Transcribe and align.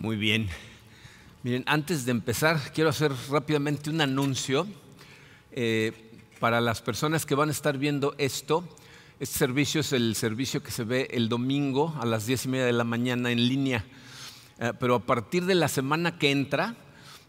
Muy 0.00 0.14
bien. 0.14 0.48
Miren, 1.42 1.64
antes 1.66 2.04
de 2.04 2.12
empezar, 2.12 2.60
quiero 2.72 2.90
hacer 2.90 3.10
rápidamente 3.30 3.90
un 3.90 4.00
anuncio 4.00 4.64
eh, 5.50 5.92
para 6.38 6.60
las 6.60 6.80
personas 6.80 7.26
que 7.26 7.34
van 7.34 7.48
a 7.48 7.52
estar 7.52 7.78
viendo 7.78 8.14
esto. 8.16 8.62
Este 9.18 9.38
servicio 9.38 9.80
es 9.80 9.92
el 9.92 10.14
servicio 10.14 10.62
que 10.62 10.70
se 10.70 10.84
ve 10.84 11.08
el 11.10 11.28
domingo 11.28 11.96
a 12.00 12.06
las 12.06 12.26
diez 12.26 12.44
y 12.44 12.48
media 12.48 12.66
de 12.66 12.74
la 12.74 12.84
mañana 12.84 13.32
en 13.32 13.48
línea. 13.48 13.84
Eh, 14.60 14.72
pero 14.78 14.94
a 14.94 15.00
partir 15.00 15.46
de 15.46 15.56
la 15.56 15.66
semana 15.66 16.16
que 16.16 16.30
entra, 16.30 16.76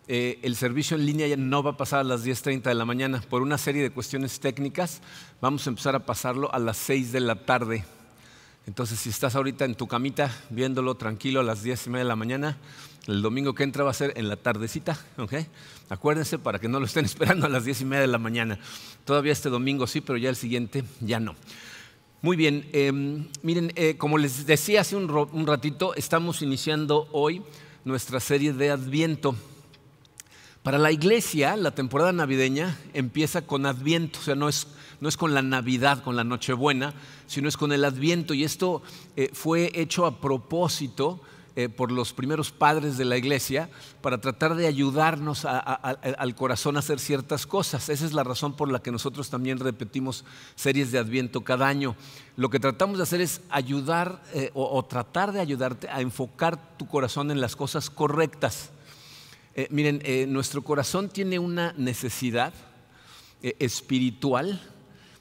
eh, 0.08 0.38
el 0.44 0.56
servicio 0.56 0.96
en 0.96 1.08
línea 1.08 1.26
ya 1.26 1.38
no 1.38 1.64
va 1.64 1.72
a 1.72 1.78
pasar 1.78 2.02
a 2.02 2.04
las 2.04 2.24
10.30 2.24 2.62
de 2.62 2.76
la 2.76 2.86
mañana. 2.86 3.20
Por 3.28 3.42
una 3.42 3.58
serie 3.58 3.82
de 3.82 3.90
cuestiones 3.90 4.40
técnicas, 4.40 5.02
vamos 5.42 5.66
a 5.66 5.72
empezar 5.72 5.96
a 5.96 6.06
pasarlo 6.06 6.54
a 6.54 6.60
las 6.60 6.78
6 6.78 7.14
de 7.14 7.20
la 7.20 7.34
tarde. 7.34 7.84
Entonces, 8.70 9.00
si 9.00 9.10
estás 9.10 9.34
ahorita 9.34 9.66
en 9.66 9.74
tu 9.74 9.88
camita 9.88 10.32
viéndolo 10.52 10.94
tranquilo 10.94 11.40
a 11.40 11.44
las 11.44 11.64
10 11.64 11.88
y 11.88 11.90
media 11.90 12.04
de 12.04 12.08
la 12.08 12.16
mañana, 12.16 12.58
el 13.08 13.24
domingo 13.24 13.56
que 13.56 13.64
entra 13.64 13.84
va 13.84 13.90
a 13.90 13.96
ser 13.96 14.14
en 14.16 14.30
la 14.30 14.36
tardecita, 14.36 14.96
¿ok? 15.18 15.34
Acuérdense 15.90 16.38
para 16.38 16.60
que 16.60 16.68
no 16.68 16.80
lo 16.80 16.86
estén 16.86 17.04
esperando 17.14 17.48
a 17.48 17.50
las 17.50 17.66
10 17.66 17.82
y 17.82 17.86
media 17.86 18.02
de 18.02 18.08
la 18.08 18.20
mañana. 18.20 18.60
Todavía 19.06 19.32
este 19.32 19.50
domingo 19.50 19.88
sí, 19.88 20.02
pero 20.02 20.20
ya 20.20 20.30
el 20.30 20.36
siguiente 20.36 20.84
ya 21.00 21.20
no. 21.20 21.34
Muy 22.22 22.38
bien, 22.38 22.70
em, 22.72 23.28
miren, 23.42 23.74
eh, 23.76 23.96
como 23.98 24.20
les 24.20 24.46
decía 24.46 24.82
hace 24.82 24.96
un, 24.96 25.10
un 25.10 25.48
ratito, 25.48 25.96
estamos 25.96 26.44
iniciando 26.44 27.10
hoy 27.12 27.42
nuestra 27.86 28.20
serie 28.20 28.54
de 28.54 28.70
Adviento. 28.70 29.36
Para 30.62 30.78
la 30.78 30.92
iglesia, 30.92 31.58
la 31.58 31.72
temporada 31.72 32.12
navideña 32.12 32.78
empieza 32.94 33.42
con 33.42 33.66
Adviento, 33.66 34.20
o 34.20 34.22
sea, 34.22 34.36
no 34.36 34.48
es, 34.48 34.68
no 35.02 35.10
es 35.10 35.18
con 35.18 35.34
la 35.34 35.42
Navidad, 35.42 36.04
con 36.04 36.16
la 36.16 36.24
Nochebuena, 36.24 36.94
sino 37.28 37.48
es 37.48 37.58
con 37.58 37.72
el 37.72 37.86
Adviento. 37.86 38.34
Y 38.34 38.44
esto 38.44 38.82
eh, 39.16 39.30
fue 39.34 39.72
hecho 39.76 40.06
a 40.06 40.20
propósito 40.20 41.22
eh, 41.56 41.70
por 41.70 41.92
los 41.92 42.14
primeros 42.14 42.52
padres 42.52 42.98
de 42.98 43.06
la 43.06 43.18
iglesia 43.18 43.70
para 44.02 44.20
tratar 44.20 44.56
de 44.56 44.68
ayudarnos 44.68 45.46
al 45.46 46.36
corazón 46.36 46.76
a 46.76 46.80
hacer 46.80 47.00
ciertas 47.00 47.48
cosas. 47.48 47.90
Esa 47.90 48.06
es 48.06 48.14
la 48.14 48.24
razón 48.24 48.56
por 48.56 48.72
la 48.72 48.82
que 48.82 48.92
nosotros 48.92 49.30
también 49.30 49.60
repetimos 49.60 50.26
series 50.56 50.92
de 50.92 51.00
Adviento 51.00 51.42
cada 51.42 51.68
año. 51.68 51.96
Lo 52.36 52.50
que 52.50 52.60
tratamos 52.60 52.98
de 52.98 53.04
hacer 53.04 53.22
es 53.22 53.42
ayudar 53.50 54.22
eh, 54.34 54.52
o 54.54 54.84
tratar 54.86 55.32
de 55.32 55.40
ayudarte 55.40 55.90
a 55.90 56.02
enfocar 56.02 56.78
tu 56.78 56.88
corazón 56.88 57.32
en 57.32 57.42
las 57.42 57.56
cosas 57.56 57.90
correctas. 57.90 58.72
Miren, 59.72 60.02
nuestro 60.32 60.64
corazón 60.64 61.10
tiene 61.10 61.38
una 61.38 61.74
necesidad 61.76 62.54
espiritual 63.42 64.62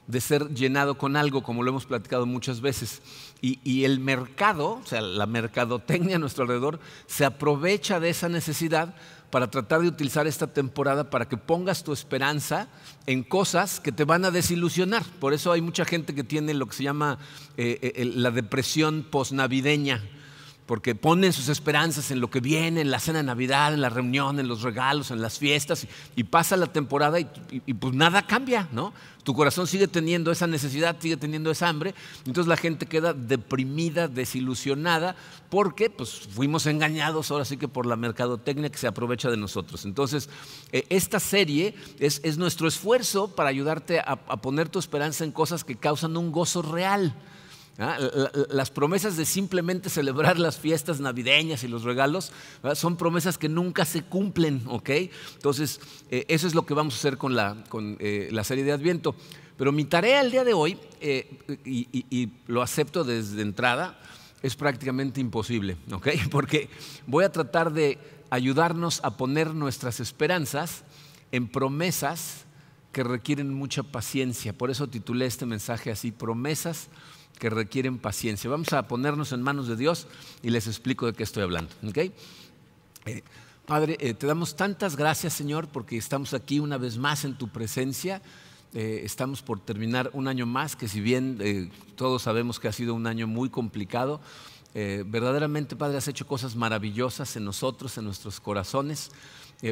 de 0.09 0.21
ser 0.21 0.49
llenado 0.55 0.97
con 0.97 1.15
algo, 1.15 1.43
como 1.43 1.61
lo 1.61 1.69
hemos 1.69 1.85
platicado 1.85 2.25
muchas 2.25 2.61
veces. 2.61 3.03
Y, 3.41 3.83
el 3.83 3.99
mercado, 3.99 4.81
o 4.83 4.85
sea, 4.85 5.01
la 5.01 5.27
mercadotecnia 5.27 6.15
a 6.15 6.19
nuestro 6.19 6.43
alrededor, 6.43 6.79
se 7.05 7.25
aprovecha 7.25 7.99
de 7.99 8.09
esa 8.09 8.27
necesidad 8.27 8.95
para 9.29 9.51
tratar 9.51 9.81
de 9.81 9.87
utilizar 9.87 10.25
esta 10.25 10.47
temporada 10.47 11.11
para 11.11 11.29
que 11.29 11.37
pongas 11.37 11.83
tu 11.83 11.93
esperanza 11.93 12.67
en 13.05 13.21
cosas 13.21 13.79
que 13.79 13.91
te 13.91 14.03
van 14.03 14.25
a 14.25 14.31
desilusionar. 14.31 15.03
Por 15.19 15.33
eso 15.33 15.51
hay 15.51 15.61
mucha 15.61 15.85
gente 15.85 16.15
que 16.15 16.23
tiene 16.23 16.55
lo 16.55 16.65
que 16.65 16.75
se 16.75 16.83
llama 16.83 17.19
la 17.55 18.31
depresión 18.31 19.05
posnavideña 19.09 20.01
porque 20.69 20.93
ponen 20.93 21.33
sus 21.33 21.49
esperanzas 21.49 22.11
en 22.11 22.21
lo 22.21 22.29
que 22.29 22.41
viene, 22.41 22.81
en 22.81 22.91
la 22.91 22.99
cena 22.99 23.17
de 23.17 23.23
Navidad, 23.23 23.73
en 23.73 23.81
la 23.81 23.89
reunión, 23.89 24.39
en 24.39 24.47
los 24.47 24.61
regalos, 24.61 25.09
en 25.09 25.19
las 25.19 25.39
fiestas, 25.39 25.87
y, 26.15 26.23
pasa 26.25 26.55
la 26.57 26.67
temporada 26.67 27.19
y, 27.19 27.25
pues 27.73 27.95
nada 27.95 28.21
cambia, 28.27 28.67
¿no? 28.71 28.93
Tu 29.23 29.33
corazón 29.33 29.65
sigue 29.65 29.87
teniendo 29.87 30.31
esa 30.31 30.45
necesidad, 30.45 30.95
sigue 30.99 31.17
teniendo 31.17 31.49
esa 31.49 31.69
hambre, 31.69 31.95
entonces 32.19 32.47
la 32.47 32.55
gente 32.55 32.85
queda 32.85 33.15
deprimida, 33.15 34.07
desilusionada, 34.07 35.15
porque 35.49 35.89
pues 35.89 36.27
fuimos 36.29 36.67
engañados 36.67 37.31
ahora 37.31 37.45
sí 37.45 37.57
que 37.57 37.67
por 37.67 37.87
la 37.87 37.95
mercadotecnia 37.95 38.69
que 38.69 38.77
se 38.77 38.85
aprovecha 38.85 39.31
de 39.31 39.37
nosotros. 39.37 39.85
Entonces, 39.85 40.29
eh, 40.71 40.85
esta 40.89 41.19
serie 41.19 41.73
es, 41.97 42.37
nuestro 42.37 42.67
esfuerzo 42.67 43.29
para 43.29 43.49
ayudarte 43.49 44.01
a 44.01 44.15
poner 44.37 44.69
tu 44.69 44.77
esperanza 44.77 45.23
en 45.23 45.31
cosas 45.31 45.63
que 45.63 45.75
causan 45.75 46.15
un 46.15 46.31
gozo 46.31 46.61
real. 46.61 47.15
¿Ah? 47.81 47.97
Las 48.49 48.71
promesas 48.71 49.15
de 49.15 49.25
simplemente 49.25 49.89
celebrar 49.89 50.37
las 50.37 50.57
fiestas 50.57 50.99
navideñas 50.99 51.63
y 51.63 51.69
los 51.69 51.83
regalos 51.83 52.33
son 52.75 52.97
promesas 52.97 53.37
que 53.37 53.47
nunca 53.47 53.85
se 53.85 54.03
cumplen, 54.03 54.63
¿ok? 54.67 54.89
Entonces, 55.35 55.79
eh, 56.11 56.25
eso 56.27 56.45
es 56.45 56.55
lo 56.55 56.65
que 56.65 56.73
vamos 56.73 56.95
a 56.95 56.97
hacer 56.97 57.17
con 57.17 57.37
la, 57.37 57.63
con, 57.69 57.95
eh, 58.01 58.27
la 58.31 58.43
serie 58.43 58.65
de 58.65 58.73
Adviento. 58.73 59.15
Pero 59.55 59.71
mi 59.71 59.85
tarea 59.85 60.19
el 60.19 60.29
día 60.29 60.43
de 60.43 60.53
hoy, 60.53 60.77
eh, 60.99 61.39
y, 61.63 61.87
y, 61.91 62.29
lo 62.47 62.61
acepto 62.61 63.05
desde 63.05 63.41
entrada, 63.41 63.97
es 64.43 64.57
prácticamente 64.57 65.21
imposible, 65.21 65.77
¿ok? 65.89 66.09
Porque 66.31 66.69
voy 67.07 67.23
a 67.23 67.31
tratar 67.31 67.71
de 67.71 67.97
ayudarnos 68.29 68.99
a 69.05 69.15
poner 69.15 69.53
nuestras 69.55 70.01
esperanzas 70.01 70.83
en 71.31 71.47
promesas 71.47 72.43
que 72.91 73.03
requieren 73.03 73.53
mucha 73.53 73.83
paciencia. 73.83 74.51
Por 74.51 74.69
eso 74.69 74.87
titulé 74.87 75.27
este 75.27 75.45
mensaje 75.45 75.91
así, 75.91 76.11
promesas 76.11 76.89
que 77.39 77.49
requieren 77.49 77.97
paciencia. 77.97 78.49
Vamos 78.49 78.73
a 78.73 78.87
ponernos 78.87 79.31
en 79.31 79.41
manos 79.41 79.67
de 79.67 79.77
Dios 79.77 80.07
y 80.43 80.49
les 80.49 80.67
explico 80.67 81.07
de 81.07 81.13
qué 81.13 81.23
estoy 81.23 81.41
hablando. 81.41 81.71
¿okay? 81.87 82.13
Eh, 83.05 83.23
padre, 83.65 83.97
eh, 83.99 84.13
te 84.13 84.27
damos 84.27 84.55
tantas 84.55 84.95
gracias, 84.95 85.33
Señor, 85.33 85.69
porque 85.69 85.97
estamos 85.97 86.33
aquí 86.33 86.59
una 86.59 86.77
vez 86.77 86.97
más 86.97 87.23
en 87.23 87.35
tu 87.37 87.47
presencia. 87.47 88.21
Eh, 88.73 89.01
estamos 89.03 89.41
por 89.41 89.59
terminar 89.59 90.11
un 90.13 90.27
año 90.27 90.45
más, 90.45 90.75
que 90.75 90.87
si 90.87 90.99
bien 90.99 91.71
todos 91.95 92.23
sabemos 92.23 92.59
que 92.59 92.67
ha 92.67 92.73
sido 92.73 92.93
un 92.93 93.07
año 93.07 93.25
muy 93.25 93.49
complicado, 93.49 94.21
verdaderamente, 94.71 95.75
Padre, 95.75 95.97
has 95.97 96.07
hecho 96.07 96.27
cosas 96.27 96.55
maravillosas 96.55 97.35
en 97.35 97.43
nosotros, 97.43 97.97
en 97.97 98.05
nuestros 98.05 98.39
corazones, 98.39 99.09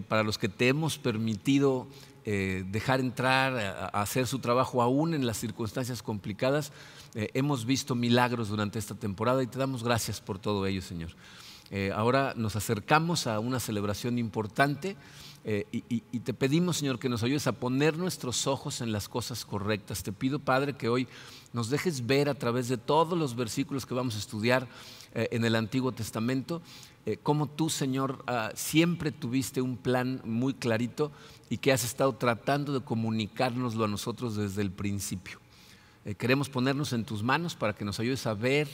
para 0.08 0.24
los 0.24 0.40
que 0.40 0.50
te 0.50 0.68
hemos 0.68 0.98
permitido 0.98 1.88
dejar 2.26 3.00
entrar 3.00 3.56
a 3.94 4.02
hacer 4.02 4.26
su 4.26 4.40
trabajo 4.40 4.82
aún 4.82 5.14
en 5.14 5.28
las 5.28 5.38
circunstancias 5.38 6.02
complicadas. 6.02 6.72
Eh, 7.20 7.32
hemos 7.34 7.66
visto 7.66 7.96
milagros 7.96 8.50
durante 8.50 8.78
esta 8.78 8.94
temporada 8.94 9.42
y 9.42 9.48
te 9.48 9.58
damos 9.58 9.84
gracias 9.84 10.22
por 10.22 10.38
todo 10.38 10.68
ello, 10.68 10.84
Señor. 10.84 11.10
Eh, 11.72 11.92
ahora 11.96 12.36
nos 12.38 12.56
acercamos 12.56 13.26
a 13.26 13.40
una 13.40 13.60
celebración 13.60 14.20
importante 14.20 14.96
eh, 15.44 15.66
y, 15.72 16.20
te 16.20 16.36
pedimos, 16.36 16.78
Señor, 16.78 17.00
que 17.00 17.10
nos 17.10 17.24
ayudes 17.24 17.48
a 17.48 17.54
poner 17.54 17.98
nuestros 17.98 18.46
ojos 18.46 18.82
en 18.82 18.92
las 18.92 19.10
cosas 19.10 19.46
correctas. 19.46 20.04
Te 20.04 20.12
pido, 20.12 20.38
Padre, 20.38 20.78
que 20.78 20.90
hoy 20.90 21.08
nos 21.54 21.72
dejes 21.72 22.06
ver 22.06 22.30
a 22.30 22.36
través 22.36 22.68
de 22.68 22.78
todos 22.78 23.18
los 23.18 23.36
versículos 23.36 23.88
que 23.88 23.96
vamos 23.96 24.16
a 24.16 24.20
estudiar 24.20 24.68
en 25.16 25.44
el 25.44 25.56
Antiguo 25.56 25.94
Testamento, 25.94 26.62
cómo 27.24 27.48
tú, 27.48 27.72
Señor, 27.72 28.24
ah, 28.28 28.52
siempre 28.54 29.12
tuviste 29.12 29.62
un 29.62 29.78
plan 29.78 30.22
muy 30.24 30.54
clarito 30.54 31.12
y 31.50 31.58
que 31.58 31.72
has 31.72 31.84
estado 31.84 32.14
tratando 32.14 32.74
de 32.74 32.86
comunicárnoslo 32.86 33.86
a 33.86 33.88
nosotros 33.88 34.36
desde 34.36 34.62
el 34.62 34.70
principio. 34.70 35.40
Eh, 36.08 36.16
queremos 36.16 36.48
ponernos 36.48 36.94
en 36.94 37.04
tus 37.04 37.22
manos 37.22 37.54
para 37.54 37.74
que 37.74 37.84
nos 37.84 38.00
ayudes 38.00 38.26
a 38.28 38.34
ver 38.34 38.70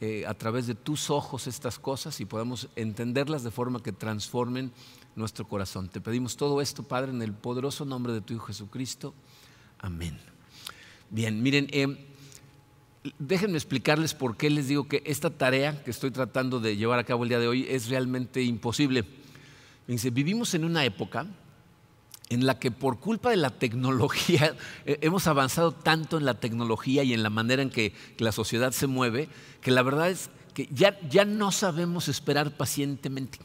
eh, 0.00 0.24
a 0.26 0.34
través 0.34 0.66
de 0.66 0.74
tus 0.74 1.10
ojos 1.10 1.46
estas 1.46 1.78
cosas 1.78 2.20
y 2.20 2.24
podamos 2.24 2.68
entenderlas 2.74 3.44
de 3.44 3.52
forma 3.52 3.80
que 3.80 3.92
transformen 3.92 4.72
nuestro 5.14 5.46
corazón. 5.46 5.88
Te 5.88 6.00
pedimos 6.00 6.36
todo 6.36 6.60
esto, 6.60 6.82
Padre, 6.82 7.12
en 7.12 7.22
el 7.22 7.34
poderoso 7.34 7.84
nombre 7.84 8.12
de 8.12 8.20
tu 8.20 8.34
Hijo 8.34 8.46
Jesucristo. 8.46 9.14
Amén. 9.78 10.18
Bien, 11.08 11.40
miren, 11.40 11.68
eh, 11.70 12.04
déjenme 13.16 13.58
explicarles 13.58 14.12
por 14.12 14.36
qué 14.36 14.50
les 14.50 14.66
digo 14.66 14.88
que 14.88 15.04
esta 15.06 15.30
tarea 15.30 15.84
que 15.84 15.92
estoy 15.92 16.10
tratando 16.10 16.58
de 16.58 16.76
llevar 16.76 16.98
a 16.98 17.04
cabo 17.04 17.22
el 17.22 17.28
día 17.28 17.38
de 17.38 17.46
hoy 17.46 17.64
es 17.68 17.90
realmente 17.90 18.42
imposible. 18.42 19.04
vivimos 19.86 20.52
en 20.54 20.64
una 20.64 20.84
época 20.84 21.28
en 22.32 22.46
la 22.46 22.58
que 22.58 22.70
por 22.70 22.98
culpa 22.98 23.30
de 23.30 23.36
la 23.36 23.50
tecnología, 23.50 24.56
eh, 24.86 24.98
hemos 25.02 25.26
avanzado 25.26 25.72
tanto 25.72 26.18
en 26.18 26.24
la 26.24 26.34
tecnología 26.34 27.02
y 27.02 27.12
en 27.12 27.22
la 27.22 27.30
manera 27.30 27.62
en 27.62 27.70
que, 27.70 27.92
la 28.18 28.32
sociedad 28.32 28.72
se 28.72 28.86
mueve, 28.86 29.28
que 29.60 29.70
la 29.70 29.82
verdad 29.82 30.10
es 30.10 30.30
que 30.54 30.68
ya, 30.72 30.98
ya 31.08 31.24
no 31.24 31.50
sabemos 31.50 32.08
esperar 32.08 32.56
pacientemente. 32.56 33.38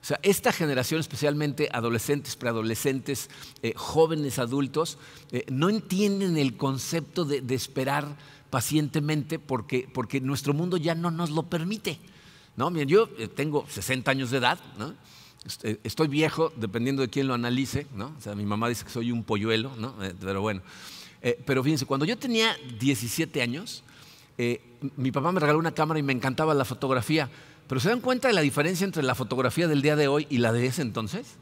O 0.00 0.04
sea, 0.06 0.20
esta 0.22 0.52
generación, 0.52 1.00
especialmente 1.00 1.68
adolescentes, 1.72 2.36
preadolescentes, 2.36 3.28
eh, 3.62 3.72
jóvenes 3.74 4.38
adultos, 4.38 4.98
eh, 5.32 5.44
no 5.50 5.68
entienden 5.68 6.36
el 6.36 6.56
concepto 6.56 7.24
de, 7.24 7.42
esperar 7.54 8.16
pacientemente 8.50 9.40
porque, 9.40 9.88
porque, 9.92 10.20
nuestro 10.20 10.54
mundo 10.54 10.76
ya 10.76 10.94
no 10.94 11.10
nos 11.10 11.30
lo 11.30 11.42
permite. 11.44 11.98
¿no? 12.56 12.70
yo 12.82 13.08
tengo 13.34 13.66
60 13.68 14.10
años 14.10 14.30
de 14.30 14.38
edad, 14.38 14.58
¿no? 14.78 14.94
Este, 15.46 15.78
estoy 15.84 16.08
viejo, 16.08 16.52
dependiendo 16.56 17.02
de 17.02 17.08
quién 17.08 17.28
lo 17.28 17.34
analice, 17.34 17.86
¿no? 17.94 18.12
O 18.18 18.20
sea, 18.20 18.34
mi 18.34 18.44
mamá 18.44 18.68
dice 18.68 18.84
que 18.84 18.90
soy 18.90 19.12
un 19.12 19.22
polluelo, 19.22 19.70
¿no? 19.76 19.94
Eh, 20.02 20.12
pero 20.20 20.40
bueno. 20.40 20.60
Eh, 21.22 21.40
pero 21.46 21.62
fíjense, 21.62 21.86
cuando 21.86 22.04
yo 22.04 22.18
tenía 22.18 22.56
17 22.80 23.40
años, 23.42 23.84
eh, 24.38 24.60
mi 24.96 25.12
papá 25.12 25.30
me 25.30 25.38
regaló 25.38 25.58
una 25.58 25.72
cámara 25.72 26.00
y 26.00 26.02
me 26.02 26.12
encantaba 26.12 26.52
la 26.52 26.64
fotografía. 26.64 27.30
Pero 27.68 27.80
¿se 27.80 27.88
dan 27.88 28.00
cuenta 28.00 28.28
de 28.28 28.34
la 28.34 28.40
diferencia 28.40 28.84
entre 28.84 29.02
la 29.02 29.14
fotografía 29.14 29.68
del 29.68 29.82
día 29.82 29.94
de 29.94 30.08
hoy 30.08 30.26
y 30.30 30.38
la 30.38 30.52
de 30.52 30.66
ese 30.66 30.82
entonces? 30.82 31.36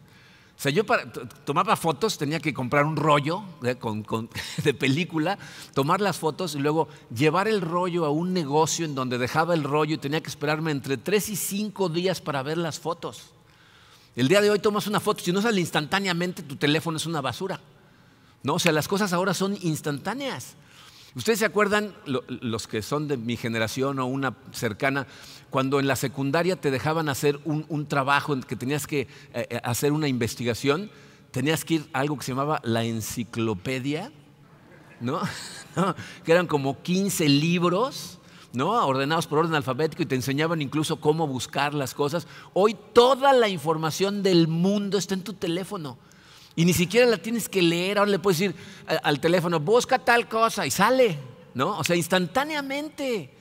O 0.56 0.60
sea, 0.60 0.70
yo 0.70 0.84
para, 0.84 1.10
tomaba 1.10 1.74
fotos, 1.74 2.16
tenía 2.16 2.40
que 2.40 2.54
comprar 2.54 2.84
un 2.84 2.96
rollo 2.96 3.42
de, 3.60 3.76
de 4.64 4.74
película, 4.74 5.38
tomar 5.72 6.00
las 6.00 6.18
fotos 6.18 6.54
y 6.54 6.58
luego 6.58 6.88
llevar 7.14 7.48
el 7.48 7.60
rollo 7.60 8.04
a 8.04 8.10
un 8.10 8.32
negocio 8.32 8.84
en 8.84 8.94
donde 8.94 9.18
dejaba 9.18 9.54
el 9.54 9.64
rollo 9.64 9.94
y 9.94 9.98
tenía 9.98 10.22
que 10.22 10.28
esperarme 10.28 10.70
entre 10.70 10.98
tres 10.98 11.28
y 11.30 11.36
cinco 11.36 11.88
días 11.88 12.20
para 12.20 12.42
ver 12.42 12.58
las 12.58 12.78
fotos. 12.78 13.34
El 14.16 14.28
día 14.28 14.40
de 14.40 14.50
hoy 14.50 14.60
tomas 14.60 14.86
una 14.86 15.00
foto, 15.00 15.24
si 15.24 15.32
no 15.32 15.42
sale 15.42 15.60
instantáneamente, 15.60 16.42
tu 16.42 16.56
teléfono 16.56 16.96
es 16.96 17.06
una 17.06 17.20
basura. 17.20 17.60
¿no? 18.44 18.54
O 18.54 18.58
sea, 18.58 18.70
las 18.70 18.86
cosas 18.86 19.12
ahora 19.12 19.34
son 19.34 19.58
instantáneas. 19.62 20.54
¿Ustedes 21.16 21.40
se 21.40 21.44
acuerdan, 21.44 21.94
los 22.06 22.66
que 22.66 22.82
son 22.82 23.08
de 23.08 23.16
mi 23.16 23.36
generación 23.36 23.98
o 23.98 24.06
una 24.06 24.34
cercana, 24.52 25.06
cuando 25.48 25.78
en 25.78 25.86
la 25.86 25.96
secundaria 25.96 26.56
te 26.56 26.70
dejaban 26.70 27.08
hacer 27.08 27.40
un, 27.44 27.86
trabajo 27.86 28.34
en 28.34 28.42
que 28.42 28.56
tenías 28.56 28.86
que 28.86 29.02
eh, 29.02 29.08
eh, 29.32 29.60
hacer 29.62 29.92
una 29.92 30.08
investigación? 30.08 30.90
Tenías 31.30 31.64
que 31.64 31.74
ir 31.74 31.88
a 31.92 32.00
algo 32.00 32.16
que 32.18 32.24
se 32.24 32.32
llamaba 32.32 32.60
la 32.64 32.84
enciclopedia, 32.84 34.12
¿no? 35.00 35.20
que 36.24 36.32
eran 36.32 36.46
como 36.46 36.82
15 36.82 37.28
libros. 37.28 38.20
¿No? 38.54 38.70
ordenados 38.86 39.26
por 39.26 39.40
orden 39.40 39.54
alfabético 39.54 40.02
y 40.02 40.06
te 40.06 40.14
enseñaban 40.14 40.62
incluso 40.62 40.96
cómo 40.96 41.26
buscar 41.26 41.74
las 41.74 41.92
cosas. 41.92 42.26
Hoy 42.52 42.76
toda 42.92 43.32
la 43.32 43.48
información 43.48 44.22
del 44.22 44.48
mundo 44.48 44.96
está 44.96 45.14
en 45.14 45.22
tu 45.22 45.34
teléfono. 45.34 45.98
Y 46.56 46.64
ni 46.64 46.72
siquiera 46.72 47.06
la 47.06 47.18
tienes 47.18 47.48
que 47.48 47.62
leer, 47.62 47.98
ahora 47.98 48.12
le 48.12 48.20
puedes 48.20 48.38
decir 48.38 48.54
al 49.02 49.18
teléfono, 49.18 49.58
busca 49.58 49.98
tal 49.98 50.28
cosa 50.28 50.64
y 50.66 50.70
sale, 50.70 51.18
¿no? 51.52 51.78
O 51.78 51.84
sea, 51.84 51.96
instantáneamente. 51.96 53.34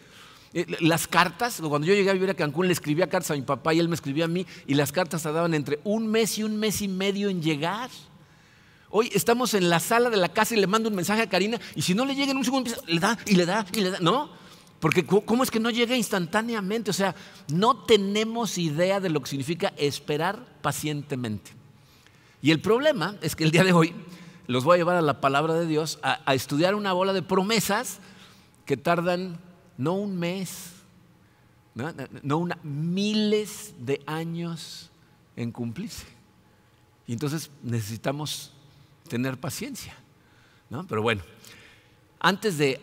Eh, 0.56 0.66
las 0.82 1.08
cartas, 1.08 1.62
cuando 1.62 1.88
yo 1.88 1.94
llegué 1.94 2.10
a 2.10 2.14
vivir 2.14 2.30
a 2.30 2.36
Cancún, 2.36 2.68
le 2.68 2.74
escribía 2.74 3.10
cartas 3.10 3.32
a 3.32 3.36
mi 3.36 3.42
papá 3.42 3.74
y 3.74 3.80
él 3.80 3.90
me 3.90 3.96
escribía 3.96 4.26
a 4.26 4.28
mí, 4.28 4.46
y 4.66 4.74
las 4.74 4.92
cartas 4.92 5.24
tardaban 5.24 5.54
entre 5.54 5.80
un 5.84 6.08
mes 6.08 6.38
y 6.38 6.44
un 6.44 6.58
mes 6.58 6.82
y 6.82 6.88
medio 6.88 7.30
en 7.30 7.42
llegar. 7.42 7.90
Hoy 8.90 9.10
estamos 9.14 9.56
en 9.56 9.70
la 9.70 9.80
sala 9.80 10.12
de 10.12 10.18
la 10.18 10.30
casa 10.30 10.56
y 10.56 10.60
le 10.60 10.68
mando 10.68 10.90
un 10.90 10.96
mensaje 10.96 11.22
a 11.22 11.30
Karina, 11.30 11.60
y 11.76 11.82
si 11.82 11.96
no 11.96 12.06
le 12.06 12.16
llega 12.16 12.32
en 12.32 12.38
un 12.38 12.46
segundo, 12.46 12.72
le 12.88 13.00
da 13.00 13.18
y 13.26 13.36
le 13.36 13.46
da 13.46 13.66
y 13.74 13.82
le 13.82 13.92
da, 13.92 14.00
¿no? 14.00 14.43
Porque 14.84 15.06
¿cómo 15.06 15.44
es 15.44 15.50
que 15.50 15.62
no 15.62 15.70
llega 15.70 15.96
instantáneamente? 15.96 16.92
O 16.92 16.94
sea, 16.94 17.16
no 17.48 17.86
tenemos 17.86 18.58
idea 18.58 19.00
de 19.00 19.10
lo 19.10 19.22
que 19.22 19.30
significa 19.30 19.72
esperar 19.78 20.46
pacientemente. 20.62 21.52
Y 22.42 22.52
el 22.52 22.60
problema 22.60 23.16
es 23.22 23.34
que 23.34 23.46
el 23.46 23.52
día 23.52 23.64
de 23.64 23.72
hoy 23.72 23.96
los 24.46 24.66
voy 24.66 24.76
a 24.76 24.78
llevar 24.80 24.98
a 24.98 25.02
la 25.02 25.22
palabra 25.22 25.54
de 25.54 25.68
Dios 25.68 26.00
a, 26.04 26.34
estudiar 26.34 26.76
una 26.76 26.92
bola 26.92 27.14
de 27.14 27.22
promesas 27.22 28.00
que 28.66 28.76
tardan 28.76 29.40
no 29.78 29.94
un 29.94 30.20
mes, 30.20 30.74
no, 32.22 32.38
una, 32.40 32.58
miles 32.62 33.76
de 33.80 34.02
años 34.06 34.92
en 35.38 35.54
cumplirse. 35.54 36.08
Y 37.08 37.14
entonces 37.14 37.52
necesitamos 37.62 38.52
tener 39.08 39.38
paciencia. 39.38 39.96
¿no? 40.70 40.86
Pero 40.88 41.02
bueno, 41.02 41.22
antes 42.26 42.58
de, 42.58 42.80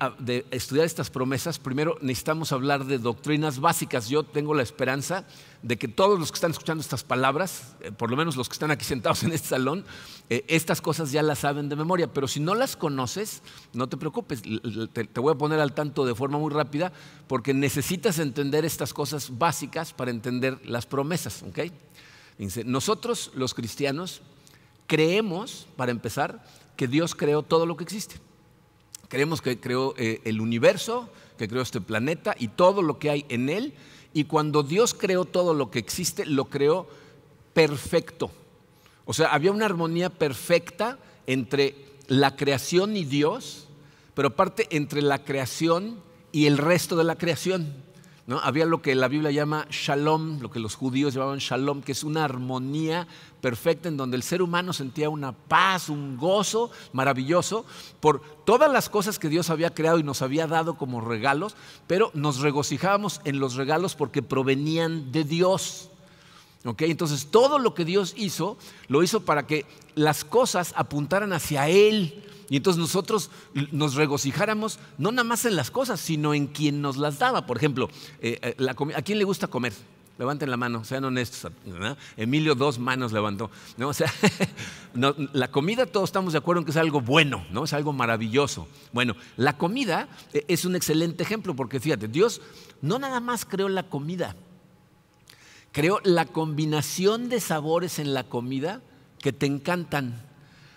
estudiar 0.51 0.85
estas 0.85 1.09
promesas, 1.09 1.59
primero 1.59 1.97
necesitamos 2.03 2.53
hablar 2.53 2.85
de 2.85 2.99
doctrinas 2.99 3.59
básicas. 3.59 4.11
Yo 4.11 4.23
tengo 4.23 4.53
la 4.53 4.63
esperanza 4.63 5.25
de 5.63 5.79
que 5.79 5.89
todos 5.89 6.19
los 6.21 6.31
que 6.31 6.35
están 6.35 6.51
escuchando 6.51 6.83
estas 6.83 7.05
palabras, 7.05 7.75
eh, 7.81 7.91
por 7.91 8.11
lo 8.11 8.19
menos 8.19 8.37
los 8.37 8.51
que 8.51 8.53
están 8.53 8.71
aquí 8.71 8.85
sentados 8.85 9.23
en 9.25 9.33
este 9.33 9.49
salón, 9.49 9.87
eh, 10.29 10.45
estas 10.47 10.83
cosas 10.83 11.11
ya 11.11 11.23
las 11.23 11.39
saben 11.39 11.71
de 11.71 11.77
memoria. 11.77 12.13
Pero 12.13 12.29
si 12.29 12.39
no 12.39 12.55
las 12.55 12.77
conoces, 12.77 13.43
no 13.73 13.89
te 13.89 13.97
preocupes. 13.97 14.43
Te, 14.43 15.21
voy 15.21 15.33
a 15.33 15.39
poner 15.39 15.59
al 15.59 15.73
tanto 15.73 16.05
de 16.05 16.15
forma 16.15 16.39
muy 16.39 16.53
rápida 16.53 16.93
porque 17.27 17.55
necesitas 17.55 18.19
entender 18.19 18.67
estas 18.67 18.93
cosas 18.93 19.39
básicas 19.39 19.95
para 19.95 20.11
entender 20.11 20.61
las 20.67 20.85
promesas. 20.85 21.43
nosotros 22.67 23.31
los 23.35 23.55
cristianos 23.55 24.21
creemos, 24.87 25.67
para 25.77 25.93
empezar, 25.93 26.45
que 26.77 26.89
Dios 26.89 27.15
creó 27.15 27.43
todo 27.43 27.65
lo 27.65 27.79
que 27.79 27.85
existe. 27.85 28.21
Creemos 29.11 29.43
que 29.43 29.59
creó 29.59 29.93
eh, 29.99 30.21
el 30.23 30.41
universo, 30.41 31.09
que 31.37 31.49
creó 31.49 31.63
este 31.63 31.81
planeta 31.81 32.37
y 32.39 32.47
todo 32.47 32.81
lo 32.81 33.01
que 33.01 33.11
hay 33.11 33.27
en 33.29 33.49
él. 33.49 33.75
Y 34.15 34.25
cuando 34.25 34.63
Dios 34.63 34.95
creó 34.95 35.25
todo 35.25 35.53
lo 35.53 35.69
que 35.73 35.81
existe, 35.81 36.25
lo 36.25 36.45
creó 36.45 36.89
perfecto. 37.53 38.31
O 39.07 39.13
sea, 39.13 39.33
había 39.35 39.51
una 39.51 39.67
armonía 39.67 40.11
perfecta 40.11 40.97
entre 41.27 41.75
la 42.07 42.37
creación 42.37 42.97
y 42.97 43.05
Dios, 43.05 43.67
pero 44.15 44.29
aparte 44.29 44.69
entre 44.71 45.03
la 45.03 45.25
creación 45.25 46.01
y 46.31 46.47
el 46.47 46.57
resto 46.57 46.95
de 46.95 47.03
la 47.03 47.17
creación. 47.17 47.75
Había 48.43 48.65
lo 48.65 48.81
que 48.81 48.95
la 48.95 49.09
Biblia 49.09 49.31
llama 49.31 49.67
shalom, 49.71 50.41
lo 50.41 50.51
que 50.51 50.61
los 50.61 50.77
judíos 50.77 51.15
llamaban 51.15 51.39
shalom, 51.39 51.83
que 51.83 51.93
es 51.93 52.05
una 52.05 52.25
armonía 52.25 53.09
perfecta 53.41 53.89
en 53.89 53.97
donde 53.97 54.17
el 54.17 54.23
ser 54.23 54.43
humano 54.43 54.73
sentía 54.73 55.09
una 55.09 55.33
paz, 55.33 55.89
un 55.89 56.17
gozo 56.17 56.71
maravilloso 56.93 57.65
por 57.99 58.23
todas 58.45 58.71
las 58.71 58.89
cosas 58.89 59.19
que 59.19 59.29
Dios 59.29 59.51
había 59.51 59.75
creado 59.75 59.99
y 59.99 60.03
nos 60.03 60.23
había 60.23 60.47
dado 60.47 60.75
como 60.75 61.01
regalos, 61.01 61.57
pero 61.87 62.11
nos 62.15 62.41
regocijábamos 62.41 63.21
en 63.25 63.41
los 63.41 63.55
regalos 63.55 63.97
porque 63.97 64.23
provenían 64.23 65.11
de 65.11 65.25
Dios. 65.25 65.89
Entonces 66.63 67.29
todo 67.31 67.59
lo 67.59 67.75
que 67.75 67.85
Dios 67.85 68.15
hizo, 68.17 68.59
lo 68.89 69.03
hizo 69.03 69.21
para 69.25 69.47
que 69.47 69.65
las 69.95 70.25
cosas 70.25 70.75
apuntaran 70.77 71.33
hacia 71.33 71.69
Él. 71.69 72.23
Y 72.51 72.57
entonces 72.57 72.81
nosotros 72.81 73.31
nos 73.71 73.95
regocijáramos 73.95 74.81
no 74.99 75.13
nada 75.13 75.25
más 75.25 75.45
en 75.45 75.55
las 75.55 75.71
cosas, 75.71 76.01
sino 76.01 76.35
en 76.35 76.49
quien 76.49 76.83
nos 76.83 76.97
las 76.97 77.21
daba. 77.21 77.47
Por 77.47 77.57
ejemplo, 77.57 77.89
eh, 78.21 78.39
eh, 78.59 78.67
¿a 78.97 79.03
quién 79.03 79.19
le 79.19 79.25
gusta 79.25 79.47
comer? 79.47 79.73
Levanten 80.19 80.51
la 80.51 80.59
mano, 80.59 80.85
sean 80.85 81.05
honestos. 81.05 81.51
Emilio 82.17 82.55
dos 82.55 82.79
manos 82.79 83.13
levantó. 83.13 83.51
¿no? 83.79 83.89
O 83.89 83.95
sea, 83.95 84.13
la 85.33 85.51
comida 85.51 85.87
todos 85.87 86.11
estamos 86.11 86.33
de 86.33 86.39
acuerdo 86.41 86.59
en 86.59 86.67
que 86.67 86.73
es 86.73 86.77
algo 86.77 87.01
bueno, 87.01 87.47
¿no? 87.53 87.65
es 87.65 87.73
algo 87.73 87.95
maravilloso. 87.95 88.69
Bueno, 88.93 89.15
la 89.39 89.57
comida 89.57 90.09
eh, 90.35 90.45
es 90.47 90.67
un 90.67 90.77
excelente 90.77 91.23
ejemplo 91.23 91.57
porque 91.57 91.81
fíjate, 91.81 92.09
Dios 92.09 92.43
no 92.83 92.99
nada 92.99 93.21
más 93.21 93.47
creó 93.47 93.71
la 93.71 93.85
comida, 93.85 94.37
creó 95.73 96.01
la 96.05 96.27
combinación 96.27 97.29
de 97.29 97.41
sabores 97.41 97.99
en 97.99 98.13
la 98.13 98.25
comida 98.25 98.83
que 99.21 99.33
te 99.33 99.47
encantan. 99.47 100.30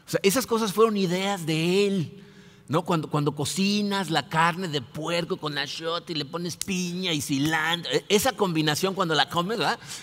O 0.05 0.09
sea, 0.09 0.19
esas 0.23 0.45
cosas 0.45 0.73
fueron 0.73 0.97
ideas 0.97 1.45
de 1.45 1.87
él. 1.87 2.23
¿no? 2.67 2.83
Cuando, 2.83 3.09
cuando 3.09 3.33
cocinas 3.33 4.09
la 4.09 4.29
carne 4.29 4.67
de 4.67 4.81
puerco 4.81 5.37
con 5.37 5.57
achiote 5.57 6.13
y 6.13 6.15
le 6.15 6.25
pones 6.25 6.55
piña 6.55 7.11
y 7.11 7.21
cilantro, 7.21 7.91
e, 7.91 8.05
esa 8.09 8.31
combinación 8.31 8.95
cuando 8.95 9.15
la 9.15 9.29
comes, 9.29 9.59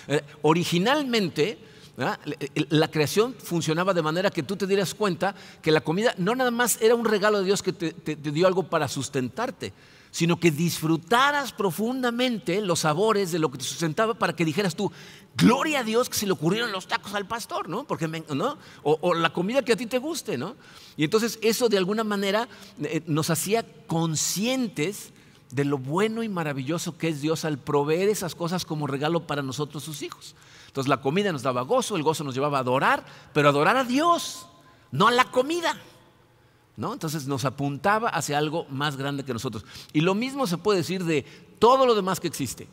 eh, 0.07 0.21
originalmente 0.41 1.57
la 2.69 2.89
creación 2.89 3.35
funcionaba 3.37 3.93
de 3.93 4.01
manera 4.01 4.31
que 4.31 4.41
tú 4.41 4.55
te 4.55 4.65
dieras 4.65 4.95
cuenta 4.95 5.35
que 5.61 5.71
la 5.71 5.81
comida 5.81 6.15
no 6.17 6.33
nada 6.33 6.49
más 6.49 6.81
era 6.81 6.95
un 6.95 7.05
regalo 7.05 7.39
de 7.39 7.45
Dios 7.45 7.61
que 7.61 7.73
te 7.73 8.15
dio 8.15 8.47
algo 8.47 8.63
para 8.63 8.87
sustentarte, 8.87 9.73
sino 10.11 10.39
que 10.39 10.51
disfrutaras 10.51 11.53
profundamente 11.53 12.61
los 12.61 12.81
sabores 12.81 13.31
de 13.31 13.39
lo 13.39 13.49
que 13.49 13.57
te 13.57 13.63
sustentaba 13.63 14.13
para 14.13 14.35
que 14.35 14.45
dijeras 14.45 14.75
tú, 14.75 14.91
gloria 15.35 15.79
a 15.79 15.83
Dios 15.83 16.09
que 16.09 16.17
se 16.17 16.25
le 16.25 16.33
ocurrieron 16.33 16.71
los 16.71 16.87
tacos 16.87 17.13
al 17.15 17.25
pastor, 17.27 17.69
¿no? 17.69 17.85
Porque 17.85 18.07
¿no? 18.07 18.57
O, 18.83 19.13
la 19.13 19.31
comida 19.31 19.63
que 19.63 19.73
a 19.73 19.77
ti 19.77 19.85
te 19.85 19.97
guste, 19.97 20.37
¿no? 20.37 20.55
Y 20.97 21.05
entonces 21.05 21.39
eso 21.41 21.69
de 21.69 21.77
alguna 21.77 22.03
manera 22.03 22.49
eh, 22.83 23.01
nos 23.07 23.29
hacía 23.29 23.65
conscientes 23.87 25.13
de 25.51 25.65
lo 25.65 25.77
bueno 25.77 26.23
y 26.23 26.29
maravilloso 26.29 26.97
que 26.97 27.09
es 27.09 27.21
Dios 27.21 27.45
al 27.45 27.57
proveer 27.57 28.09
esas 28.09 28.35
cosas 28.35 28.65
como 28.65 28.87
regalo 28.87 29.25
para 29.27 29.41
nosotros 29.41 29.83
sus 29.83 30.01
hijos. 30.01 30.35
Entonces 30.67 30.89
la 30.89 31.01
comida 31.01 31.31
nos 31.31 31.43
daba 31.43 31.61
gozo, 31.61 31.95
el 31.95 32.03
gozo 32.03 32.23
nos 32.23 32.35
llevaba 32.35 32.57
a 32.57 32.61
adorar, 32.61 33.05
pero 33.33 33.49
adorar 33.49 33.77
a 33.77 33.83
Dios, 33.83 34.45
no 34.91 35.07
a 35.07 35.11
la 35.11 35.25
comida. 35.25 35.77
Entonces 36.93 37.27
nos 37.27 37.45
apuntaba 37.45 38.09
hacia 38.09 38.37
algo 38.37 38.65
más 38.69 38.97
grande 38.97 39.23
que 39.23 39.33
nosotros. 39.33 39.65
Y 39.93 40.01
lo 40.01 40.15
mismo 40.15 40.47
se 40.47 40.57
puede 40.57 40.79
decir 40.79 41.03
de 41.03 41.23
todo 41.59 41.85
lo 41.85 41.95
demás 41.95 42.19
que 42.19 42.27
existe. 42.27 42.67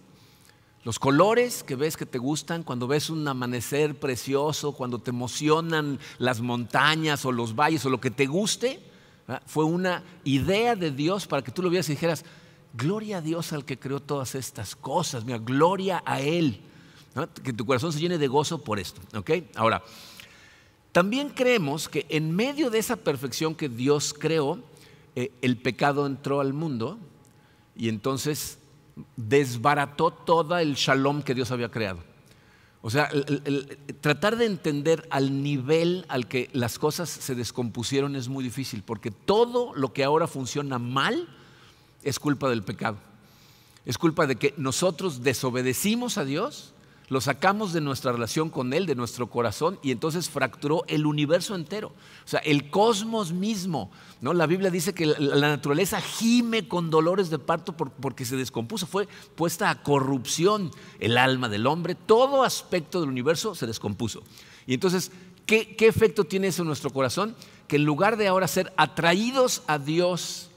Los 0.84 0.98
colores 0.98 1.62
que 1.62 1.76
ves 1.76 1.96
que 1.96 2.06
te 2.06 2.18
gustan, 2.18 2.62
cuando 2.62 2.86
ves 2.86 3.10
un 3.10 3.26
amanecer 3.26 3.98
precioso, 3.98 4.72
cuando 4.72 4.98
te 4.98 5.10
emocionan 5.10 5.98
las 6.18 6.40
montañas 6.40 7.24
o 7.24 7.32
los 7.32 7.54
valles 7.54 7.84
o 7.84 7.90
lo 7.90 8.00
que 8.00 8.10
te 8.10 8.26
guste, 8.26 8.80
fue 9.46 9.64
una 9.64 10.02
idea 10.24 10.76
de 10.76 10.90
Dios 10.90 11.26
para 11.26 11.42
que 11.42 11.50
tú 11.50 11.62
lo 11.62 11.68
vieras 11.68 11.88
y 11.88 11.92
dijeras, 11.92 12.24
gloria 12.72 13.18
a 13.18 13.20
Dios 13.20 13.52
al 13.52 13.64
que 13.64 13.78
creó 13.78 14.00
todas 14.00 14.34
estas 14.34 14.76
cosas, 14.76 15.24
gloria 15.26 16.02
a 16.06 16.20
Él. 16.20 16.62
Que 17.42 17.52
tu 17.52 17.66
corazón 17.66 17.92
se 17.92 17.98
llene 17.98 18.16
de 18.16 18.28
gozo 18.28 18.62
por 18.62 18.78
esto. 18.78 19.00
Ahora, 19.56 19.82
también 20.92 21.30
creemos 21.30 21.88
que 21.88 22.06
en 22.08 22.34
medio 22.34 22.70
de 22.70 22.78
esa 22.78 22.96
perfección 22.96 23.54
que 23.54 23.68
Dios 23.68 24.14
creó, 24.18 24.58
eh, 25.14 25.32
el 25.42 25.56
pecado 25.56 26.06
entró 26.06 26.40
al 26.40 26.52
mundo 26.52 26.98
y 27.76 27.88
entonces 27.88 28.58
desbarató 29.16 30.10
todo 30.10 30.58
el 30.58 30.74
shalom 30.74 31.22
que 31.22 31.34
Dios 31.34 31.50
había 31.50 31.70
creado. 31.70 32.00
O 32.80 32.90
sea, 32.90 33.10
tratar 34.00 34.36
de 34.36 34.46
entender 34.46 35.06
al 35.10 35.42
nivel 35.42 36.06
al 36.08 36.28
que 36.28 36.48
las 36.52 36.78
cosas 36.78 37.08
se 37.08 37.34
descompusieron 37.34 38.14
es 38.14 38.28
muy 38.28 38.44
difícil, 38.44 38.82
porque 38.82 39.10
todo 39.10 39.74
lo 39.74 39.92
que 39.92 40.04
ahora 40.04 40.26
funciona 40.26 40.78
mal 40.78 41.28
es 42.02 42.18
culpa 42.18 42.48
del 42.48 42.62
pecado. 42.62 42.98
Es 43.84 43.98
culpa 43.98 44.26
de 44.26 44.36
que 44.36 44.54
nosotros 44.56 45.22
desobedecimos 45.22 46.18
a 46.18 46.24
Dios 46.24 46.72
lo 47.08 47.20
sacamos 47.20 47.72
de 47.72 47.80
nuestra 47.80 48.12
relación 48.12 48.50
con 48.50 48.72
Él, 48.74 48.86
de 48.86 48.94
nuestro 48.94 49.28
corazón, 49.30 49.78
y 49.82 49.92
entonces 49.92 50.28
fracturó 50.28 50.84
el 50.88 51.06
universo 51.06 51.54
entero. 51.54 51.88
O 51.88 52.28
sea, 52.28 52.40
el 52.40 52.70
cosmos 52.70 53.32
mismo. 53.32 53.90
¿no? 54.20 54.34
La 54.34 54.46
Biblia 54.46 54.70
dice 54.70 54.92
que 54.92 55.06
la 55.06 55.48
naturaleza 55.48 56.00
gime 56.00 56.68
con 56.68 56.90
dolores 56.90 57.30
de 57.30 57.38
parto 57.38 57.74
porque 57.76 58.24
se 58.24 58.36
descompuso, 58.36 58.86
fue 58.86 59.08
puesta 59.34 59.70
a 59.70 59.82
corrupción 59.82 60.70
el 61.00 61.16
alma 61.16 61.48
del 61.48 61.66
hombre, 61.66 61.94
todo 61.94 62.44
aspecto 62.44 63.00
del 63.00 63.08
universo 63.08 63.54
se 63.54 63.66
descompuso. 63.66 64.22
Y 64.66 64.74
entonces, 64.74 65.10
¿qué, 65.46 65.76
qué 65.76 65.86
efecto 65.86 66.24
tiene 66.24 66.48
eso 66.48 66.62
en 66.62 66.68
nuestro 66.68 66.90
corazón? 66.90 67.34
Que 67.68 67.76
en 67.76 67.84
lugar 67.84 68.18
de 68.18 68.28
ahora 68.28 68.48
ser 68.48 68.72
atraídos 68.76 69.62
a 69.66 69.78
Dios 69.78 70.50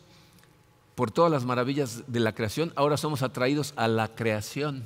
por 0.96 1.12
todas 1.12 1.32
las 1.32 1.46
maravillas 1.46 2.04
de 2.08 2.20
la 2.20 2.36
creación, 2.36 2.74
ahora 2.76 2.98
somos 2.98 3.22
atraídos 3.22 3.74
a 3.78 3.88
la 3.88 4.14
creación. 4.14 4.84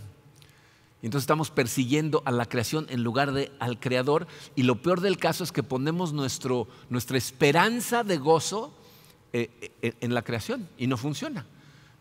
Entonces 1.06 1.26
estamos 1.26 1.52
persiguiendo 1.52 2.24
a 2.26 2.32
la 2.32 2.48
creación 2.48 2.88
en 2.90 3.04
lugar 3.04 3.32
de 3.32 3.52
al 3.60 3.80
creador. 3.80 4.26
Y 4.56 4.64
lo 4.64 4.82
peor 4.82 5.02
del 5.02 5.18
caso 5.18 5.44
es 5.44 5.52
que 5.52 5.62
ponemos 5.62 6.14
nuestro, 6.14 6.68
nuestra 6.90 7.16
esperanza 7.16 8.04
de 8.04 8.18
gozo 8.18 8.74
eh, 9.32 9.72
eh, 9.84 9.94
en 10.02 10.16
la 10.16 10.24
creación 10.24 10.68
y 10.80 10.88
no 10.88 10.98
funciona. 10.98 11.46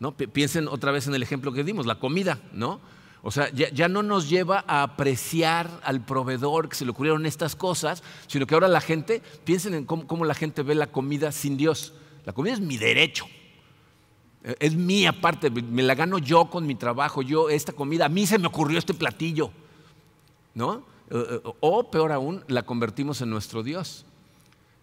¿no? 0.00 0.16
Piensen 0.16 0.68
otra 0.68 0.90
vez 0.90 1.06
en 1.06 1.14
el 1.14 1.23
ejemplo 1.23 1.52
que 1.52 1.64
dimos, 1.64 1.84
la 1.84 1.99
comida, 1.99 2.40
¿no? 2.54 2.80
O 3.23 3.30
sea, 3.30 3.50
ya, 3.50 3.88
no 3.88 4.02
nos 4.02 4.30
lleva 4.30 4.64
a 4.66 4.82
apreciar 4.82 5.82
al 5.84 6.02
proveedor 6.04 6.70
que 6.70 6.76
se 6.76 6.87
le 6.87 6.90
ocurrieron 6.90 7.26
estas 7.26 7.56
cosas, 7.56 8.02
sino 8.26 8.46
que 8.46 8.54
ahora 8.54 8.68
la 8.68 8.80
gente, 8.80 9.23
piensen 9.44 9.75
en 9.75 9.84
cómo 9.84 10.25
la 10.25 10.34
gente 10.34 10.62
ve 10.62 10.75
la 10.75 10.87
comida 10.87 11.30
sin 11.30 11.58
Dios. 11.58 11.92
La 12.25 12.32
comida 12.32 12.54
es 12.54 12.61
mi 12.61 12.78
derecho. 12.78 13.26
Es 14.44 14.76
mía 14.76 15.20
parte, 15.20 15.50
me 15.50 15.82
la 15.82 15.94
gano 15.94 16.18
yo 16.18 16.50
con 16.50 16.66
mi 16.66 16.74
trabajo, 16.74 17.22
yo 17.22 17.48
esta 17.48 17.72
comida, 17.72 18.04
a 18.04 18.08
mí 18.10 18.26
se 18.26 18.38
me 18.38 18.46
ocurrió 18.46 18.78
este 18.78 18.92
platillo, 18.92 19.50
¿no? 20.54 20.84
Eh, 21.10 21.40
eh, 21.44 21.52
o 21.60 21.90
peor 21.90 22.12
aún, 22.12 22.44
la 22.48 22.62
convertimos 22.64 23.22
en 23.22 23.30
nuestro 23.30 23.62
Dios. 23.62 24.04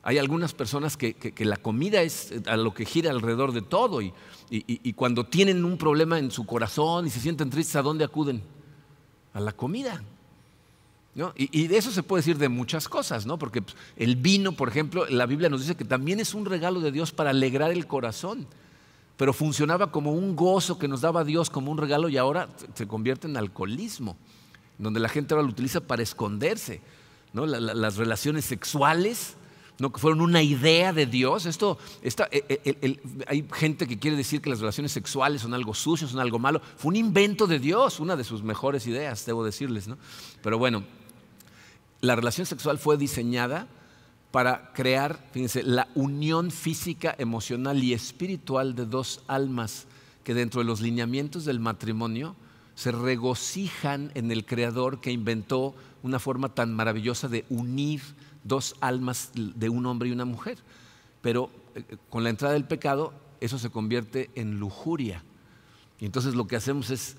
Hay 0.04 0.18
algunas 0.18 0.54
personas 0.54 0.98
que, 0.98 1.16
la 1.38 1.58
comida 1.58 2.02
es 2.02 2.34
a 2.48 2.58
lo 2.58 2.74
que 2.74 2.86
gira 2.86 3.12
alrededor 3.12 3.52
de 3.52 3.62
todo 3.62 4.02
y, 4.02 4.14
cuando 4.94 5.26
tienen 5.26 5.64
un 5.64 5.78
problema 5.78 6.18
en 6.18 6.32
su 6.32 6.46
corazón 6.46 7.06
y 7.06 7.12
se 7.12 7.20
sienten 7.20 7.52
tristes, 7.52 7.76
¿a 7.76 7.84
dónde 7.84 8.04
acuden? 8.04 8.42
A 9.34 9.40
la 9.40 9.52
comida. 9.52 10.02
¿no? 11.14 11.34
Y, 11.36 11.68
de 11.68 11.78
eso 11.78 11.92
se 11.92 12.02
puede 12.02 12.22
decir 12.22 12.40
de 12.40 12.50
muchas 12.50 12.90
cosas, 12.90 13.28
¿no? 13.28 13.38
porque 13.38 13.62
pues, 13.62 13.76
el 13.96 14.16
vino, 14.16 14.54
por 14.54 14.70
ejemplo, 14.70 15.06
la 15.08 15.28
Biblia 15.28 15.50
nos 15.50 15.62
dice 15.62 15.76
que 15.76 15.86
también 15.86 16.20
es 16.20 16.34
un 16.34 16.46
regalo 16.46 16.80
de 16.80 16.92
Dios 16.92 17.12
para 17.12 17.30
alegrar 17.30 17.70
el 17.72 17.86
corazón 17.86 18.48
pero 19.22 19.34
funcionaba 19.34 19.92
como 19.92 20.14
un 20.14 20.36
gozo 20.36 20.80
que 20.80 20.88
nos 20.88 21.02
daba 21.02 21.24
Dios 21.24 21.52
como 21.52 21.70
un 21.72 21.78
regalo 21.78 22.10
y 22.10 22.18
ahora 22.18 22.50
se 22.74 22.88
convierte 22.88 23.28
en 23.28 23.38
alcoholismo, 23.38 24.18
donde 24.80 25.00
la 25.00 25.10
gente 25.10 25.36
ahora 25.36 25.44
lo 25.46 25.52
utiliza 25.52 25.80
para 25.80 26.02
esconderse. 26.02 26.82
¿no? 27.32 27.46
las 27.46 27.98
relaciones 27.98 28.46
sexuales, 28.46 29.36
¿no? 29.78 29.94
que 29.94 30.00
fueron 30.00 30.22
una 30.22 30.42
idea 30.42 30.92
de 30.92 31.06
Dios. 31.06 31.46
Esto, 31.46 31.78
e, 32.02 32.12
e, 32.50 33.00
hay 33.28 33.46
gente 33.54 33.88
que 33.88 34.00
quiere 34.00 34.18
decir 34.18 34.42
que 34.42 34.50
las 34.50 34.60
relaciones 34.60 34.92
sexuales 34.92 35.44
son 35.44 35.54
algo 35.54 35.76
sucio, 35.76 36.08
son 36.08 36.20
algo 36.20 36.40
malo. 36.40 36.60
Fue 36.78 36.90
un 36.90 36.96
invento 36.96 37.46
de 37.46 37.60
Dios, 37.60 38.00
una 38.00 38.16
de 38.16 38.24
sus 38.24 38.42
mejores 38.42 38.88
ideas, 38.88 39.24
debo 39.28 39.46
decirles. 39.46 39.88
¿no? 39.88 40.00
Pero 40.42 40.58
bueno, 40.58 40.84
la 42.00 42.16
relación 42.16 42.48
sexual 42.48 42.80
fue 42.80 42.98
diseñada 42.98 43.68
para 44.32 44.72
crear, 44.74 45.20
fíjense, 45.32 45.64
la 45.64 45.88
unión 45.96 46.52
física, 46.52 47.14
emocional 47.18 47.84
y 47.84 47.94
espiritual 47.94 48.76
de 48.76 48.86
dos 48.86 49.24
almas 49.28 49.88
que 50.24 50.34
dentro 50.34 50.62
de 50.62 50.66
los 50.66 50.82
lineamientos 50.82 51.46
del 51.46 51.60
matrimonio 51.60 52.36
se 52.76 52.92
regocijan 52.92 54.12
en 54.16 54.32
el 54.32 54.46
Creador 54.46 55.02
que 55.02 55.12
inventó 55.12 55.76
una 56.04 56.20
forma 56.20 56.50
tan 56.50 56.74
maravillosa 56.74 57.28
de 57.28 57.46
unir 57.50 58.02
dos 58.44 58.76
almas 58.80 59.32
de 59.34 59.70
un 59.70 59.86
hombre 59.86 60.10
y 60.10 60.12
una 60.14 60.26
mujer. 60.26 60.58
Pero 61.22 61.50
eh, 61.76 61.98
con 62.10 62.24
la 62.24 62.30
entrada 62.30 62.54
del 62.54 62.66
pecado, 62.66 63.14
eso 63.40 63.60
se 63.60 63.70
convierte 63.70 64.30
en 64.36 64.60
lujuria. 64.60 65.24
Y 66.00 66.06
entonces 66.06 66.36
lo 66.36 66.48
que 66.48 66.56
hacemos 66.56 66.90
es 66.90 67.18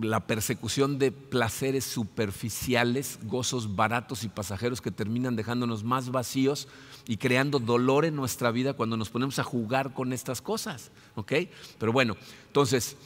la 0.00 0.26
persecución 0.26 0.98
de 0.98 1.12
placeres 1.12 1.84
superficiales, 1.84 3.18
gozos 3.22 3.76
baratos 3.76 4.24
y 4.24 4.28
pasajeros 4.28 4.80
que 4.80 4.90
terminan 4.90 5.36
dejándonos 5.36 5.84
más 5.84 6.10
vacíos 6.10 6.68
y 7.06 7.16
creando 7.16 7.58
dolor 7.58 8.04
en 8.04 8.16
nuestra 8.16 8.50
vida 8.50 8.72
cuando 8.72 8.96
nos 8.96 9.10
ponemos 9.10 9.38
a 9.38 9.44
jugar 9.44 9.94
con 9.94 10.12
estas 10.12 10.40
cosas. 10.40 10.90
¿Ok? 11.14 11.32
Pero 11.78 11.92
bueno, 11.92 12.16
entonces, 12.48 12.96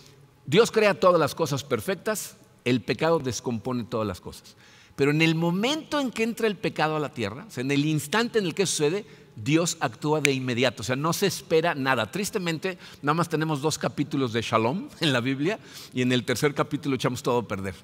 Dios 0.47 0.71
crea 0.71 0.99
todas 0.99 1.21
las 1.21 1.35
cosas 1.35 1.63
perfectas, 1.63 2.37
el 2.65 2.81
pecado 2.81 3.19
descompone 3.19 3.85
todas 3.85 4.07
las 4.07 4.21
cosas. 4.21 4.57
Pero 4.97 5.11
en 5.11 5.23
el 5.23 5.35
momento 5.35 6.01
en 6.01 6.11
que 6.11 6.23
entra 6.25 6.47
el 6.47 6.57
pecado 6.57 6.97
a 6.97 7.01
la 7.01 7.13
tierra, 7.13 7.45
o 7.47 7.51
sea, 7.51 7.61
en 7.61 7.71
el 7.71 7.85
instante 7.85 8.39
en 8.39 8.47
el 8.47 8.55
que 8.55 8.67
sucede, 8.67 9.05
Dios 9.43 9.77
actúa 9.81 10.21
de 10.21 10.33
inmediato, 10.33 10.83
o 10.83 10.85
sea, 10.85 10.97
no 10.97 11.13
se 11.13 11.27
espera 11.27 11.75
nada. 11.75 12.11
Tristemente, 12.11 12.79
nada 13.03 13.15
más 13.15 13.29
tenemos 13.29 13.61
dos 13.61 13.79
capítulos 13.79 14.33
de 14.33 14.43
Shalom 14.43 14.89
en 15.01 15.13
la 15.13 15.21
Biblia 15.21 15.59
y 15.95 16.03
en 16.03 16.13
el 16.13 16.25
tercer 16.25 16.55
capítulo 16.55 16.97
echamos 16.97 17.23
todo 17.23 17.39
a 17.39 17.49
perder. 17.49 17.75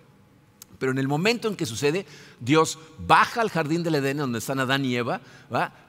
Pero 0.78 0.92
en 0.92 0.99
el 0.99 1.08
momento 1.08 1.49
en 1.49 1.56
que 1.56 1.66
sucede, 1.66 2.04
Dios 2.40 2.78
baja 2.99 3.40
al 3.40 3.50
jardín 3.50 3.82
del 3.82 3.94
Edén, 3.94 4.18
donde 4.18 4.38
están 4.38 4.58
Adán 4.58 4.84
y 4.84 4.96
Eva, 4.96 5.20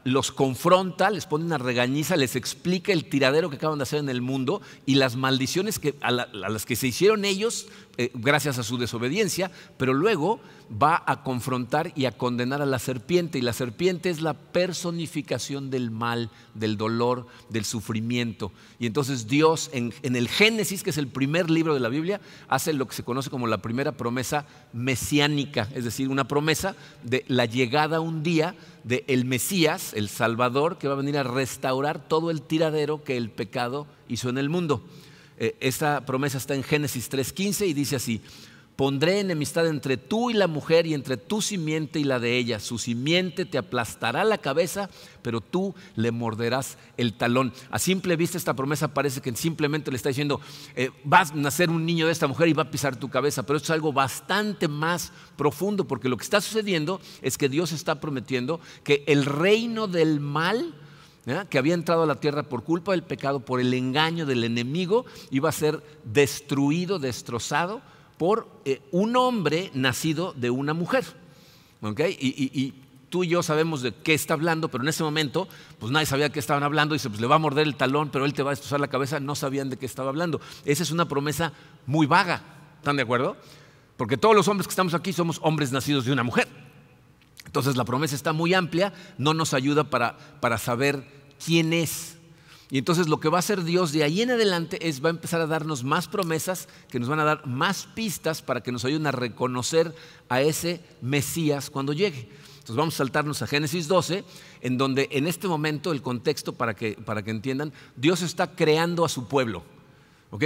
los 0.03 0.31
confronta, 0.31 1.10
les 1.10 1.25
pone 1.25 1.43
una 1.43 1.57
regañiza, 1.57 2.15
les 2.15 2.36
explica 2.36 2.93
el 2.93 3.10
tiradero 3.10 3.50
que 3.50 3.55
acaban 3.57 3.79
de 3.79 3.84
hacer 3.84 4.00
en 4.00 4.10
el 4.10 4.22
mundo 4.22 4.62
y 4.86 4.95
las 4.95 5.15
maldiciones 5.15 5.79
que, 5.79 5.95
a, 6.01 6.12
las 6.12 6.65
que 6.65 6.75
se 6.75 6.88
hicieron 6.88 7.25
ellos 7.25 7.67
eh, 7.97 8.11
gracias 8.13 8.59
a 8.59 8.63
su 8.63 8.77
desobediencia, 8.77 9.51
pero 9.77 9.93
luego 9.93 10.39
va 10.71 11.03
a 11.05 11.23
confrontar 11.23 11.91
y 11.95 12.05
a 12.05 12.11
condenar 12.11 12.61
a 12.61 12.65
la 12.65 12.79
serpiente. 12.79 13.37
Y 13.37 13.41
la 13.41 13.53
serpiente 13.53 14.09
es 14.09 14.21
la 14.21 14.33
personificación 14.33 15.69
del 15.69 15.91
mal, 15.91 16.29
del 16.53 16.77
dolor, 16.77 17.27
del 17.49 17.65
sufrimiento. 17.65 18.51
Y 18.79 18.85
entonces 18.85 19.27
Dios 19.27 19.69
en, 19.73 19.93
en 20.01 20.15
el 20.15 20.27
Génesis, 20.27 20.83
que 20.83 20.89
es 20.89 20.97
el 20.97 21.07
primer 21.07 21.49
libro 21.49 21.73
de 21.73 21.79
la 21.79 21.89
Biblia, 21.89 22.19
hace 22.47 22.73
lo 22.73 22.87
que 22.87 22.95
se 22.95 23.03
conoce 23.03 23.29
como 23.29 23.47
la 23.47 23.59
primera 23.59 23.93
promesa 23.93 24.45
mesiánica, 24.73 25.69
es 25.73 25.83
decir, 25.83 26.09
una 26.09 26.27
promesa 26.27 26.75
de 27.03 27.23
la 27.27 27.45
llegada 27.45 27.99
un 27.99 28.23
día 28.23 28.55
del 28.83 29.03
el 29.07 29.25
Mesías, 29.25 29.93
el 29.93 30.09
Salvador, 30.09 30.77
que 30.77 30.87
va 30.87 30.93
a 30.93 30.97
venir 30.97 31.17
a 31.17 31.23
restaurar 31.23 32.07
todo 32.07 32.31
el 32.31 32.41
tiradero 32.41 33.03
que 33.03 33.17
el 33.17 33.29
pecado 33.29 33.87
hizo 34.07 34.29
en 34.29 34.37
el 34.37 34.49
mundo. 34.49 34.83
Eh, 35.38 35.56
esta 35.60 36.06
promesa 36.06 36.38
está 36.38 36.56
en 36.56 36.63
Génesis 36.63 37.12
3.15 37.12 37.68
y 37.68 37.74
dice 37.74 37.96
así, 37.98 38.22
pondré 38.75 39.20
enemistad 39.20 39.68
entre 39.68 39.98
tú 39.98 40.30
y 40.30 40.34
la 40.34 40.48
mujer 40.48 40.86
y 40.86 40.94
entre 40.94 41.18
tu 41.18 41.42
simiente 41.42 42.00
y 42.00 42.04
la 42.04 42.20
de 42.20 42.38
ella. 42.38 42.60
Su 42.60 42.77
simiente 42.77 43.46
te 43.46 43.58
aplastará 43.58 44.24
la 44.24 44.38
cabeza, 44.38 44.89
pero 45.22 45.42
tú 45.42 45.74
le 45.96 46.12
morderás 46.12 46.77
el 46.98 47.13
talón. 47.13 47.54
A 47.72 47.80
simple 47.80 48.15
vista 48.15 48.38
esta 48.38 48.54
promesa 48.54 48.94
parece 48.94 49.22
que 49.22 49.36
simplemente 49.36 49.92
le 49.92 49.98
está 49.98 50.10
diciendo, 50.10 50.42
eh, 50.75 50.92
vas 51.04 51.32
a 51.32 51.36
nacer 51.36 51.70
un 51.70 51.86
niño 51.86 52.06
de 52.06 52.12
esta 52.12 52.27
mujer 52.27 52.48
y 52.48 52.54
va 52.54 52.63
a 52.63 52.72
pisar 52.72 52.96
tu 52.98 53.10
cabeza, 53.10 53.44
pero 53.44 53.58
esto 53.58 53.68
es 53.68 53.75
algo 53.75 53.94
bastante 53.94 54.68
más 54.68 55.12
profundo, 55.38 55.86
porque 55.88 56.10
lo 56.10 56.18
que 56.18 56.24
está 56.24 56.42
sucediendo 56.42 57.00
es 57.22 57.38
que 57.38 57.50
Dios 57.50 57.72
está 57.72 58.00
prometiendo 58.01 58.60
que 58.84 59.04
el 59.08 59.25
reino 59.25 59.88
del 59.88 60.20
mal, 60.20 60.75
que 61.50 61.58
había 61.58 61.74
entrado 61.74 62.03
a 62.03 62.05
la 62.05 62.20
tierra 62.20 62.44
por 62.44 62.63
culpa 62.63 62.91
del 62.91 63.03
pecado, 63.03 63.39
por 63.39 63.60
el 63.60 63.74
engaño 63.74 64.25
del 64.25 64.44
enemigo, 64.44 65.05
iba 65.32 65.50
a 65.50 65.51
ser 65.51 65.82
destruido, 66.03 67.00
destrozado 67.00 67.82
por 68.17 68.48
eh, 68.63 68.82
un 68.91 69.15
hombre 69.15 69.72
nacido 69.74 70.34
de 70.34 70.50
una 70.50 70.74
mujer. 70.74 71.03
Y, 71.82 72.74
tú 73.10 73.24
y 73.24 73.27
yo 73.29 73.44
sabemos 73.44 73.82
de 73.82 73.94
qué 73.94 74.13
está 74.13 74.34
hablando, 74.34 74.70
pero 74.70 74.84
en 74.84 74.89
ese 74.89 75.03
momento, 75.03 75.48
pues 75.79 75.91
nadie 75.91 76.05
sabía 76.05 76.25
de 76.25 76.32
qué 76.32 76.39
estaban 76.39 76.63
hablando. 76.63 76.94
Dice, 76.94 77.10
pues 77.10 77.22
le 77.22 77.27
va 77.27 77.36
a 77.36 77.39
morder 77.39 77.65
el 77.65 77.75
talón, 77.75 78.10
pero 78.10 78.25
él 78.25 78.34
te 78.34 78.44
va 78.44 78.51
a 78.51 78.53
destrozar 78.53 78.79
la 78.79 78.88
cabeza. 78.88 79.20
No 79.20 79.36
sabían 79.36 79.70
de 79.70 79.77
qué 79.77 79.86
estaba 79.86 80.10
hablando. 80.10 80.41
Esa 80.65 80.84
es 80.84 80.91
una 80.91 81.08
promesa 81.08 81.53
muy 81.86 82.08
vaga. 82.08 82.41
¿Están 82.77 82.98
de 82.98 83.03
acuerdo? 83.03 83.38
Porque 83.98 84.17
todos 84.17 84.36
los 84.36 84.48
hombres 84.48 84.67
que 84.67 84.72
estamos 84.72 84.94
aquí 84.94 85.13
somos 85.13 85.39
hombres 85.41 85.72
nacidos 85.72 86.05
de 86.05 86.12
una 86.12 86.24
mujer. 86.24 86.48
Entonces 87.46 87.77
la 87.77 87.86
promesa 87.86 88.15
está 88.15 88.34
muy 88.34 88.53
amplia, 88.53 88.91
no 89.17 89.34
nos 89.34 89.53
ayuda 89.53 89.86
para, 89.86 90.17
para 90.41 90.58
saber 90.58 91.05
quién 91.44 91.74
es. 91.74 92.18
Y 92.72 92.80
entonces 92.80 93.08
lo 93.08 93.20
que 93.20 93.30
va 93.30 93.38
a 93.38 93.39
hacer 93.39 93.63
Dios 93.63 93.92
de 93.92 94.04
ahí 94.04 94.22
en 94.22 94.32
adelante 94.32 94.88
es 94.88 95.04
va 95.04 95.10
a 95.10 95.12
empezar 95.12 95.39
a 95.39 95.48
darnos 95.48 95.84
más 95.84 96.08
promesas 96.08 96.68
que 96.89 97.00
nos 97.00 97.08
van 97.08 97.20
a 97.20 97.24
dar 97.24 97.46
más 97.46 97.86
pistas 97.86 98.42
para 98.42 98.62
que 98.62 98.72
nos 98.72 98.84
ayuden 98.86 99.08
a 99.08 99.12
reconocer 99.12 99.96
a 100.30 100.42
ese 100.42 100.82
Mesías 101.01 101.70
cuando 101.70 101.94
llegue. 101.94 102.30
Entonces 102.56 102.75
vamos 102.75 102.96
a 102.96 102.98
saltarnos 102.98 103.42
a 103.44 103.48
Génesis 103.48 103.88
12, 103.88 104.24
en 104.62 104.77
donde 104.80 105.08
en 105.12 105.27
este 105.27 105.48
momento 105.48 105.92
el 105.92 106.01
contexto 106.01 106.54
para 106.54 106.75
que, 106.75 106.94
para 106.94 107.22
que 107.22 107.30
entiendan, 107.30 107.72
Dios 107.96 108.24
está 108.24 108.56
creando 108.56 109.06
a 109.06 109.10
su 109.10 109.27
pueblo. 109.27 109.63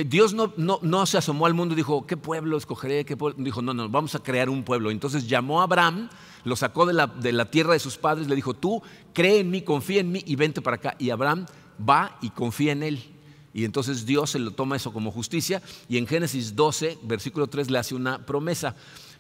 Dios 0.06 0.34
no, 0.34 0.54
no, 0.58 1.06
se 1.06 1.18
asomó 1.18 1.46
al 1.46 1.54
mundo 1.54 1.74
y 1.74 1.78
dijo, 1.78 2.06
¿qué 2.06 2.18
pueblo 2.18 2.58
escogeré? 2.58 3.06
¿Qué 3.06 3.18
Dijo, 3.38 3.62
no, 3.62 3.74
no, 3.74 3.90
vamos 3.90 4.14
a 4.16 4.20
crear 4.20 4.50
un 4.50 4.64
pueblo. 4.64 4.92
Entonces 4.92 5.28
llamó 5.28 5.62
a 5.62 5.64
Abraham, 5.64 6.10
lo 6.44 6.56
sacó 6.56 6.86
de 6.86 6.94
la, 6.94 7.08
de 7.08 7.32
la 7.32 7.52
tierra 7.52 7.74
de 7.74 7.80
sus 7.80 7.98
padres, 7.98 8.28
le 8.28 8.36
dijo, 8.36 8.54
tú 8.54 8.82
cree 9.14 9.40
en 9.40 9.50
mí, 9.50 9.62
confía 9.62 10.02
en 10.02 10.12
mí 10.12 10.24
y 10.26 10.36
vente 10.36 10.62
para 10.62 10.76
acá. 10.76 10.96
Y 11.00 11.10
Abraham 11.10 11.46
va 11.88 12.18
y 12.22 12.30
confía 12.30 12.72
en 12.72 12.84
él. 12.84 13.04
Y 13.54 13.66
entonces 13.66 14.06
Dios 14.06 14.32
se 14.32 14.40
lo 14.40 14.52
toma 14.52 14.76
eso 14.76 14.94
como 14.94 15.12
justicia 15.12 15.62
y 15.88 15.98
en 15.98 16.08
Génesis 16.08 16.56
12, 16.56 17.00
versículo 17.04 17.48
3 17.48 17.72
le 17.72 17.80
hace 17.80 17.96
una 17.96 18.26
promesa. 18.26 18.76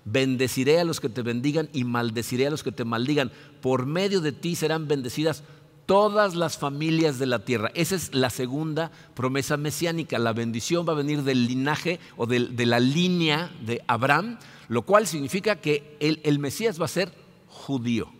Bendeciré 0.05 0.79
a 0.79 0.85
los 0.85 0.99
que 0.99 1.09
te 1.09 1.21
bendigan 1.21 1.69
y 1.73 1.83
maldeciré 1.83 2.47
a 2.47 2.51
los 2.51 2.63
que 2.63 2.71
te 2.71 2.85
maldigan. 2.85 3.31
Por 3.61 3.85
medio 3.85 4.21
de 4.21 4.31
ti 4.31 4.55
serán 4.55 4.87
bendecidas 4.87 5.43
todas 5.89 6.35
las 6.35 6.55
familias 6.55 7.17
de 7.17 7.25
la 7.25 7.39
tierra. 7.39 7.71
Esa 7.73 7.95
es 7.95 8.13
la 8.13 8.29
segunda 8.29 8.91
promesa 9.15 9.57
mesiánica. 9.57 10.19
La 10.19 10.33
bendición 10.33 10.87
va 10.87 10.93
a 10.93 10.97
venir 10.97 11.23
del 11.23 11.47
linaje 11.47 11.99
o 12.15 12.27
de, 12.27 12.65
la 12.67 12.79
línea 12.79 13.49
de 13.65 13.81
Abraham, 13.87 14.37
lo 14.67 14.83
cual 14.83 15.07
significa 15.07 15.55
que 15.55 15.97
el 15.99 16.37
Mesías 16.37 16.79
va 16.79 16.85
a 16.85 16.89
ser 16.89 17.11
judío 17.47 18.19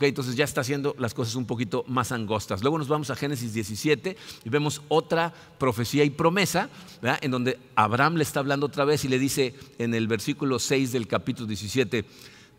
entonces 0.00 0.36
ya 0.36 0.44
está 0.44 0.60
haciendo 0.60 0.94
las 0.98 1.14
cosas 1.14 1.34
un 1.34 1.46
poquito 1.46 1.84
más 1.88 2.12
angostas. 2.12 2.62
Luego 2.62 2.78
nos 2.78 2.88
vamos 2.88 3.10
a 3.10 3.16
Génesis 3.16 3.54
17 3.54 4.16
y 4.44 4.48
vemos 4.48 4.82
otra 4.88 5.32
profecía 5.58 6.04
y 6.04 6.10
promesa, 6.10 6.68
en 7.22 7.30
donde 7.30 7.58
Abraham 7.74 8.16
le 8.16 8.22
está 8.22 8.40
hablando 8.40 8.66
otra 8.66 8.84
vez 8.84 9.04
y 9.04 9.08
le 9.08 9.18
dice 9.18 9.54
en 9.78 9.94
el 9.94 10.06
versículo 10.06 10.58
6 10.58 10.92
del 10.92 11.06
capítulo 11.06 11.46
17, 11.46 12.04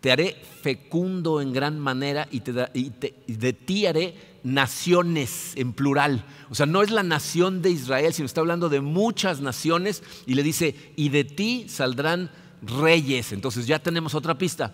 te 0.02 0.12
haré 0.12 0.42
fecundo 0.62 1.42
en 1.42 1.52
gran 1.52 1.80
manera 1.80 2.28
y, 2.32 2.40
de 2.40 3.54
ti 3.54 3.86
haré 3.86 4.16
naciones 4.44 5.54
en 5.56 5.74
plural. 5.74 6.26
O 6.50 6.56
sea, 6.56 6.66
no 6.66 6.82
es 6.82 6.92
la 6.92 7.04
nación 7.04 7.62
de 7.62 7.72
Israel, 7.72 8.14
sino 8.14 8.26
está 8.26 8.42
hablando 8.42 8.70
de 8.70 8.82
muchas 8.82 9.42
naciones 9.42 10.04
y 10.26 10.36
le 10.36 10.44
dice, 10.44 10.94
y 10.96 11.10
de 11.10 11.26
ti 11.26 11.66
saldrán 11.68 12.32
reyes. 12.62 13.34
Entonces 13.34 13.68
ya 13.68 13.80
tenemos 13.80 14.16
otra 14.16 14.38
pista. 14.38 14.74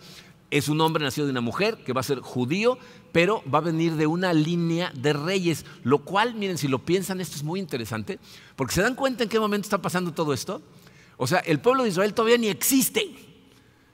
Es 0.51 0.70
un 0.70 0.79
hombre 0.79 1.03
nacido 1.03 1.25
de 1.25 1.32
una 1.32 1.41
mujer 1.41 1.84
que 1.84 1.91
va 1.91 2.01
a 2.01 2.03
ser 2.03 2.20
judío, 2.20 2.77
pero 3.12 3.44
va 3.51 3.58
a 3.58 3.62
venir 3.62 3.96
de 3.96 4.05
una 4.05 4.32
línea 4.32 4.91
de 4.96 5.12
reyes, 5.13 5.65
lo 5.84 6.05
cual, 6.05 6.36
miren, 6.36 6.60
si 6.60 6.67
lo 6.67 6.86
piensan, 6.86 7.20
esto 7.20 7.36
es 7.36 7.44
muy 7.44 7.60
interesante, 7.60 8.20
porque 8.55 8.75
se 8.75 8.82
dan 8.84 8.94
cuenta 8.94 9.24
en 9.24 9.29
qué 9.29 9.39
momento 9.39 9.65
está 9.65 9.82
pasando 9.82 10.13
todo 10.13 10.34
esto. 10.34 10.62
O 11.17 11.25
sea, 11.25 11.39
el 11.39 11.60
pueblo 11.60 11.84
de 11.84 11.89
Israel 11.89 12.13
todavía 12.13 12.38
ni 12.38 12.48
existe. 12.48 13.35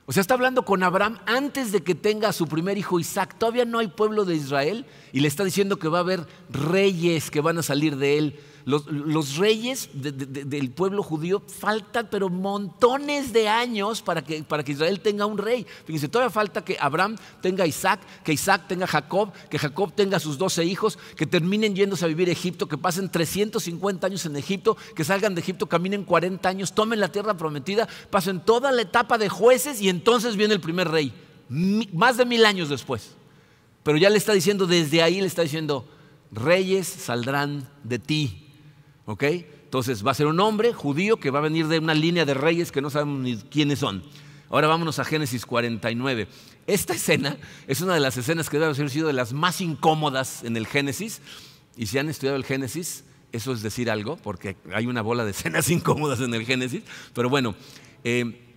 O 0.05 0.13
sea, 0.13 0.21
está 0.21 0.33
hablando 0.33 0.65
con 0.65 0.83
Abraham 0.83 1.19
antes 1.25 1.71
de 1.71 1.83
que 1.83 1.95
tenga 1.95 2.29
a 2.29 2.33
su 2.33 2.47
primer 2.47 2.77
hijo 2.77 2.99
Isaac. 2.99 3.35
Todavía 3.37 3.65
no 3.65 3.79
hay 3.79 3.87
pueblo 3.87 4.25
de 4.25 4.35
Israel 4.35 4.85
y 5.13 5.19
le 5.19 5.27
está 5.27 5.43
diciendo 5.43 5.77
que 5.77 5.87
va 5.87 5.99
a 5.99 6.01
haber 6.01 6.25
reyes 6.49 7.29
que 7.29 7.41
van 7.41 7.57
a 7.59 7.63
salir 7.63 7.97
de 7.97 8.17
él. 8.17 8.39
Los, 8.65 9.37
reyes 9.37 9.89
del 9.93 10.71
pueblo 10.71 11.03
judío 11.03 11.41
faltan, 11.41 12.07
pero 12.11 12.29
montones 12.29 13.33
de 13.33 13.49
años 13.49 14.01
para 14.01 14.23
que, 14.23 14.43
para 14.43 14.63
que 14.63 14.73
Israel 14.73 14.99
tenga 14.99 15.25
un 15.25 15.37
rey. 15.37 15.65
Fíjense, 15.85 16.07
todavía 16.07 16.29
falta 16.31 16.63
que 16.63 16.77
Abraham 16.79 17.17
tenga 17.41 17.65
Isaac, 17.65 18.01
que 18.23 18.33
Isaac 18.33 18.67
tenga 18.67 18.87
Jacob, 18.87 19.31
que 19.49 19.57
Jacob 19.57 19.93
tenga 19.93 20.19
sus 20.19 20.37
doce 20.37 20.63
hijos, 20.65 20.97
que 21.15 21.25
terminen 21.25 21.75
yéndose 21.75 22.05
a 22.05 22.07
vivir 22.07 22.29
a 22.29 22.31
Egipto, 22.31 22.67
que 22.67 22.77
pasen 22.77 23.09
350 23.09 24.07
años 24.07 24.25
en 24.25 24.35
Egipto, 24.35 24.77
que 24.95 25.03
salgan 25.03 25.35
de 25.35 25.41
Egipto, 25.41 25.67
caminen 25.67 26.03
40 26.03 26.47
años, 26.47 26.73
tomen 26.73 26.99
la 26.99 27.11
tierra 27.11 27.35
prometida, 27.35 27.87
pasen 28.09 28.39
toda 28.41 28.71
la 28.71 28.81
etapa 28.81 29.17
de 29.17 29.29
jueces 29.29 29.81
y 29.81 29.89
entonces 29.89 30.35
viene 30.35 30.53
el 30.53 30.61
primer 30.61 30.89
rey, 30.89 31.13
más 31.49 32.17
de 32.17 32.25
mil 32.25 32.45
años 32.45 32.69
después. 32.69 33.15
Pero 33.83 33.97
ya 33.97 34.09
le 34.09 34.17
está 34.17 34.33
diciendo, 34.33 34.67
desde 34.67 35.01
ahí 35.01 35.19
le 35.19 35.27
está 35.27 35.41
diciendo, 35.41 35.87
reyes 36.31 36.87
saldrán 36.87 37.67
de 37.83 37.99
ti. 37.99 38.40
¿Ok? 39.05 39.23
Entonces 39.23 40.05
va 40.05 40.11
a 40.11 40.15
ser 40.15 40.27
un 40.27 40.39
hombre 40.39 40.73
judío 40.73 41.17
que 41.17 41.31
va 41.31 41.39
a 41.39 41.43
venir 41.43 41.67
de 41.67 41.79
una 41.79 41.93
línea 41.93 42.25
de 42.25 42.33
reyes 42.33 42.71
que 42.71 42.81
no 42.81 42.89
sabemos 42.89 43.19
ni 43.19 43.37
quiénes 43.37 43.79
son. 43.79 44.03
Ahora 44.49 44.67
vámonos 44.67 44.99
a 44.99 45.05
Génesis 45.05 45.45
49. 45.45 46.27
Esta 46.67 46.93
escena 46.93 47.37
es 47.67 47.81
una 47.81 47.93
de 47.93 48.01
las 48.01 48.17
escenas 48.17 48.49
que 48.49 48.57
debe 48.57 48.71
haber 48.71 48.89
sido 48.89 49.07
de 49.07 49.13
las 49.13 49.31
más 49.31 49.61
incómodas 49.61 50.43
en 50.43 50.57
el 50.57 50.67
Génesis. 50.67 51.21
Y 51.77 51.85
si 51.85 51.97
han 51.97 52.09
estudiado 52.09 52.35
el 52.35 52.43
Génesis, 52.43 53.05
eso 53.31 53.53
es 53.53 53.61
decir 53.61 53.89
algo, 53.89 54.17
porque 54.17 54.57
hay 54.73 54.87
una 54.87 55.01
bola 55.01 55.23
de 55.23 55.31
escenas 55.31 55.69
incómodas 55.71 56.19
en 56.19 56.33
el 56.33 56.45
Génesis. 56.45 56.83
Pero 57.13 57.29
bueno, 57.29 57.55
eh, 58.03 58.50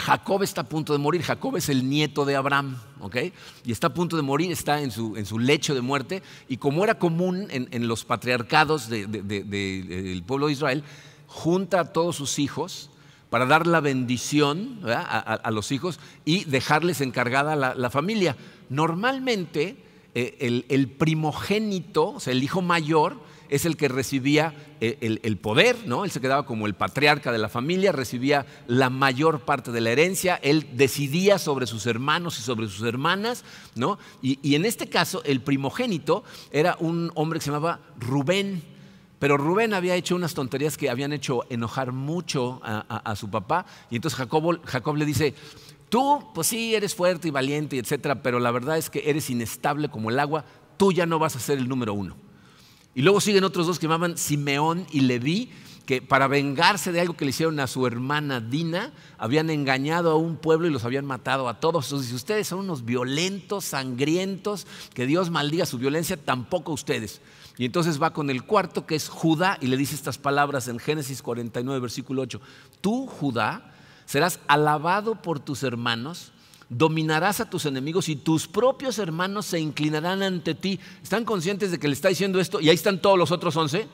Jacob 0.00 0.42
está 0.42 0.62
a 0.62 0.68
punto 0.68 0.92
de 0.92 0.98
morir. 0.98 1.22
Jacob 1.22 1.56
es 1.56 1.68
el 1.68 1.88
nieto 1.88 2.24
de 2.24 2.36
Abraham, 2.36 2.78
¿ok? 3.00 3.16
Y 3.64 3.72
está 3.72 3.88
a 3.88 3.94
punto 3.94 4.16
de 4.16 4.22
morir, 4.22 4.50
está 4.50 4.80
en 4.80 4.90
su, 4.90 5.16
en 5.16 5.26
su 5.26 5.38
lecho 5.38 5.74
de 5.74 5.80
muerte. 5.80 6.22
Y 6.48 6.56
como 6.56 6.82
era 6.82 6.98
común 6.98 7.46
en, 7.50 7.88
los 7.88 8.04
patriarcados 8.04 8.88
del 8.88 10.22
pueblo 10.26 10.46
de 10.46 10.52
Israel, 10.52 10.84
junta 11.26 11.80
a 11.80 11.92
todos 11.92 12.16
sus 12.16 12.38
hijos 12.38 12.90
para 13.28 13.46
dar 13.46 13.66
la 13.66 13.80
bendición 13.80 14.80
a, 14.84 15.50
los 15.52 15.70
hijos 15.70 16.00
y 16.24 16.44
dejarles 16.44 17.00
encargada 17.00 17.54
la, 17.54 17.74
la 17.74 17.90
familia. 17.90 18.36
Normalmente 18.68 19.76
eh, 20.14 20.36
el, 20.40 20.66
el 20.68 20.88
primogénito, 20.88 22.14
o 22.14 22.20
sea, 22.20 22.32
el 22.32 22.42
hijo 22.42 22.62
mayor, 22.62 23.16
es 23.50 23.64
el 23.64 23.76
que 23.76 23.88
recibía 23.88 24.54
eh, 24.80 25.18
el, 25.22 25.36
poder, 25.36 25.76
¿no? 25.84 26.04
Él 26.04 26.10
se 26.12 26.20
quedaba 26.20 26.46
como 26.46 26.66
el 26.66 26.74
patriarca 26.74 27.32
de 27.32 27.38
la 27.38 27.48
familia, 27.48 27.90
recibía 27.90 28.46
la 28.68 28.90
mayor 28.90 29.40
parte 29.40 29.72
de 29.72 29.80
la 29.80 29.90
herencia, 29.90 30.38
él 30.42 30.68
decidía 30.74 31.38
sobre 31.38 31.66
sus 31.66 31.86
hermanos 31.86 32.38
y 32.38 32.42
sobre 32.42 32.68
sus 32.68 32.86
hermanas, 32.86 33.44
¿no? 33.74 33.98
Y, 34.22 34.54
en 34.54 34.64
este 34.64 34.88
caso, 34.88 35.22
el 35.24 35.40
primogénito 35.40 36.22
era 36.52 36.76
un 36.78 37.10
hombre 37.16 37.40
que 37.40 37.44
se 37.44 37.50
llamaba 37.50 37.80
Rubén. 37.98 38.62
Pero 39.18 39.36
Rubén 39.36 39.74
había 39.74 39.96
hecho 39.96 40.16
unas 40.16 40.32
tonterías 40.32 40.78
que 40.78 40.88
habían 40.88 41.12
hecho 41.12 41.44
enojar 41.50 41.92
mucho 41.92 42.60
a, 42.62 43.14
su 43.16 43.28
papá. 43.30 43.66
Y 43.90 43.96
entonces 43.96 44.16
Jacob, 44.16 44.60
Jacob 44.64 44.96
le 44.96 45.04
dice, 45.04 45.34
tú, 45.90 46.24
pues 46.34 46.46
sí, 46.46 46.74
eres 46.74 46.94
fuerte 46.94 47.28
y 47.28 47.30
valiente, 47.30 47.76
etcétera, 47.76 48.22
pero 48.22 48.38
la 48.38 48.50
verdad 48.50 48.78
es 48.78 48.88
que 48.88 49.10
eres 49.10 49.28
inestable 49.28 49.90
como 49.90 50.08
el 50.08 50.18
agua, 50.18 50.46
tú 50.78 50.92
ya 50.92 51.04
no 51.04 51.18
vas 51.18 51.36
a 51.36 51.40
ser 51.40 51.58
el 51.58 51.68
número 51.68 51.92
uno. 51.92 52.29
Y 52.94 53.02
luego 53.02 53.20
siguen 53.20 53.44
otros 53.44 53.66
dos 53.66 53.78
que 53.78 53.86
llamaban 53.86 54.18
Simeón 54.18 54.86
y 54.90 55.00
Leví, 55.00 55.50
que 55.86 56.02
para 56.02 56.28
vengarse 56.28 56.92
de 56.92 57.00
algo 57.00 57.16
que 57.16 57.24
le 57.24 57.30
hicieron 57.30 57.58
a 57.60 57.66
su 57.66 57.86
hermana 57.86 58.40
Dina, 58.40 58.92
habían 59.18 59.50
engañado 59.50 60.10
a 60.10 60.16
un 60.16 60.36
pueblo 60.36 60.66
y 60.66 60.70
los 60.70 60.84
habían 60.84 61.04
matado 61.04 61.48
a 61.48 61.60
todos. 61.60 61.86
Entonces, 61.86 62.10
si 62.10 62.14
ustedes 62.14 62.48
son 62.48 62.60
unos 62.60 62.84
violentos, 62.84 63.64
sangrientos, 63.64 64.66
que 64.94 65.06
Dios 65.06 65.30
maldiga 65.30 65.66
su 65.66 65.78
violencia, 65.78 66.16
tampoco 66.16 66.72
ustedes. 66.72 67.20
Y 67.58 67.64
entonces 67.64 68.00
va 68.00 68.12
con 68.12 68.30
el 68.30 68.44
cuarto, 68.44 68.86
que 68.86 68.94
es 68.94 69.08
Judá, 69.08 69.58
y 69.60 69.66
le 69.66 69.76
dice 69.76 69.94
estas 69.94 70.18
palabras 70.18 70.68
en 70.68 70.78
Génesis 70.78 71.22
49, 71.22 71.80
versículo 71.80 72.22
8. 72.22 72.40
Tú, 72.80 73.06
Judá, 73.06 73.74
serás 74.06 74.40
alabado 74.46 75.20
por 75.20 75.40
tus 75.40 75.62
hermanos 75.62 76.32
dominarás 76.70 77.40
a 77.40 77.50
tus 77.50 77.66
enemigos 77.66 78.08
y 78.08 78.16
tus 78.16 78.46
propios 78.48 78.98
hermanos 78.98 79.44
se 79.44 79.60
inclinarán 79.60 80.22
ante 80.22 80.54
ti. 80.54 80.80
¿Están 81.02 81.24
conscientes 81.24 81.72
de 81.72 81.78
que 81.78 81.88
le 81.88 81.94
está 81.94 82.08
diciendo 82.08 82.40
esto? 82.40 82.60
Y 82.60 82.68
ahí 82.68 82.76
están 82.76 83.02
todos 83.02 83.18
los 83.18 83.32
otros 83.32 83.54
once. 83.56 83.88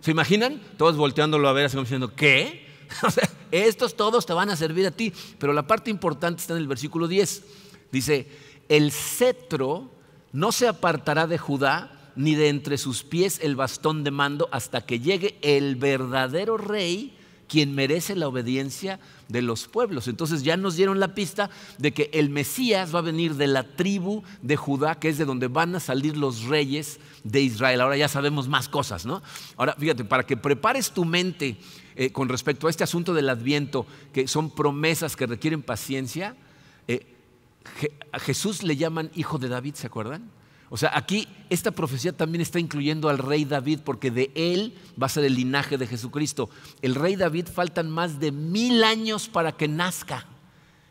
¿Se 0.00 0.10
imaginan? 0.12 0.60
Todos 0.76 0.96
volteándolo 0.96 1.48
a 1.48 1.52
ver, 1.52 1.66
así 1.66 1.74
como 1.74 1.84
diciendo, 1.84 2.14
¿qué? 2.14 2.68
O 3.06 3.10
sea, 3.10 3.28
estos 3.50 3.96
todos 3.96 4.24
te 4.24 4.32
van 4.32 4.48
a 4.48 4.56
servir 4.56 4.86
a 4.86 4.90
ti. 4.90 5.12
Pero 5.38 5.52
la 5.52 5.66
parte 5.66 5.90
importante 5.90 6.40
está 6.40 6.54
en 6.54 6.60
el 6.60 6.68
versículo 6.68 7.08
10. 7.08 7.44
Dice, 7.90 8.28
el 8.68 8.92
cetro 8.92 9.90
no 10.32 10.52
se 10.52 10.68
apartará 10.68 11.26
de 11.26 11.36
Judá, 11.36 12.12
ni 12.16 12.34
de 12.34 12.48
entre 12.48 12.78
sus 12.78 13.02
pies 13.04 13.40
el 13.42 13.56
bastón 13.56 14.04
de 14.04 14.10
mando, 14.10 14.48
hasta 14.52 14.84
que 14.86 15.00
llegue 15.00 15.38
el 15.42 15.76
verdadero 15.76 16.56
rey 16.56 17.17
quien 17.48 17.74
merece 17.74 18.14
la 18.14 18.28
obediencia 18.28 19.00
de 19.28 19.42
los 19.42 19.66
pueblos. 19.66 20.06
Entonces 20.06 20.42
ya 20.42 20.56
nos 20.56 20.76
dieron 20.76 21.00
la 21.00 21.14
pista 21.14 21.50
de 21.78 21.92
que 21.92 22.10
el 22.12 22.30
Mesías 22.30 22.94
va 22.94 23.00
a 23.00 23.02
venir 23.02 23.34
de 23.34 23.46
la 23.46 23.64
tribu 23.64 24.22
de 24.42 24.56
Judá, 24.56 24.96
que 24.96 25.08
es 25.08 25.18
de 25.18 25.24
donde 25.24 25.48
van 25.48 25.74
a 25.74 25.80
salir 25.80 26.16
los 26.16 26.44
reyes 26.44 27.00
de 27.24 27.40
Israel. 27.40 27.80
Ahora 27.80 27.96
ya 27.96 28.08
sabemos 28.08 28.48
más 28.48 28.68
cosas, 28.68 29.06
¿no? 29.06 29.22
Ahora 29.56 29.74
fíjate, 29.78 30.04
para 30.04 30.24
que 30.24 30.36
prepares 30.36 30.92
tu 30.92 31.04
mente 31.04 31.56
eh, 31.96 32.12
con 32.12 32.28
respecto 32.28 32.66
a 32.66 32.70
este 32.70 32.84
asunto 32.84 33.14
del 33.14 33.28
adviento, 33.28 33.86
que 34.12 34.28
son 34.28 34.50
promesas 34.50 35.16
que 35.16 35.26
requieren 35.26 35.62
paciencia, 35.62 36.36
eh, 36.86 37.06
a 38.12 38.18
Jesús 38.18 38.62
le 38.62 38.76
llaman 38.76 39.10
hijo 39.14 39.38
de 39.38 39.48
David, 39.48 39.74
¿se 39.74 39.86
acuerdan? 39.86 40.30
O 40.70 40.76
sea, 40.76 40.90
aquí 40.94 41.26
esta 41.48 41.70
profecía 41.70 42.12
también 42.12 42.42
está 42.42 42.60
incluyendo 42.60 43.08
al 43.08 43.18
rey 43.18 43.44
David, 43.44 43.80
porque 43.84 44.10
de 44.10 44.30
él 44.34 44.74
va 45.00 45.06
a 45.06 45.10
ser 45.10 45.24
el 45.24 45.34
linaje 45.34 45.78
de 45.78 45.86
Jesucristo. 45.86 46.50
El 46.82 46.94
rey 46.94 47.16
David 47.16 47.46
faltan 47.52 47.90
más 47.90 48.20
de 48.20 48.32
mil 48.32 48.84
años 48.84 49.28
para 49.28 49.52
que 49.52 49.68
nazca. 49.68 50.26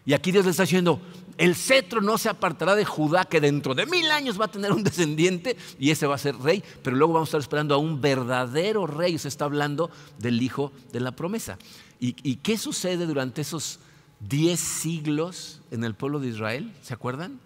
Y 0.06 0.14
aquí 0.14 0.32
Dios 0.32 0.46
le 0.46 0.52
está 0.52 0.64
diciendo, 0.64 1.02
el 1.38 1.56
cetro 1.56 2.02
no 2.02 2.18
se 2.18 2.30
apartará 2.30 2.76
de 2.76 2.86
Judá, 2.86 3.26
que 3.26 3.42
dentro 3.42 3.76
de 3.76 3.86
mil 3.86 4.10
años 4.10 4.40
va 4.40 4.46
a 4.46 4.52
tener 4.52 4.72
un 4.72 4.84
descendiente 4.84 5.58
y 5.78 5.92
ese 5.92 6.08
va 6.08 6.16
a 6.16 6.20
ser 6.20 6.36
rey, 6.38 6.64
pero 6.82 6.96
luego 6.96 7.14
vamos 7.14 7.28
a 7.28 7.32
estar 7.32 7.42
esperando 7.42 7.76
a 7.76 7.78
un 7.78 8.02
verdadero 8.02 8.88
rey. 8.88 9.18
Se 9.18 9.28
está 9.28 9.46
hablando 9.46 9.92
del 10.18 10.42
hijo 10.42 10.72
de 10.92 11.02
la 11.02 11.12
promesa. 11.12 11.60
¿Y, 12.00 12.16
y 12.24 12.38
qué 12.38 12.58
sucede 12.58 13.06
durante 13.06 13.42
esos 13.42 13.80
diez 14.20 14.60
siglos 14.60 15.62
en 15.70 15.84
el 15.84 15.94
pueblo 15.94 16.20
de 16.20 16.30
Israel? 16.30 16.74
¿Se 16.82 16.94
acuerdan? 16.94 17.40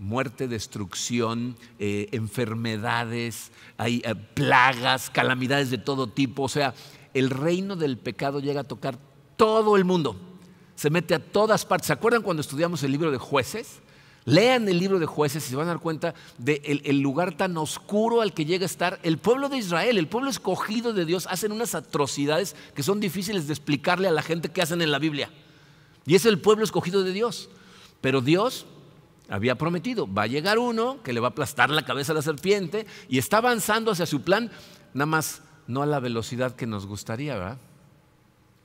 Muerte, 0.00 0.48
destrucción, 0.48 1.56
eh, 1.78 2.08
enfermedades, 2.12 3.52
hay 3.76 4.02
eh, 4.04 4.14
plagas, 4.14 5.10
calamidades 5.10 5.70
de 5.70 5.78
todo 5.78 6.08
tipo. 6.08 6.42
O 6.44 6.48
sea, 6.48 6.74
el 7.12 7.30
reino 7.30 7.76
del 7.76 7.98
pecado 7.98 8.40
llega 8.40 8.62
a 8.62 8.64
tocar 8.64 8.98
todo 9.36 9.76
el 9.76 9.84
mundo. 9.84 10.16
Se 10.74 10.88
mete 10.88 11.14
a 11.14 11.18
todas 11.18 11.66
partes. 11.66 11.88
¿Se 11.88 11.92
acuerdan 11.92 12.22
cuando 12.22 12.40
estudiamos 12.40 12.82
el 12.82 12.92
libro 12.92 13.10
de 13.10 13.18
jueces? 13.18 13.80
Lean 14.24 14.68
el 14.68 14.78
libro 14.78 14.98
de 14.98 15.06
jueces 15.06 15.46
y 15.46 15.50
se 15.50 15.56
van 15.56 15.66
a 15.66 15.72
dar 15.72 15.80
cuenta 15.80 16.14
del 16.38 16.82
el 16.84 17.00
lugar 17.00 17.36
tan 17.36 17.56
oscuro 17.58 18.22
al 18.22 18.32
que 18.32 18.46
llega 18.46 18.64
a 18.64 18.66
estar 18.66 18.98
el 19.02 19.18
pueblo 19.18 19.48
de 19.48 19.58
Israel, 19.58 19.98
el 19.98 20.08
pueblo 20.08 20.30
escogido 20.30 20.92
de 20.92 21.04
Dios, 21.04 21.26
hacen 21.26 21.52
unas 21.52 21.74
atrocidades 21.74 22.56
que 22.74 22.82
son 22.82 23.00
difíciles 23.00 23.46
de 23.46 23.52
explicarle 23.52 24.08
a 24.08 24.12
la 24.12 24.22
gente 24.22 24.50
que 24.50 24.62
hacen 24.62 24.80
en 24.80 24.90
la 24.90 24.98
Biblia. 24.98 25.30
Y 26.06 26.14
es 26.14 26.24
el 26.24 26.38
pueblo 26.38 26.64
escogido 26.64 27.02
de 27.02 27.12
Dios. 27.12 27.50
Pero 28.00 28.22
Dios 28.22 28.66
había 29.30 29.54
prometido, 29.54 30.12
va 30.12 30.22
a 30.22 30.26
llegar 30.26 30.58
uno 30.58 31.02
que 31.02 31.12
le 31.12 31.20
va 31.20 31.28
a 31.28 31.30
aplastar 31.30 31.70
la 31.70 31.84
cabeza 31.84 32.12
a 32.12 32.16
la 32.16 32.22
serpiente 32.22 32.86
y 33.08 33.18
está 33.18 33.38
avanzando 33.38 33.92
hacia 33.92 34.04
su 34.04 34.22
plan, 34.22 34.50
nada 34.92 35.06
más 35.06 35.42
no 35.68 35.82
a 35.82 35.86
la 35.86 36.00
velocidad 36.00 36.56
que 36.56 36.66
nos 36.66 36.86
gustaría, 36.86 37.34
¿verdad? 37.34 37.58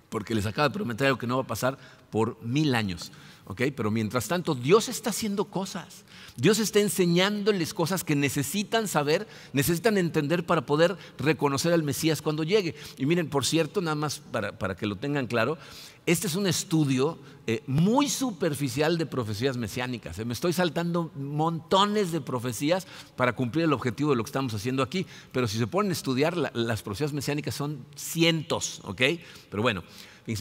Porque 0.09 0.33
les 0.33 0.45
acaba 0.45 0.69
de 0.69 0.73
prometer 0.73 1.07
algo 1.07 1.19
que 1.19 1.27
no 1.27 1.37
va 1.37 1.43
a 1.43 1.47
pasar 1.47 1.77
por 2.09 2.41
mil 2.43 2.73
años. 2.73 3.11
¿Ok? 3.45 3.61
Pero 3.75 3.91
mientras 3.91 4.27
tanto, 4.27 4.55
Dios 4.55 4.89
está 4.89 5.11
haciendo 5.11 5.45
cosas. 5.45 6.03
Dios 6.37 6.59
está 6.59 6.79
enseñándoles 6.79 7.73
cosas 7.73 8.03
que 8.03 8.15
necesitan 8.15 8.87
saber, 8.87 9.27
necesitan 9.53 9.97
entender 9.97 10.45
para 10.45 10.65
poder 10.65 10.97
reconocer 11.17 11.71
al 11.71 11.83
Mesías 11.83 12.21
cuando 12.21 12.43
llegue. 12.43 12.75
Y 12.97 13.05
miren, 13.05 13.29
por 13.29 13.45
cierto, 13.45 13.79
nada 13.81 13.95
más 13.95 14.19
para, 14.19 14.75
que 14.75 14.85
lo 14.85 14.97
tengan 14.97 15.27
claro, 15.27 15.57
este 16.05 16.27
es 16.27 16.35
un 16.35 16.45
estudio 16.45 17.17
eh, 17.47 17.63
muy 17.67 18.09
superficial 18.09 18.97
de 18.97 19.05
profecías 19.05 19.55
mesiánicas. 19.55 20.19
Eh, 20.19 20.25
me 20.25 20.33
estoy 20.33 20.51
saltando 20.51 21.11
montones 21.15 22.11
de 22.11 22.21
profecías 22.21 22.85
para 23.15 23.33
cumplir 23.33 23.65
el 23.65 23.73
objetivo 23.73 24.09
de 24.09 24.17
lo 24.17 24.23
que 24.23 24.29
estamos 24.29 24.53
haciendo 24.53 24.83
aquí. 24.83 25.05
Pero 25.31 25.47
si 25.47 25.57
se 25.57 25.67
ponen 25.67 25.91
a 25.91 25.93
estudiar, 25.93 26.35
las 26.35 26.83
profecías 26.83 27.13
mesiánicas 27.13 27.55
son 27.55 27.85
cientos, 27.95 28.81
¿ok? 28.83 29.01
Pero 29.49 29.63
bueno, 29.63 29.83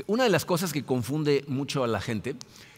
una 0.07 0.25
de 0.25 0.31
las 0.31 0.45
cosas 0.45 0.73
que 0.73 0.85
confunde 0.85 1.45
mucho 1.47 1.85
a 1.85 1.87
la 1.87 2.01
gente 2.01 2.37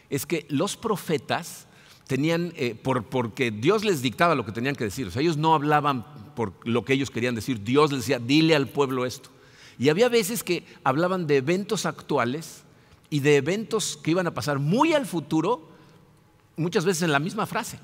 es 0.09 0.25
que 0.25 0.45
los 0.49 0.77
profetas 0.77 1.67
tenían, 2.07 2.53
eh, 2.55 2.75
porque 2.83 3.51
Dios 3.51 3.83
les 3.83 4.01
dictaba 4.01 4.35
lo 4.35 4.45
que 4.45 4.51
tenían 4.51 4.75
que 4.75 4.85
decir, 4.85 5.07
o 5.07 5.11
sea, 5.11 5.21
ellos 5.21 5.37
no 5.37 5.53
hablaban 5.53 6.05
por 6.35 6.53
lo 6.63 6.85
que 6.85 6.93
ellos 6.93 7.11
querían 7.11 7.35
decir, 7.35 7.63
Dios 7.63 7.91
les 7.91 8.01
decía, 8.01 8.19
dile 8.19 8.55
al 8.55 8.67
pueblo 8.67 9.05
esto. 9.05 9.29
Y 9.77 9.89
había 9.89 10.09
veces 10.09 10.43
que 10.43 10.65
hablaban 10.83 11.27
de 11.27 11.37
eventos 11.37 11.85
actuales 11.85 12.63
y 13.09 13.19
de 13.19 13.35
eventos 13.37 13.97
que 14.01 14.11
iban 14.11 14.27
a 14.27 14.33
pasar 14.33 14.59
muy 14.59 14.93
al 14.93 15.05
futuro, 15.05 15.69
muchas 16.55 16.85
veces 16.85 17.03
en 17.03 17.11
la 17.11 17.19
misma 17.19 17.45
frase. 17.45 17.79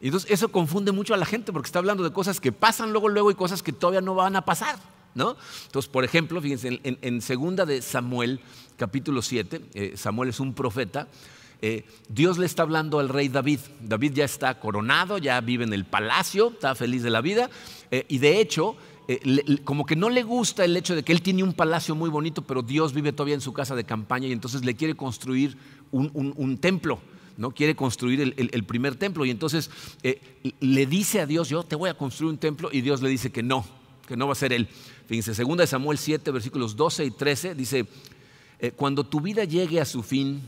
Y 0.00 0.06
entonces 0.06 0.30
eso 0.30 0.48
confunde 0.48 0.92
mucho 0.92 1.14
a 1.14 1.16
la 1.16 1.24
gente 1.24 1.52
porque 1.52 1.68
está 1.68 1.78
hablando 1.78 2.04
de 2.04 2.12
cosas 2.12 2.40
que 2.40 2.52
pasan 2.52 2.92
luego, 2.92 3.08
luego 3.08 3.30
y 3.30 3.34
cosas 3.34 3.62
que 3.62 3.72
todavía 3.72 4.02
no 4.02 4.14
van 4.14 4.36
a 4.36 4.44
pasar. 4.44 4.78
¿no? 5.14 5.36
Entonces, 5.64 5.90
por 5.90 6.04
ejemplo, 6.04 6.40
fíjense, 6.42 6.80
en, 6.82 7.22
segunda 7.22 7.64
de 7.64 7.80
Samuel, 7.80 8.40
capítulo 8.76 9.22
7, 9.22 9.62
eh, 9.72 9.94
Samuel 9.96 10.28
es 10.28 10.40
un 10.40 10.52
profeta, 10.52 11.08
eh, 11.62 11.84
Dios 12.08 12.38
le 12.38 12.46
está 12.46 12.62
hablando 12.62 12.98
al 12.98 13.08
rey 13.08 13.28
David. 13.28 13.60
David 13.80 14.12
ya 14.14 14.24
está 14.24 14.58
coronado, 14.58 15.18
ya 15.18 15.40
vive 15.40 15.64
en 15.64 15.72
el 15.72 15.84
palacio, 15.84 16.50
está 16.50 16.74
feliz 16.74 17.02
de 17.02 17.10
la 17.10 17.20
vida. 17.20 17.50
Eh, 17.90 18.04
y 18.08 18.18
de 18.18 18.40
hecho, 18.40 18.76
eh, 19.08 19.60
como 19.64 19.86
que 19.86 19.96
no 19.96 20.10
le 20.10 20.22
gusta 20.22 20.64
el 20.64 20.76
hecho 20.76 20.94
de 20.94 21.02
que 21.02 21.12
él 21.12 21.22
tiene 21.22 21.42
un 21.42 21.54
palacio 21.54 21.94
muy 21.94 22.10
bonito, 22.10 22.42
pero 22.42 22.62
Dios 22.62 22.92
vive 22.92 23.12
todavía 23.12 23.34
en 23.34 23.40
su 23.40 23.52
casa 23.52 23.74
de 23.74 23.84
campaña 23.84 24.28
y 24.28 24.32
entonces 24.32 24.64
le 24.64 24.74
quiere 24.74 24.94
construir 24.94 25.56
un, 25.92 26.58
templo. 26.58 27.00
¿no? 27.36 27.50
Quiere 27.50 27.74
construir 27.74 28.20
el, 28.20 28.64
primer 28.64 28.96
templo 28.96 29.24
y 29.24 29.30
entonces 29.30 29.70
le 30.60 30.86
dice 30.86 31.20
a 31.20 31.26
Dios, 31.26 31.48
yo 31.48 31.62
te 31.62 31.76
voy 31.76 31.90
a 31.90 31.94
construir 31.94 32.32
un 32.32 32.38
templo 32.38 32.70
y 32.72 32.80
Dios 32.80 33.02
le 33.02 33.08
dice 33.08 33.30
que 33.30 33.42
no, 33.42 33.64
que 34.06 34.16
no 34.16 34.26
va 34.26 34.32
a 34.32 34.36
ser 34.36 34.52
él. 34.52 34.68
Fíjense, 35.06 35.34
segunda 35.34 35.62
de 35.62 35.68
Samuel 35.68 35.98
7, 35.98 36.30
versículos 36.30 36.76
12 36.76 37.04
y 37.04 37.10
13, 37.10 37.54
dice, 37.54 37.86
cuando 38.74 39.04
tu 39.04 39.20
vida 39.20 39.44
llegue 39.44 39.80
a 39.80 39.84
su 39.84 40.02
fin, 40.02 40.42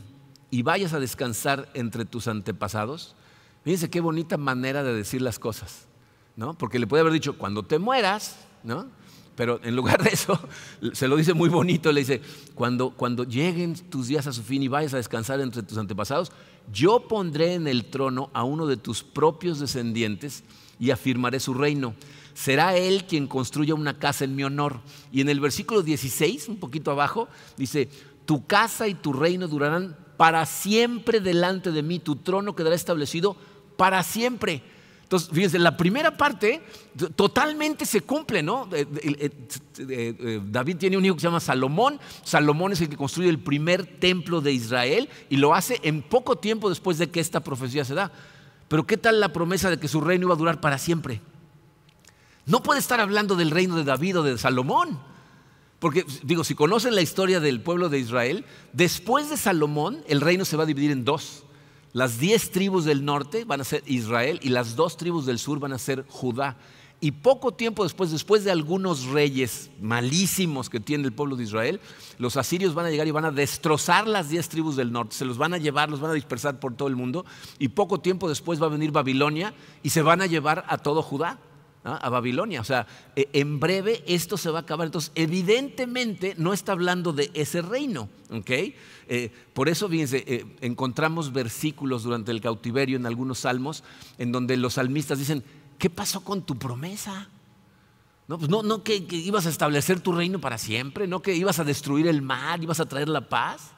y 0.51 0.63
vayas 0.63 0.93
a 0.93 0.99
descansar 0.99 1.69
entre 1.73 2.05
tus 2.05 2.27
antepasados. 2.27 3.15
Fíjense 3.63 3.89
qué 3.89 4.01
bonita 4.01 4.37
manera 4.37 4.83
de 4.83 4.93
decir 4.93 5.21
las 5.21 5.39
cosas, 5.39 5.87
¿no? 6.35 6.57
Porque 6.57 6.79
le 6.79 6.87
puede 6.87 7.01
haber 7.01 7.13
dicho, 7.13 7.37
cuando 7.37 7.63
te 7.63 7.79
mueras, 7.79 8.37
¿no? 8.63 8.87
Pero 9.35 9.59
en 9.63 9.75
lugar 9.75 10.03
de 10.03 10.09
eso, 10.09 10.39
se 10.93 11.07
lo 11.07 11.15
dice 11.15 11.33
muy 11.33 11.49
bonito, 11.49 11.91
le 11.91 12.01
dice, 12.01 12.21
cuando, 12.55 12.91
cuando 12.91 13.23
lleguen 13.23 13.73
tus 13.73 14.07
días 14.07 14.27
a 14.27 14.33
su 14.33 14.43
fin 14.43 14.63
y 14.63 14.67
vayas 14.67 14.93
a 14.93 14.97
descansar 14.97 15.39
entre 15.39 15.63
tus 15.63 15.77
antepasados, 15.77 16.31
yo 16.73 17.07
pondré 17.07 17.53
en 17.53 17.67
el 17.67 17.85
trono 17.85 18.29
a 18.33 18.43
uno 18.43 18.67
de 18.67 18.77
tus 18.77 19.03
propios 19.03 19.59
descendientes 19.59 20.43
y 20.79 20.91
afirmaré 20.91 21.39
su 21.39 21.53
reino. 21.53 21.93
Será 22.33 22.77
él 22.77 23.05
quien 23.05 23.27
construya 23.27 23.75
una 23.75 23.97
casa 23.97 24.23
en 24.23 24.35
mi 24.35 24.43
honor. 24.43 24.79
Y 25.11 25.21
en 25.21 25.29
el 25.29 25.39
versículo 25.39 25.81
16, 25.81 26.47
un 26.47 26.57
poquito 26.57 26.91
abajo, 26.91 27.27
dice, 27.57 27.89
tu 28.25 28.45
casa 28.45 28.87
y 28.87 28.93
tu 28.93 29.13
reino 29.13 29.47
durarán 29.47 29.97
para 30.19 30.45
siempre 30.45 31.21
delante 31.21 31.71
de 31.71 31.81
mí, 31.81 31.97
tu 31.97 32.17
trono 32.17 32.53
quedará 32.53 32.75
establecido 32.75 33.37
para 33.77 34.03
siempre. 34.03 34.61
Entonces, 35.03 35.29
fíjense, 35.31 35.57
la 35.59 35.77
primera 35.77 36.17
parte 36.17 36.61
totalmente 37.15 37.85
se 37.85 38.01
cumple, 38.01 38.43
¿no? 38.43 38.67
Eh, 38.73 38.85
eh, 39.01 39.31
eh, 39.77 40.41
David 40.43 40.75
tiene 40.75 40.97
un 40.97 41.05
hijo 41.05 41.15
que 41.15 41.21
se 41.21 41.27
llama 41.27 41.39
Salomón. 41.39 42.01
Salomón 42.25 42.73
es 42.73 42.81
el 42.81 42.89
que 42.89 42.97
construye 42.97 43.29
el 43.29 43.39
primer 43.39 43.85
templo 43.85 44.41
de 44.41 44.51
Israel 44.51 45.07
y 45.29 45.37
lo 45.37 45.55
hace 45.55 45.79
en 45.83 46.01
poco 46.01 46.35
tiempo 46.35 46.67
después 46.67 46.97
de 46.97 47.09
que 47.09 47.21
esta 47.21 47.39
profecía 47.39 47.85
se 47.85 47.93
da. 47.93 48.11
Pero 48.67 48.85
¿qué 48.85 48.97
tal 48.97 49.21
la 49.21 49.31
promesa 49.31 49.69
de 49.69 49.79
que 49.79 49.87
su 49.87 50.01
reino 50.01 50.25
iba 50.25 50.33
a 50.33 50.37
durar 50.37 50.59
para 50.59 50.77
siempre? 50.79 51.21
No 52.45 52.61
puede 52.61 52.81
estar 52.81 52.99
hablando 52.99 53.37
del 53.37 53.51
reino 53.51 53.77
de 53.77 53.85
David 53.85 54.19
o 54.19 54.23
de 54.23 54.37
Salomón. 54.37 54.99
Porque, 55.79 56.05
digo, 56.23 56.43
si 56.43 56.55
conocen 56.55 56.93
la 56.93 57.01
historia 57.01 57.39
del 57.39 57.61
pueblo 57.61 57.89
de 57.89 57.99
Israel, 57.99 58.45
después 58.73 59.29
de 59.29 59.37
Salomón 59.37 60.03
el 60.07 60.21
reino 60.21 60.45
se 60.45 60.57
va 60.57 60.63
a 60.63 60.67
dividir 60.67 60.91
en 60.91 61.05
dos. 61.05 61.43
Las 61.93 62.19
diez 62.19 62.51
tribus 62.51 62.85
del 62.85 63.03
norte 63.03 63.45
van 63.45 63.61
a 63.61 63.63
ser 63.63 63.81
Israel 63.87 64.39
y 64.43 64.49
las 64.49 64.75
dos 64.75 64.97
tribus 64.97 65.25
del 65.25 65.39
sur 65.39 65.59
van 65.59 65.73
a 65.73 65.79
ser 65.79 66.05
Judá. 66.07 66.57
Y 67.01 67.11
poco 67.11 67.53
tiempo 67.53 67.83
después, 67.83 68.11
después 68.11 68.43
de 68.43 68.51
algunos 68.51 69.05
reyes 69.05 69.71
malísimos 69.79 70.69
que 70.69 70.81
tiene 70.81 71.05
el 71.05 71.13
pueblo 71.13 71.37
de 71.37 71.45
Israel, 71.45 71.79
los 72.17 72.35
asirios 72.35 72.73
van 72.73 72.87
a 72.87 72.89
llegar 72.89 73.07
y 73.07 73.11
van 73.11 73.23
a 73.23 73.31
destrozar 73.31 74.05
las 74.05 74.29
diez 74.29 74.49
tribus 74.49 74.75
del 74.75 74.91
norte, 74.91 75.15
se 75.15 75.23
los 75.23 75.37
van 75.37 75.53
a 75.53 75.57
llevar, 75.57 75.89
los 75.89 76.01
van 76.01 76.11
a 76.11 76.15
dispersar 76.15 76.59
por 76.59 76.75
todo 76.75 76.89
el 76.89 76.97
mundo. 76.97 77.25
Y 77.57 77.69
poco 77.69 78.01
tiempo 78.01 78.27
después 78.27 78.61
va 78.61 78.65
a 78.65 78.69
venir 78.69 78.91
Babilonia 78.91 79.53
y 79.81 79.91
se 79.91 80.01
van 80.01 80.21
a 80.21 80.25
llevar 80.25 80.65
a 80.67 80.77
todo 80.77 81.01
Judá 81.01 81.39
a 81.83 82.09
Babilonia. 82.09 82.61
O 82.61 82.63
sea, 82.63 82.87
e, 83.15 83.29
en 83.33 83.59
breve 83.59 84.03
esto 84.07 84.37
se 84.37 84.49
va 84.49 84.59
a 84.59 84.61
acabar. 84.61 84.85
Entonces, 84.87 85.11
evidentemente 85.15 86.35
no 86.37 86.53
está 86.53 86.73
hablando 86.73 87.13
de 87.13 87.31
ese 87.33 87.61
reino. 87.61 88.09
Eh, 89.07 89.31
por 89.53 89.69
eso, 89.69 89.89
fíjense, 89.89 90.23
eh, 90.27 90.45
encontramos 90.61 91.31
versículos 91.31 92.03
durante 92.03 92.31
el 92.31 92.41
cautiverio 92.41 92.97
en 92.97 93.05
algunos 93.05 93.39
salmos 93.39 93.83
en 94.17 94.31
donde 94.31 94.57
los 94.57 94.75
salmistas 94.75 95.19
dicen, 95.19 95.43
¿qué 95.77 95.89
pasó 95.89 96.21
con 96.21 96.43
tu 96.43 96.57
promesa? 96.57 97.29
No, 98.27 98.37
pues 98.37 98.49
no, 98.49 98.61
no 98.61 98.83
que, 98.83 98.97
ibas 99.09 99.47
a 99.47 99.49
establecer 99.49 100.01
tu 100.01 100.11
reino 100.11 100.39
para 100.39 100.59
siempre, 100.59 101.07
no 101.07 101.21
que 101.21 101.33
ibas 101.33 101.57
a 101.57 101.63
destruir 101.63 102.07
el 102.07 102.21
mar, 102.21 102.61
ibas 102.61 102.79
a 102.79 102.87
traer 102.87 103.09
la 103.09 103.27
paz, 103.27 103.71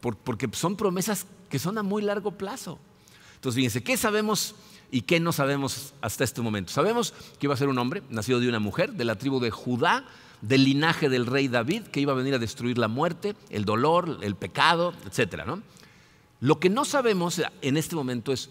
porque 0.00 0.48
son 0.52 0.74
promesas 0.74 1.26
que 1.48 1.60
son 1.60 1.78
a 1.78 1.84
muy 1.84 2.02
largo 2.02 2.32
plazo. 2.32 2.80
Entonces, 3.36 3.56
fíjense, 3.56 3.82
¿qué 3.84 3.96
sabemos 3.96 4.56
¿Y 4.90 5.02
qué 5.02 5.20
no 5.20 5.32
sabemos 5.32 5.94
hasta 6.00 6.24
este 6.24 6.40
momento? 6.40 6.72
Sabemos 6.72 7.14
que 7.38 7.46
iba 7.46 7.54
a 7.54 7.56
ser 7.56 7.68
un 7.68 7.78
hombre, 7.78 8.02
nacido 8.10 8.40
de 8.40 8.48
una 8.48 8.58
mujer, 8.58 8.92
de 8.94 9.04
la 9.04 9.16
tribu 9.16 9.38
de 9.38 9.50
Judá, 9.50 10.04
del 10.42 10.64
linaje 10.64 11.08
del 11.08 11.26
rey 11.26 11.48
David, 11.48 11.84
que 11.84 12.00
iba 12.00 12.12
a 12.12 12.16
venir 12.16 12.34
a 12.34 12.38
destruir 12.38 12.78
la 12.78 12.88
muerte, 12.88 13.36
el 13.50 13.64
dolor, 13.64 14.18
el 14.22 14.34
pecado, 14.34 14.92
etc. 15.06 15.44
Lo 16.40 16.58
que 16.58 16.70
no 16.70 16.84
sabemos 16.84 17.40
en 17.62 17.76
este 17.76 17.94
momento 17.94 18.32
es 18.32 18.50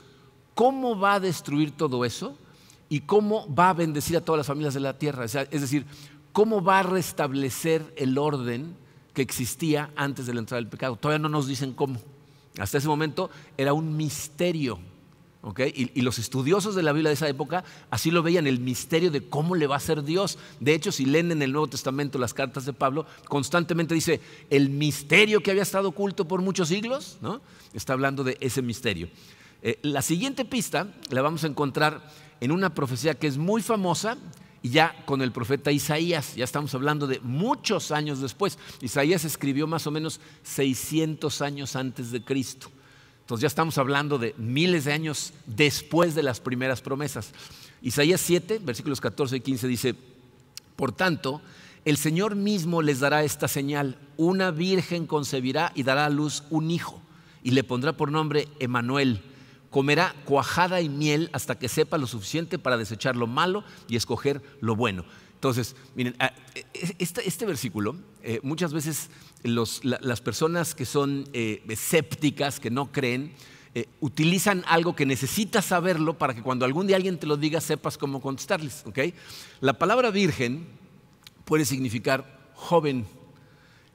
cómo 0.53 0.97
va 0.97 1.15
a 1.15 1.19
destruir 1.19 1.71
todo 1.71 2.05
eso 2.05 2.37
y 2.87 3.01
cómo 3.01 3.53
va 3.53 3.69
a 3.69 3.73
bendecir 3.73 4.15
a 4.15 4.21
todas 4.21 4.37
las 4.37 4.47
familias 4.47 4.73
de 4.73 4.79
la 4.79 4.97
tierra. 4.97 5.25
Es 5.25 5.61
decir, 5.61 5.85
cómo 6.31 6.63
va 6.63 6.79
a 6.79 6.83
restablecer 6.83 7.93
el 7.97 8.17
orden 8.17 8.75
que 9.13 9.21
existía 9.21 9.91
antes 9.95 10.25
de 10.25 10.33
la 10.33 10.39
entrada 10.39 10.61
del 10.61 10.69
pecado. 10.69 10.95
Todavía 10.95 11.19
no 11.19 11.29
nos 11.29 11.47
dicen 11.47 11.73
cómo. 11.73 11.99
Hasta 12.57 12.77
ese 12.77 12.87
momento 12.87 13.29
era 13.57 13.73
un 13.73 13.97
misterio 13.97 14.79
y, 15.75 16.01
los 16.01 16.19
estudiosos 16.19 16.75
de 16.75 16.83
la 16.83 16.91
Biblia 16.91 17.09
de 17.09 17.13
esa 17.13 17.29
época 17.29 17.63
así 17.89 18.11
lo 18.11 18.21
veían, 18.21 18.45
el 18.45 18.59
misterio 18.59 19.09
de 19.09 19.27
cómo 19.27 19.55
le 19.55 19.67
va 19.67 19.77
a 19.77 19.79
ser 19.79 20.03
Dios. 20.03 20.37
De 20.59 20.73
hecho, 20.73 20.91
si 20.91 21.05
leen 21.05 21.31
en 21.31 21.41
el 21.41 21.53
Nuevo 21.53 21.67
Testamento 21.67 22.19
las 22.19 22.33
cartas 22.33 22.65
de 22.65 22.73
Pablo, 22.73 23.05
constantemente 23.27 23.95
dice, 23.95 24.19
el 24.49 24.69
misterio 24.69 25.41
que 25.41 25.51
había 25.51 25.63
estado 25.63 25.89
oculto 25.89 26.27
por 26.27 26.41
muchos 26.41 26.67
siglos, 26.67 27.17
¿no? 27.21 27.41
está 27.73 27.93
hablando 27.93 28.23
de 28.23 28.37
ese 28.41 28.61
misterio. 28.61 29.09
Eh, 29.61 29.79
la 29.81 30.01
siguiente 30.01 30.45
pista 30.45 30.87
la 31.09 31.21
vamos 31.21 31.43
a 31.43 31.47
encontrar 31.47 32.09
en 32.41 32.51
una 32.51 32.73
profecía 32.73 33.15
que 33.15 33.27
es 33.27 33.37
muy 33.37 33.61
famosa 33.61 34.17
y 34.61 34.69
ya 34.69 34.93
con 35.05 35.21
el 35.21 35.31
profeta 35.31 35.71
Isaías, 35.71 36.35
ya 36.35 36.43
estamos 36.43 36.73
hablando 36.75 37.07
de 37.07 37.19
muchos 37.21 37.91
años 37.91 38.19
después. 38.19 38.57
Isaías 38.81 39.23
escribió 39.23 39.67
más 39.67 39.87
o 39.87 39.91
menos 39.91 40.19
600 40.43 41.41
años 41.41 41.75
antes 41.77 42.11
de 42.11 42.23
Cristo. 42.23 42.69
Entonces 43.29 43.43
ya 43.43 43.47
estamos 43.47 43.77
hablando 43.77 44.17
de 44.17 44.33
miles 44.39 44.85
de 44.85 44.91
años 44.91 45.33
después 45.45 46.15
de 46.15 46.23
las 46.23 46.39
primeras 46.39 46.81
promesas. 46.81 47.31
Isaías 47.79 48.21
7, 48.21 48.59
versículos 48.63 48.99
14 48.99 49.35
y 49.35 49.41
15 49.41 49.67
dice, 49.67 49.95
por 50.75 50.93
tanto, 50.93 51.39
el 51.85 51.97
Señor 51.97 52.35
mismo 52.35 52.81
les 52.81 53.01
dará 53.01 53.23
esta 53.23 53.47
señal, 53.47 53.99
una 54.17 54.49
virgen 54.49 55.05
concebirá 55.05 55.71
y 55.75 55.83
dará 55.83 56.07
a 56.07 56.09
luz 56.09 56.41
un 56.49 56.71
hijo 56.71 57.03
y 57.43 57.51
le 57.51 57.63
pondrá 57.63 57.93
por 57.93 58.11
nombre 58.11 58.47
Emanuel. 58.57 59.21
Comerá 59.69 60.15
cuajada 60.25 60.81
y 60.81 60.89
miel 60.89 61.29
hasta 61.31 61.59
que 61.59 61.69
sepa 61.69 61.99
lo 61.99 62.07
suficiente 62.07 62.57
para 62.57 62.77
desechar 62.77 63.15
lo 63.15 63.27
malo 63.27 63.63
y 63.87 63.95
escoger 63.95 64.41
lo 64.59 64.75
bueno. 64.75 65.05
Entonces, 65.35 65.75
miren, 65.95 66.15
e, 66.19 66.65
e, 66.73 66.95
este, 66.97 67.25
este, 67.27 67.45
versículo 67.45 67.95
eh, 68.23 68.39
muchas 68.43 68.73
veces 68.73 69.11
las 69.43 70.21
personas 70.21 70.75
que 70.75 70.85
son 70.85 71.27
eh, 71.33 71.63
escépticas, 71.69 72.59
que 72.59 72.69
no 72.69 72.91
creen, 72.91 73.33
eh, 73.75 73.87
utilizan 73.99 74.63
algo 74.67 74.95
que 74.95 75.05
necesitas 75.05 75.65
saberlo 75.65 76.17
para 76.17 76.33
que 76.33 76.41
cuando 76.41 76.65
algún 76.65 76.87
día 76.87 76.95
alguien 76.95 77.19
te 77.19 77.27
lo 77.27 77.37
diga 77.37 77.61
sepas 77.61 77.97
cómo 77.97 78.19
contestarles. 78.19 78.83
La 79.61 79.73
palabra 79.73 80.09
virgen 80.09 80.67
puede 81.45 81.65
significar 81.65 82.51
joven. 82.55 83.05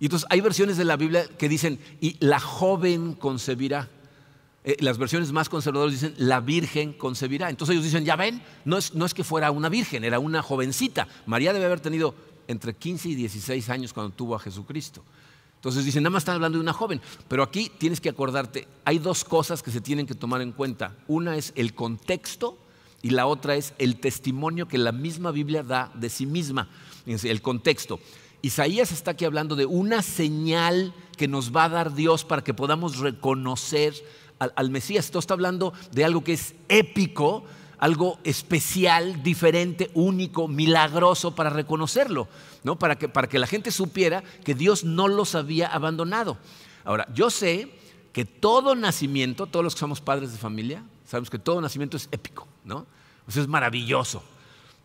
Y 0.01 0.07
entonces 0.07 0.27
hay 0.31 0.41
versiones 0.41 0.77
de 0.77 0.85
la 0.85 0.97
Biblia 0.97 1.27
que 1.39 1.49
dicen, 1.49 1.79
y 2.01 2.17
la 2.21 2.41
joven 2.41 3.15
concebirá. 3.15 3.91
Eh, 4.65 4.77
las 4.81 4.97
versiones 4.97 5.33
más 5.33 5.49
conservadoras 5.49 5.93
dicen, 5.93 6.15
la 6.19 6.41
virgen 6.41 6.93
concebirá. 6.93 7.51
Entonces 7.51 7.75
ellos 7.75 7.85
dicen, 7.85 8.05
ya 8.05 8.17
ven, 8.17 8.43
no 8.65 8.79
es, 8.79 8.95
no 8.95 9.05
es 9.05 9.13
que 9.13 9.25
fuera 9.25 9.51
una 9.51 9.69
virgen, 9.69 10.05
era 10.05 10.19
una 10.19 10.43
jovencita. 10.43 11.07
María 11.27 11.53
debe 11.53 11.67
haber 11.67 11.81
tenido 11.81 12.15
entre 12.49 12.75
15 12.75 13.09
y 13.11 13.15
16 13.15 13.69
años 13.71 13.93
cuando 13.93 14.15
tuvo 14.15 14.35
a 14.35 14.39
Jesucristo. 14.39 15.03
Entonces 15.65 15.87
dicen, 15.87 16.03
nada 16.03 16.11
más 16.11 16.21
están 16.21 16.35
hablando 16.35 16.59
de 16.59 16.63
una 16.63 16.75
joven. 16.75 17.01
Pero 17.27 17.43
aquí 17.43 17.73
tienes 17.79 17.99
que 17.99 18.11
acordarte, 18.11 18.69
hay 18.85 18.99
dos 18.99 19.25
cosas 19.25 19.63
que 19.63 19.71
se 19.71 19.81
tienen 19.81 20.07
que 20.07 20.15
tomar 20.15 20.43
en 20.43 20.53
cuenta. 20.53 20.95
Una 21.09 21.39
es 21.39 21.55
el 21.57 21.75
contexto 21.75 22.59
y 23.01 23.09
la 23.09 23.25
otra 23.25 23.57
es 23.57 23.73
el 23.79 23.97
testimonio 23.99 24.69
que 24.69 24.77
la 24.77 24.93
misma 24.93 25.31
Biblia 25.31 25.63
da 25.63 25.91
de 25.95 26.11
sí 26.11 26.27
misma. 26.27 26.69
Fíjense, 27.07 27.31
el 27.31 27.41
contexto. 27.41 27.99
Isaías 28.43 28.93
está 28.93 29.13
aquí 29.13 29.25
hablando 29.25 29.57
de 29.57 29.65
una 29.65 30.03
señal 30.03 30.93
que 31.17 31.29
nos 31.29 31.57
va 31.57 31.65
a 31.65 31.71
dar 31.71 31.95
Dios 31.95 32.27
para 32.27 32.45
que 32.45 32.53
podamos 32.53 32.99
reconocer 32.99 33.95
al, 34.39 34.69
Mesías. 34.69 35.07
Esto 35.07 35.19
está 35.19 35.33
hablando 35.33 35.73
de 35.93 36.05
algo 36.05 36.23
que 36.23 36.35
es 36.35 36.55
épico, 36.69 37.43
algo 37.79 38.19
especial, 38.25 39.23
diferente, 39.23 39.91
único, 39.95 40.49
milagroso 40.49 41.35
para 41.35 41.51
reconocerlo, 41.51 42.29
¿no? 42.63 42.79
para, 42.79 42.97
que, 42.97 43.09
para 43.09 43.29
que 43.29 43.39
la 43.39 43.47
gente 43.47 43.71
supiera 43.71 44.23
que 44.45 44.55
Dios 44.55 44.85
no 44.85 45.09
los 45.09 45.35
había 45.35 45.69
abandonado. 45.69 46.39
Ahora, 46.85 47.07
yo 47.15 47.31
sé 47.31 47.71
que 48.13 48.25
todo 48.25 48.75
nacimiento, 48.75 49.47
todos 49.47 49.65
los 49.65 49.75
que 49.75 49.81
somos 49.81 50.01
padres 50.01 50.33
de 50.33 50.39
familia, 50.39 50.85
sabemos 51.07 51.31
que 51.31 51.39
todo 51.39 51.61
nacimiento 51.61 51.97
es 51.97 52.09
épico, 52.13 52.47
¿no? 52.65 52.87
Es 53.29 53.49
maravilloso. 53.49 54.23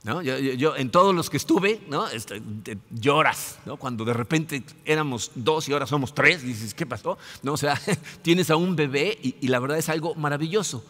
Yo, 0.04 0.78
en 0.78 0.92
todos 0.92 1.14
los 1.14 1.30
que 1.30 1.36
estuve, 1.36 1.82
¿no? 1.90 2.08
Este, 2.08 2.42
lloras, 2.90 3.60
¿no? 3.66 3.76
Cuando 3.76 4.06
de 4.06 4.14
repente 4.14 4.64
éramos 4.86 5.32
dos 5.36 5.68
y 5.68 5.74
ahora 5.74 5.86
somos 5.86 6.16
tres, 6.16 6.42
dices, 6.42 6.74
¿qué 6.74 6.86
pasó? 6.86 7.18
¿No? 7.44 7.54
O 7.54 7.58
sea, 7.58 7.80
tienes 8.22 8.50
a 8.50 8.56
un 8.56 8.78
bebé 8.78 9.18
y, 9.22 9.48
la 9.50 9.60
verdad 9.60 9.78
es 9.78 9.90
algo 9.90 10.16
maravilloso. 10.16 10.86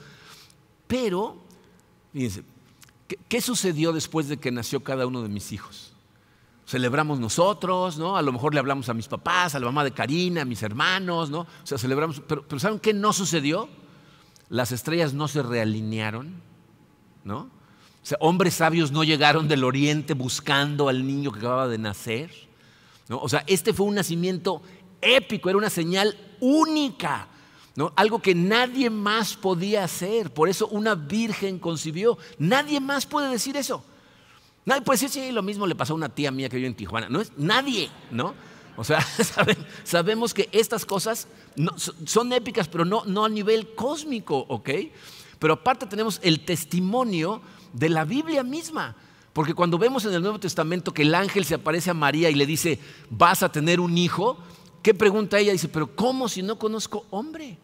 Pero, 0.88 1.38
fíjense, 2.13 2.43
¿qué, 3.28 3.41
sucedió 3.41 3.93
después 3.93 4.28
de 4.28 4.38
que 4.38 4.52
nació 4.52 4.84
cada 4.84 5.06
uno 5.08 5.22
de 5.22 5.30
mis 5.30 5.52
hijos? 5.52 5.93
Celebramos 6.65 7.19
nosotros, 7.19 7.98
¿no? 7.98 8.15
A 8.15 8.22
lo 8.22 8.32
mejor 8.32 8.54
le 8.54 8.60
hablamos 8.60 8.89
a 8.89 8.93
mis 8.93 9.08
papás, 9.08 9.56
a 9.56 9.60
la 9.60 9.65
mamá 9.65 9.84
de 9.84 9.91
Karina, 9.91 10.43
a 10.43 10.45
mis 10.45 10.62
hermanos, 10.62 11.30
¿no? 11.30 11.41
O 11.41 11.48
sea, 11.63 11.78
celebramos, 11.78 12.22
pero, 12.28 12.43
pero 12.48 12.60
¿saben 12.60 12.80
qué 12.80 12.93
no 12.93 13.12
sucedió? 13.13 13.67
Las 14.50 14.72
estrellas 14.72 15.13
no 15.13 15.28
se 15.28 15.41
realinearon, 15.41 16.41
¿no? 17.24 17.60
hombres 18.19 18.56
sabios 18.56 18.91
no 18.91 19.04
llegaron 19.04 19.48
del 19.48 19.63
oriente 19.63 20.13
buscando 20.13 20.89
al 20.89 21.06
niño 21.06 21.32
que 21.32 21.39
acababa 21.39 21.67
de 21.67 21.78
nacer. 21.78 22.32
¿no? 23.08 23.19
O 23.19 23.30
sea, 23.30 23.43
este 23.48 23.74
fue 23.74 23.86
un 23.86 23.95
nacimiento 23.95 24.62
épico, 25.02 25.50
era 25.50 25.58
una 25.58 25.69
señal 25.69 26.17
única. 26.39 27.28
Algo 27.96 28.22
que 28.22 28.36
nadie 28.36 28.89
más 28.89 29.36
podía 29.36 29.84
hacer. 29.84 30.34
Por 30.34 30.50
eso 30.50 30.68
una 30.68 30.96
virgen 30.96 31.60
concibió. 31.60 32.18
Nadie 32.38 32.80
más 32.80 33.06
puede 33.06 33.30
decir 33.30 33.56
eso. 33.58 33.84
Nadie 34.65 34.82
puede 34.82 35.00
decir, 35.00 35.10
sí, 35.10 35.32
lo 35.32 35.42
mismo 35.42 35.65
le 35.65 35.76
pasó 35.76 35.94
a 35.94 35.96
una 35.96 36.10
tía 36.10 36.32
mía 36.32 36.50
que 36.50 36.58
vive 36.58 36.68
en 36.68 36.76
Tijuana. 36.76 37.10
No 37.10 37.22
es 37.22 37.32
nadie, 37.38 37.89
¿no? 38.12 38.36
O 38.76 38.84
sea, 38.84 39.00
sabemos 39.84 40.34
que 40.34 40.50
estas 40.52 40.86
cosas 40.86 41.28
son 42.06 42.34
épicas, 42.34 42.68
pero 42.68 42.86
no, 42.86 43.04
no 43.06 43.26
a 43.26 43.30
nivel 43.30 43.74
cósmico, 43.76 44.46
¿ok? 44.48 44.70
Pero 45.39 45.54
aparte 45.54 45.86
tenemos 45.86 46.20
el 46.24 46.46
testimonio 46.46 47.42
de 47.74 47.89
la 47.89 48.06
Biblia 48.06 48.44
misma. 48.44 48.96
Porque 49.34 49.54
cuando 49.54 49.78
vemos 49.78 50.06
en 50.06 50.13
el 50.13 50.22
Nuevo 50.22 50.39
Testamento 50.39 50.94
que 50.94 51.04
el 51.04 51.15
ángel 51.15 51.46
se 51.46 51.56
aparece 51.56 51.89
a 51.89 51.94
María 51.94 52.30
y 52.30 52.36
le 52.36 52.46
dice, 52.46 52.80
vas 53.10 53.42
a 53.42 53.52
tener 53.52 53.80
un 53.80 53.98
hijo, 53.98 54.38
¿qué 54.82 54.94
pregunta 54.94 55.39
ella? 55.39 55.52
Dice, 55.54 55.70
pero 55.70 55.96
¿cómo 55.96 56.28
si 56.28 56.42
no 56.42 56.60
conozco 56.60 57.06
hombre? 57.10 57.58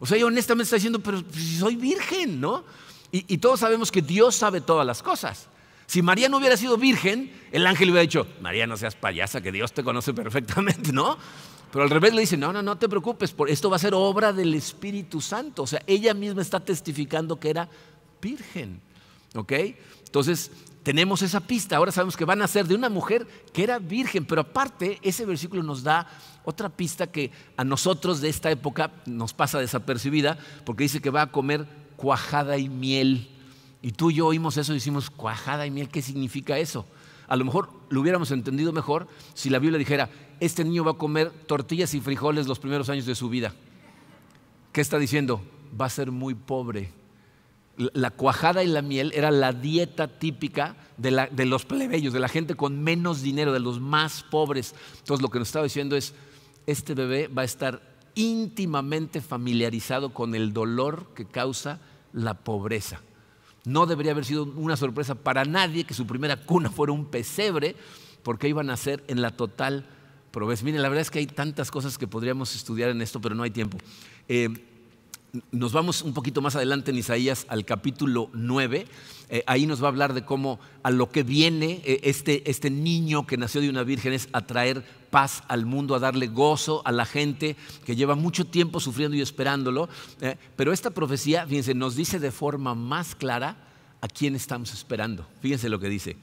O 0.00 0.06
sea, 0.06 0.16
ella 0.16 0.26
honestamente 0.26 0.64
está 0.64 0.76
diciendo, 0.76 0.98
pero 0.98 1.22
si 1.30 1.58
soy 1.58 1.76
virgen, 1.76 2.40
¿no? 2.40 2.64
Y, 3.12 3.38
todos 3.38 3.60
sabemos 3.60 3.90
que 3.90 4.02
Dios 4.02 4.36
sabe 4.36 4.60
todas 4.60 4.86
las 4.86 5.02
cosas. 5.02 5.48
Si 5.86 6.00
María 6.00 6.28
no 6.28 6.36
hubiera 6.36 6.56
sido 6.56 6.76
virgen, 6.76 7.32
el 7.50 7.66
ángel 7.66 7.90
hubiera 7.90 8.02
dicho, 8.02 8.26
María, 8.40 8.68
no 8.68 8.76
seas 8.76 8.94
payasa, 8.94 9.40
que 9.40 9.50
Dios 9.50 9.72
te 9.72 9.82
conoce 9.82 10.14
perfectamente, 10.14 10.92
¿no? 10.94 11.18
Pero 11.72 11.84
al 11.84 11.90
revés 11.90 12.14
le 12.14 12.20
dice, 12.20 12.36
no, 12.36 12.52
no, 12.52 12.62
no 12.62 12.78
te 12.78 12.88
preocupes, 12.88 13.34
esto 13.48 13.68
va 13.68 13.76
a 13.76 13.80
ser 13.80 13.94
obra 13.94 14.32
del 14.32 14.54
Espíritu 14.54 15.20
Santo. 15.20 15.64
O 15.64 15.66
sea, 15.66 15.82
ella 15.86 16.14
misma 16.14 16.42
está 16.42 16.60
testificando 16.60 17.38
que 17.38 17.50
era 17.50 17.68
virgen. 18.22 18.80
¿Ok? 19.34 19.52
Entonces, 20.06 20.50
tenemos 20.90 21.22
esa 21.22 21.38
pista. 21.38 21.76
Ahora 21.76 21.92
sabemos 21.92 22.16
que 22.16 22.24
van 22.24 22.42
a 22.42 22.48
ser 22.48 22.66
de 22.66 22.74
una 22.74 22.88
mujer 22.88 23.24
que 23.52 23.62
era 23.62 23.78
virgen, 23.78 24.24
pero 24.24 24.40
aparte, 24.40 24.98
ese 25.02 25.24
versículo 25.24 25.62
nos 25.62 25.84
da 25.84 26.08
otra 26.44 26.68
pista 26.68 27.06
que 27.06 27.30
a 27.56 27.62
nosotros 27.62 28.20
de 28.20 28.28
esta 28.28 28.50
época 28.50 28.90
nos 29.06 29.32
pasa 29.32 29.60
desapercibida, 29.60 30.36
porque 30.66 30.82
dice 30.82 31.00
que 31.00 31.10
va 31.10 31.22
a 31.22 31.30
comer 31.30 31.64
cuajada 31.94 32.58
y 32.58 32.68
miel. 32.68 33.28
Y 33.82 33.92
tú 33.92 34.10
y 34.10 34.14
yo 34.14 34.26
oímos 34.26 34.56
eso 34.56 34.72
y 34.72 34.78
decimos, 34.78 35.10
cuajada 35.10 35.64
y 35.64 35.70
miel, 35.70 35.88
¿qué 35.88 36.02
significa 36.02 36.58
eso? 36.58 36.84
A 37.28 37.36
lo 37.36 37.44
mejor 37.44 37.70
lo 37.88 38.00
hubiéramos 38.00 38.32
entendido 38.32 38.72
mejor 38.72 39.06
si 39.34 39.48
la 39.48 39.60
Biblia 39.60 39.78
dijera, 39.78 40.10
este 40.40 40.64
niño 40.64 40.82
va 40.82 40.90
a 40.90 40.94
comer 40.94 41.30
tortillas 41.46 41.94
y 41.94 42.00
frijoles 42.00 42.48
los 42.48 42.58
primeros 42.58 42.88
años 42.88 43.06
de 43.06 43.14
su 43.14 43.28
vida. 43.28 43.54
¿Qué 44.72 44.80
está 44.80 44.98
diciendo? 44.98 45.40
Va 45.80 45.86
a 45.86 45.90
ser 45.90 46.10
muy 46.10 46.34
pobre 46.34 46.99
la 47.94 48.10
cuajada 48.10 48.62
y 48.62 48.66
la 48.66 48.82
miel 48.82 49.12
era 49.14 49.30
la 49.30 49.52
dieta 49.52 50.08
típica 50.08 50.76
de, 50.98 51.46
los 51.46 51.64
plebeyos, 51.64 52.12
de 52.12 52.20
la 52.20 52.28
gente 52.28 52.54
con 52.54 52.82
menos 52.82 53.22
dinero, 53.22 53.52
de 53.52 53.60
los 53.60 53.80
más 53.80 54.22
pobres. 54.22 54.74
Entonces 54.98 55.22
lo 55.22 55.30
que 55.30 55.38
nos 55.38 55.48
estaba 55.48 55.64
diciendo 55.64 55.96
es, 55.96 56.14
este 56.66 56.94
bebé 56.94 57.28
va 57.28 57.42
a 57.42 57.46
estar 57.46 57.82
íntimamente 58.14 59.20
familiarizado 59.20 60.12
con 60.12 60.34
el 60.34 60.52
dolor 60.52 61.08
que 61.14 61.24
causa 61.24 61.80
la 62.12 62.34
pobreza. 62.34 63.00
No 63.64 63.86
debería 63.86 64.12
haber 64.12 64.24
sido 64.24 64.44
una 64.44 64.76
sorpresa 64.76 65.14
para 65.14 65.44
nadie 65.44 65.84
que 65.84 65.94
su 65.94 66.06
primera 66.06 66.36
cuna 66.36 66.70
fuera 66.70 66.92
un 66.92 67.06
pesebre, 67.06 67.76
porque 68.22 68.48
iban 68.48 68.68
a 68.68 68.76
ser 68.76 69.02
en 69.08 69.22
la 69.22 69.30
total 69.30 69.86
pobreza. 70.30 70.64
Miren, 70.64 70.82
la 70.82 70.88
verdad 70.88 71.02
es 71.02 71.10
que 71.10 71.18
hay 71.18 71.26
tantas 71.26 71.70
cosas 71.70 71.96
que 71.96 72.06
podríamos 72.06 72.54
estudiar 72.54 72.90
en 72.90 73.00
esto, 73.00 73.20
pero 73.20 73.34
no 73.34 73.42
hay 73.42 73.50
tiempo. 73.50 73.78
Eh, 74.28 74.69
nos 75.52 75.72
vamos 75.72 76.02
un 76.02 76.14
poquito 76.14 76.40
más 76.40 76.56
adelante 76.56 76.90
en 76.90 76.98
Isaías 76.98 77.46
al 77.48 77.64
capítulo 77.64 78.30
9. 78.32 78.86
Eh, 79.28 79.44
ahí 79.46 79.66
nos 79.66 79.80
va 79.82 79.86
a 79.86 79.90
hablar 79.90 80.12
de 80.12 80.24
cómo 80.24 80.58
a 80.82 80.90
lo 80.90 81.10
que 81.10 81.22
viene 81.22 81.82
eh, 81.84 82.00
este, 82.04 82.50
este, 82.50 82.70
niño 82.70 83.26
que 83.26 83.36
nació 83.36 83.60
de 83.60 83.70
una 83.70 83.84
virgen 83.84 84.12
es 84.12 84.28
a 84.32 84.46
traer 84.46 84.84
paz 85.10 85.42
al 85.48 85.66
mundo, 85.66 85.94
a 85.94 86.00
darle 86.00 86.26
gozo 86.26 86.82
a 86.84 86.92
la 86.92 87.04
gente 87.04 87.56
que 87.84 87.94
lleva 87.94 88.16
mucho 88.16 88.44
tiempo 88.44 88.80
sufriendo 88.80 89.16
y 89.16 89.20
esperándolo. 89.20 89.88
Eh, 90.20 90.36
pero 90.56 90.72
esta 90.72 90.90
profecía, 90.90 91.46
fíjense, 91.46 91.74
nos 91.74 91.94
dice 91.94 92.18
de 92.18 92.32
forma 92.32 92.74
más 92.74 93.14
clara 93.14 93.56
a 94.00 94.08
quién 94.08 94.34
estamos 94.34 94.72
esperando. 94.72 95.26
Fíjense 95.40 95.68
lo 95.68 95.78
que 95.78 95.88
dice. 95.88 96.16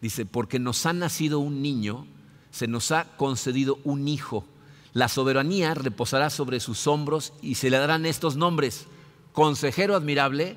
Dice, 0.00 0.26
porque 0.26 0.58
nos 0.58 0.86
ha 0.86 0.92
nacido 0.92 1.38
un 1.38 1.62
niño, 1.62 2.06
se 2.50 2.66
nos 2.66 2.90
ha 2.90 3.04
concedido 3.16 3.78
un 3.84 4.08
hijo 4.08 4.44
la 4.92 5.08
soberanía 5.08 5.74
reposará 5.74 6.30
sobre 6.30 6.60
sus 6.60 6.86
hombros 6.86 7.32
y 7.42 7.54
se 7.54 7.70
le 7.70 7.78
darán 7.78 8.06
estos 8.06 8.36
nombres. 8.36 8.86
Consejero 9.32 9.94
admirable, 9.94 10.56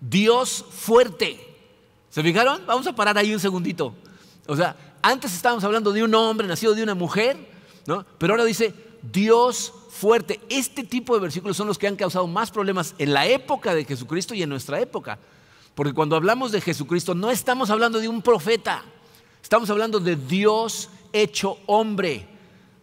Dios 0.00 0.64
fuerte. 0.70 1.38
¿Se 2.10 2.22
fijaron? 2.22 2.64
Vamos 2.66 2.86
a 2.86 2.94
parar 2.94 3.18
ahí 3.18 3.34
un 3.34 3.40
segundito. 3.40 3.94
O 4.46 4.56
sea, 4.56 4.76
antes 5.02 5.34
estábamos 5.34 5.64
hablando 5.64 5.92
de 5.92 6.02
un 6.02 6.14
hombre 6.14 6.46
nacido 6.46 6.74
de 6.74 6.82
una 6.82 6.94
mujer, 6.94 7.36
¿no? 7.86 8.06
Pero 8.18 8.32
ahora 8.32 8.44
dice 8.44 8.74
Dios 9.02 9.72
fuerte. 9.90 10.40
Este 10.48 10.84
tipo 10.84 11.14
de 11.14 11.20
versículos 11.20 11.56
son 11.56 11.66
los 11.66 11.78
que 11.78 11.86
han 11.86 11.96
causado 11.96 12.26
más 12.26 12.50
problemas 12.50 12.94
en 12.98 13.12
la 13.12 13.26
época 13.26 13.74
de 13.74 13.84
Jesucristo 13.84 14.34
y 14.34 14.42
en 14.42 14.48
nuestra 14.48 14.80
época. 14.80 15.18
Porque 15.74 15.92
cuando 15.92 16.16
hablamos 16.16 16.52
de 16.52 16.60
Jesucristo 16.60 17.14
no 17.14 17.30
estamos 17.30 17.70
hablando 17.70 18.00
de 18.00 18.08
un 18.08 18.22
profeta, 18.22 18.82
estamos 19.42 19.68
hablando 19.70 20.00
de 20.00 20.16
Dios 20.16 20.88
hecho 21.12 21.58
hombre. 21.66 22.33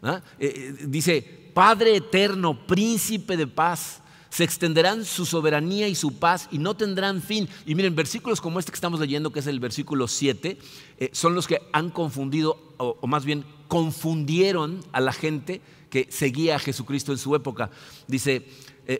¿Ah? 0.01 0.21
Eh, 0.39 0.53
eh, 0.55 0.85
dice, 0.87 1.51
Padre 1.53 1.95
eterno, 1.95 2.65
príncipe 2.65 3.37
de 3.37 3.47
paz, 3.47 4.01
se 4.29 4.43
extenderán 4.43 5.03
su 5.03 5.25
soberanía 5.25 5.87
y 5.87 5.95
su 5.95 6.17
paz 6.17 6.47
y 6.51 6.57
no 6.57 6.75
tendrán 6.75 7.21
fin. 7.21 7.49
Y 7.65 7.75
miren, 7.75 7.95
versículos 7.95 8.39
como 8.39 8.59
este 8.59 8.71
que 8.71 8.77
estamos 8.77 8.99
leyendo, 8.99 9.31
que 9.31 9.39
es 9.39 9.47
el 9.47 9.59
versículo 9.59 10.07
7, 10.07 10.57
eh, 10.97 11.09
son 11.11 11.35
los 11.35 11.47
que 11.47 11.61
han 11.73 11.89
confundido, 11.89 12.57
o, 12.77 13.05
más 13.07 13.25
bien 13.25 13.43
confundieron 13.67 14.79
a 14.93 15.01
la 15.01 15.11
gente 15.11 15.61
que 15.89 16.07
seguía 16.09 16.55
a 16.55 16.59
Jesucristo 16.59 17.11
en 17.11 17.17
su 17.17 17.35
época. 17.35 17.69
Dice, 18.07 18.47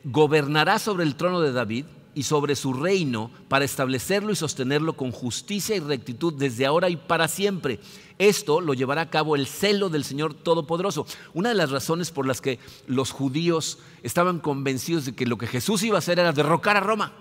gobernará 0.05 0.79
sobre 0.79 1.03
el 1.03 1.15
trono 1.15 1.41
de 1.41 1.51
David 1.51 1.85
y 2.13 2.23
sobre 2.23 2.55
su 2.55 2.73
reino 2.73 3.31
para 3.47 3.65
establecerlo 3.65 4.31
y 4.31 4.35
sostenerlo 4.35 4.93
con 4.93 5.11
justicia 5.11 5.75
y 5.75 5.79
rectitud 5.79 6.33
desde 6.33 6.65
ahora 6.65 6.89
y 6.89 6.95
para 6.95 7.27
siempre. 7.27 7.79
Esto 8.17 8.61
lo 8.61 8.73
llevará 8.73 9.01
a 9.01 9.09
cabo 9.09 9.35
el 9.35 9.47
celo 9.47 9.89
del 9.89 10.03
Señor 10.03 10.33
Todopoderoso. 10.33 11.05
Una 11.33 11.49
de 11.49 11.55
las 11.55 11.71
razones 11.71 12.11
por 12.11 12.27
las 12.27 12.41
que 12.41 12.59
los 12.87 13.11
judíos 13.11 13.79
estaban 14.03 14.39
convencidos 14.39 15.05
de 15.05 15.15
que 15.15 15.25
lo 15.25 15.37
que 15.37 15.47
Jesús 15.47 15.83
iba 15.83 15.97
a 15.97 15.99
hacer 15.99 16.19
era 16.19 16.31
derrocar 16.31 16.77
a 16.77 16.81
Roma. 16.81 17.13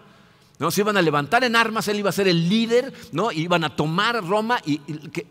¿no? 0.61 0.71
Se 0.71 0.83
iban 0.83 0.99
a 0.99 1.03
levantar 1.03 1.43
en 1.43 1.57
armas, 1.57 1.89
él 1.89 1.99
iba 1.99 2.11
a 2.11 2.13
ser 2.13 2.29
el 2.29 2.49
líder, 2.49 2.93
¿no? 3.13 3.33
iban 3.33 3.65
a 3.65 3.75
tomar 3.75 4.23
Roma 4.23 4.61
y, 4.67 4.81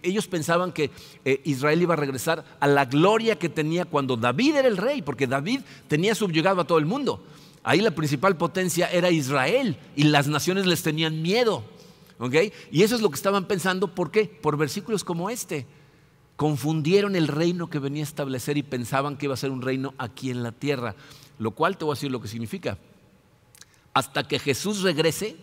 ellos 0.01 0.27
pensaban 0.27 0.71
que 0.71 0.89
eh, 1.23 1.41
Israel 1.45 1.81
iba 1.83 1.93
a 1.93 1.97
regresar 1.97 2.43
a 2.59 2.65
la 2.65 2.85
gloria 2.85 3.37
que 3.37 3.47
tenía 3.47 3.85
cuando 3.85 4.17
David 4.17 4.55
era 4.55 4.67
el 4.67 4.75
rey, 4.75 5.03
porque 5.03 5.27
David 5.27 5.61
tenía 5.87 6.15
subyugado 6.15 6.61
a 6.61 6.65
todo 6.65 6.79
el 6.79 6.87
mundo. 6.87 7.23
Ahí 7.63 7.81
la 7.81 7.91
principal 7.91 8.37
potencia 8.37 8.89
era 8.91 9.11
Israel 9.11 9.77
y 9.95 10.03
las 10.03 10.27
naciones 10.27 10.65
les 10.65 10.81
tenían 10.81 11.21
miedo. 11.21 11.63
Y 12.71 12.83
eso 12.83 12.95
es 12.95 13.01
lo 13.01 13.09
que 13.09 13.15
estaban 13.15 13.45
pensando. 13.45 13.93
¿Por 13.93 14.11
qué? 14.11 14.25
Por 14.25 14.57
versículos 14.57 15.03
como 15.03 15.29
este. 15.29 15.65
Confundieron 16.35 17.15
el 17.15 17.27
reino 17.27 17.69
que 17.69 17.79
venía 17.79 18.03
a 18.03 18.07
establecer 18.07 18.57
y 18.57 18.63
pensaban 18.63 19.17
que 19.17 19.25
iba 19.25 19.33
a 19.33 19.37
ser 19.37 19.51
un 19.51 19.61
reino 19.61 19.93
aquí 19.97 20.29
en 20.29 20.43
la 20.43 20.51
tierra. 20.51 20.95
Lo 21.37 21.51
cual 21.51 21.77
te 21.77 21.85
voy 21.85 21.93
a 21.93 21.95
decir 21.95 22.11
lo 22.11 22.21
que 22.21 22.27
significa. 22.27 22.77
Hasta 23.93 24.27
que 24.27 24.39
Jesús 24.39 24.81
regrese, 24.81 25.37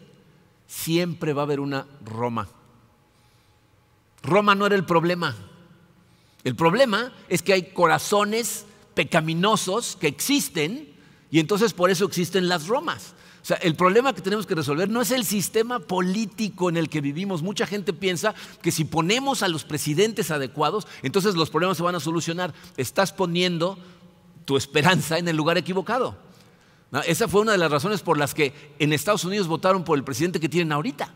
siempre 0.66 1.32
va 1.32 1.42
a 1.42 1.44
haber 1.44 1.60
una 1.60 1.86
Roma. 2.04 2.48
Roma 4.22 4.54
no 4.54 4.66
era 4.66 4.74
el 4.74 4.84
problema. 4.84 5.34
El 6.44 6.56
problema 6.56 7.12
es 7.28 7.42
que 7.42 7.52
hay 7.52 7.70
corazones 7.72 8.66
pecaminosos 8.94 9.96
que 9.96 10.08
existen 10.08 10.95
y 11.36 11.38
entonces 11.38 11.74
por 11.74 11.90
eso 11.90 12.06
existen 12.06 12.48
las 12.48 12.66
Romas. 12.66 13.12
O 13.42 13.44
sea, 13.44 13.58
el 13.58 13.74
problema 13.74 14.14
que 14.14 14.22
tenemos 14.22 14.46
que 14.46 14.54
resolver 14.54 14.88
no 14.88 15.02
es 15.02 15.10
el 15.10 15.22
sistema 15.22 15.80
político 15.80 16.70
en 16.70 16.78
el 16.78 16.88
que 16.88 17.02
vivimos. 17.02 17.42
Mucha 17.42 17.66
gente 17.66 17.92
piensa 17.92 18.34
que 18.62 18.72
si 18.72 18.86
ponemos 18.86 19.42
a 19.42 19.48
los 19.48 19.62
presidentes 19.62 20.30
adecuados, 20.30 20.86
entonces 21.02 21.34
los 21.34 21.50
problemas 21.50 21.76
se 21.76 21.82
van 21.82 21.94
a 21.94 22.00
solucionar. 22.00 22.54
Estás 22.78 23.12
poniendo 23.12 23.78
tu 24.46 24.56
esperanza 24.56 25.18
en 25.18 25.28
el 25.28 25.36
lugar 25.36 25.58
equivocado. 25.58 26.16
Esa 27.06 27.28
fue 27.28 27.42
una 27.42 27.52
de 27.52 27.58
las 27.58 27.70
razones 27.70 28.00
por 28.00 28.16
las 28.16 28.32
que 28.32 28.54
en 28.78 28.94
Estados 28.94 29.26
Unidos 29.26 29.46
votaron 29.46 29.84
por 29.84 29.98
el 29.98 30.04
presidente 30.04 30.40
que 30.40 30.48
tienen 30.48 30.72
ahorita. 30.72 31.12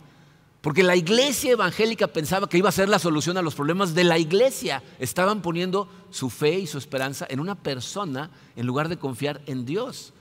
Porque 0.61 0.83
la 0.83 0.95
iglesia 0.95 1.53
evangélica 1.53 2.07
pensaba 2.07 2.49
que 2.49 2.59
iba 2.59 2.69
a 2.69 2.73
ser 2.73 2.89
la 2.89 2.99
solución 2.99 3.39
a 3.39 3.43
los 3.43 3.55
problemas 3.55 3.95
de 3.95 4.05
la 4.05 4.19
iglesia. 4.19 4.83
Estaban 4.99 5.41
poniendo 5.41 5.89
su 6.11 6.29
fe 6.29 6.59
y 6.59 6.67
su 6.67 6.77
esperanza 6.77 7.27
en 7.31 7.41
una 7.41 7.55
persona 7.55 8.31
en 8.57 8.67
lugar 8.67 8.91
de 8.91 8.99
confiar 8.99 9.41
en 9.47 9.65
Dios. 9.65 10.13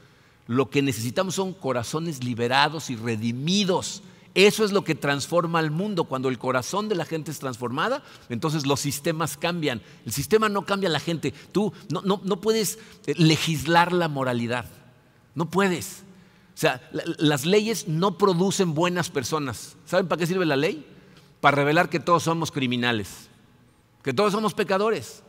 Lo 0.47 0.69
que 0.69 0.81
necesitamos 0.81 1.35
son 1.35 1.53
corazones 1.53 2.23
liberados 2.23 2.89
y 2.89 2.95
redimidos. 2.95 4.01
Eso 4.33 4.63
es 4.63 4.71
lo 4.71 4.85
que 4.85 4.95
transforma 4.95 5.59
al 5.59 5.71
mundo. 5.71 6.05
Cuando 6.05 6.29
el 6.29 6.39
corazón 6.39 6.87
de 6.87 6.95
la 6.95 7.03
gente 7.03 7.31
es 7.31 7.39
transformada, 7.39 8.01
entonces 8.29 8.65
los 8.65 8.79
sistemas 8.79 9.35
cambian. 9.35 9.81
El 10.05 10.13
sistema 10.13 10.47
no 10.47 10.65
cambia 10.65 10.87
a 10.87 10.93
la 10.93 11.01
gente. 11.01 11.33
Tú 11.51 11.73
no, 11.89 12.01
no 12.23 12.39
puedes 12.39 12.79
eh, 13.07 13.13
legislar 13.17 13.91
la 13.91 14.07
moralidad. 14.07 14.65
No 15.35 15.49
puedes. 15.49 16.03
O 16.59 16.61
sea, 16.61 16.81
las 16.91 17.45
leyes 17.45 17.87
no 17.87 18.17
producen 18.17 18.73
buenas 18.73 19.09
personas. 19.09 19.77
¿Saben 19.85 20.09
para 20.09 20.19
qué 20.19 20.27
sirve 20.27 20.45
la 20.45 20.57
ley? 20.57 20.85
Para 21.39 21.55
revelar 21.55 21.87
que 21.87 22.01
todos 22.01 22.23
somos 22.23 22.51
criminales, 22.51 23.29
que 24.03 24.13
todos 24.13 24.33
somos 24.33 24.53
pecadores. 24.53 25.23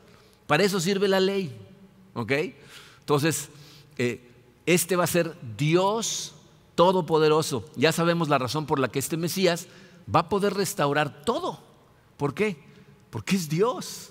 Para 0.48 0.64
eso 0.64 0.80
sirve 0.80 1.06
la 1.06 1.20
ley. 1.20 1.56
¿Ok? 2.14 2.32
Entonces, 2.98 3.48
eh, 3.96 4.28
este 4.66 4.96
va 4.96 5.04
a 5.04 5.06
ser 5.06 5.36
Dios 5.56 6.34
todopoderoso. 6.74 7.64
Ya 7.76 7.92
sabemos 7.92 8.28
la 8.28 8.38
razón 8.38 8.66
por 8.66 8.80
la 8.80 8.88
que 8.88 8.98
este 8.98 9.16
Mesías 9.16 9.68
va 10.12 10.20
a 10.20 10.28
poder 10.28 10.54
restaurar 10.54 11.22
todo. 11.22 11.60
¿Por 12.16 12.34
qué? 12.34 12.60
Porque 13.08 13.36
es 13.36 13.48
Dios. 13.48 14.10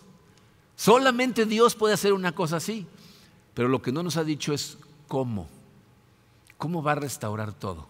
Solamente 0.78 1.46
Dios 1.46 1.76
puede 1.76 1.96
hacer 1.96 2.14
una 2.14 2.32
cosa 2.32 2.56
así. 2.56 2.88
Pero 3.54 3.68
lo 3.68 3.82
que 3.82 3.92
no 3.92 4.04
nos 4.04 4.16
ha 4.16 4.24
dicho 4.24 4.54
es 4.54 4.78
cómo. 5.10 5.59
¿Cómo 6.60 6.84
va 6.84 6.92
a 6.92 6.96
restaurar 6.96 7.54
todo? 7.54 7.88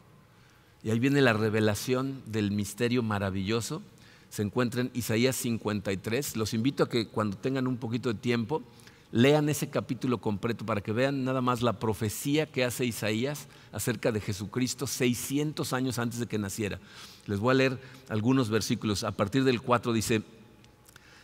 Y 0.82 0.92
ahí 0.92 1.00
viene 1.00 1.20
la 1.20 1.34
revelación 1.34 2.22
del 2.26 2.52
misterio 2.52 3.04
maravilloso. 3.04 3.82
Se 4.30 4.44
encuentra 4.44 4.80
en 4.80 4.92
Isaías 4.94 5.36
53. 5.36 6.38
Los 6.38 6.54
invito 6.54 6.84
a 6.84 6.90
que 6.90 7.10
cuando 7.10 7.36
tengan 7.36 7.68
un 7.68 7.76
poquito 7.76 8.14
de 8.14 8.20
tiempo, 8.20 8.64
Lean 9.12 9.50
ese 9.50 9.72
capítulo 9.72 10.20
completo 10.20 10.68
para 10.68 10.82
que 10.82 10.92
vean 10.92 11.24
nada 11.24 11.42
más 11.42 11.64
la 11.64 11.80
profecía 11.80 12.46
que 12.46 12.64
hace 12.64 12.86
Isaías 12.86 13.48
acerca 13.72 14.12
de 14.12 14.22
Jesucristo 14.22 14.86
600 14.86 15.74
años 15.74 15.98
antes 15.98 16.20
de 16.20 16.28
que 16.28 16.38
naciera. 16.38 16.80
Les 17.26 17.40
voy 17.40 17.52
a 17.52 17.56
leer 17.56 17.80
algunos 18.08 18.52
versículos. 18.52 19.04
A 19.04 19.12
partir 19.12 19.46
del 19.46 19.64
4 19.64 19.94
dice, 19.94 20.22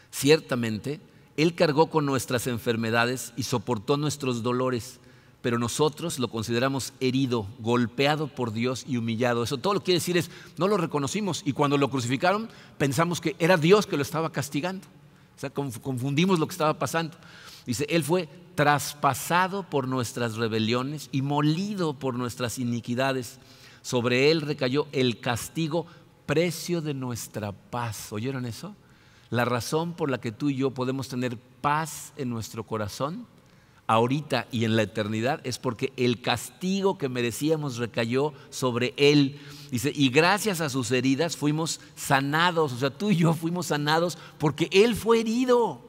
ciertamente, 0.09 0.99
Él 1.37 1.53
cargó 1.53 1.91
con 1.91 2.07
nuestras 2.07 2.47
enfermedades 2.47 3.33
y 3.37 3.43
soportó 3.43 3.97
nuestros 3.97 4.41
dolores, 4.41 4.99
pero 5.45 5.59
nosotros 5.59 6.17
lo 6.17 6.27
consideramos 6.27 6.91
herido, 6.99 7.45
golpeado 7.59 8.25
por 8.25 8.51
Dios 8.51 8.83
y 8.87 8.97
humillado. 8.97 9.43
Eso 9.43 9.59
todo 9.59 9.75
lo 9.75 9.79
que 9.81 9.85
quiere 9.85 9.99
decir 9.99 10.17
es, 10.17 10.31
no 10.57 10.67
lo 10.67 10.75
reconocimos 10.75 11.43
y 11.45 11.53
cuando 11.53 11.77
lo 11.77 11.91
crucificaron 11.91 12.49
pensamos 12.79 13.21
que 13.21 13.35
era 13.37 13.55
Dios 13.55 13.85
que 13.85 13.95
lo 13.95 14.01
estaba 14.01 14.31
castigando. 14.31 14.87
O 15.37 15.39
sea, 15.39 15.51
confundimos 15.51 16.39
lo 16.39 16.47
que 16.47 16.53
estaba 16.53 16.79
pasando. 16.79 17.15
Dice, 17.63 17.85
Él 17.89 18.03
fue 18.03 18.27
traspasado 18.55 19.69
por 19.69 19.87
nuestras 19.87 20.35
rebeliones 20.35 21.09
y 21.11 21.21
molido 21.21 21.93
por 21.93 22.15
nuestras 22.15 22.57
iniquidades. 22.57 23.37
Sobre 23.83 24.31
Él 24.31 24.41
recayó 24.41 24.87
el 24.93 25.19
castigo, 25.19 25.85
precio 26.25 26.81
de 26.81 26.95
nuestra 26.95 27.51
paz. 27.51 28.11
¿Oyeron 28.11 28.47
eso? 28.47 28.75
La 29.29 29.45
razón 29.45 29.93
por 29.93 30.09
la 30.09 30.19
que 30.19 30.31
tú 30.31 30.49
y 30.49 30.55
yo 30.55 30.71
podemos 30.71 31.07
tener 31.07 31.37
paz 31.61 32.13
en 32.17 32.31
nuestro 32.31 32.63
corazón, 32.63 33.27
ahorita 33.87 34.47
y 34.51 34.65
en 34.65 34.75
la 34.75 34.83
eternidad, 34.83 35.41
es 35.43 35.57
porque 35.59 35.93
el 35.97 36.21
castigo 36.21 36.97
que 36.97 37.09
merecíamos 37.09 37.77
recayó 37.77 38.33
sobre 38.49 38.93
Él. 38.97 39.39
Dice, 39.71 39.91
y 39.93 40.09
gracias 40.09 40.61
a 40.61 40.69
sus 40.69 40.91
heridas 40.91 41.37
fuimos 41.37 41.79
sanados. 41.95 42.73
O 42.73 42.77
sea, 42.77 42.89
tú 42.89 43.11
y 43.11 43.17
yo 43.17 43.33
fuimos 43.33 43.67
sanados 43.67 44.17
porque 44.37 44.69
Él 44.71 44.95
fue 44.95 45.19
herido 45.19 45.81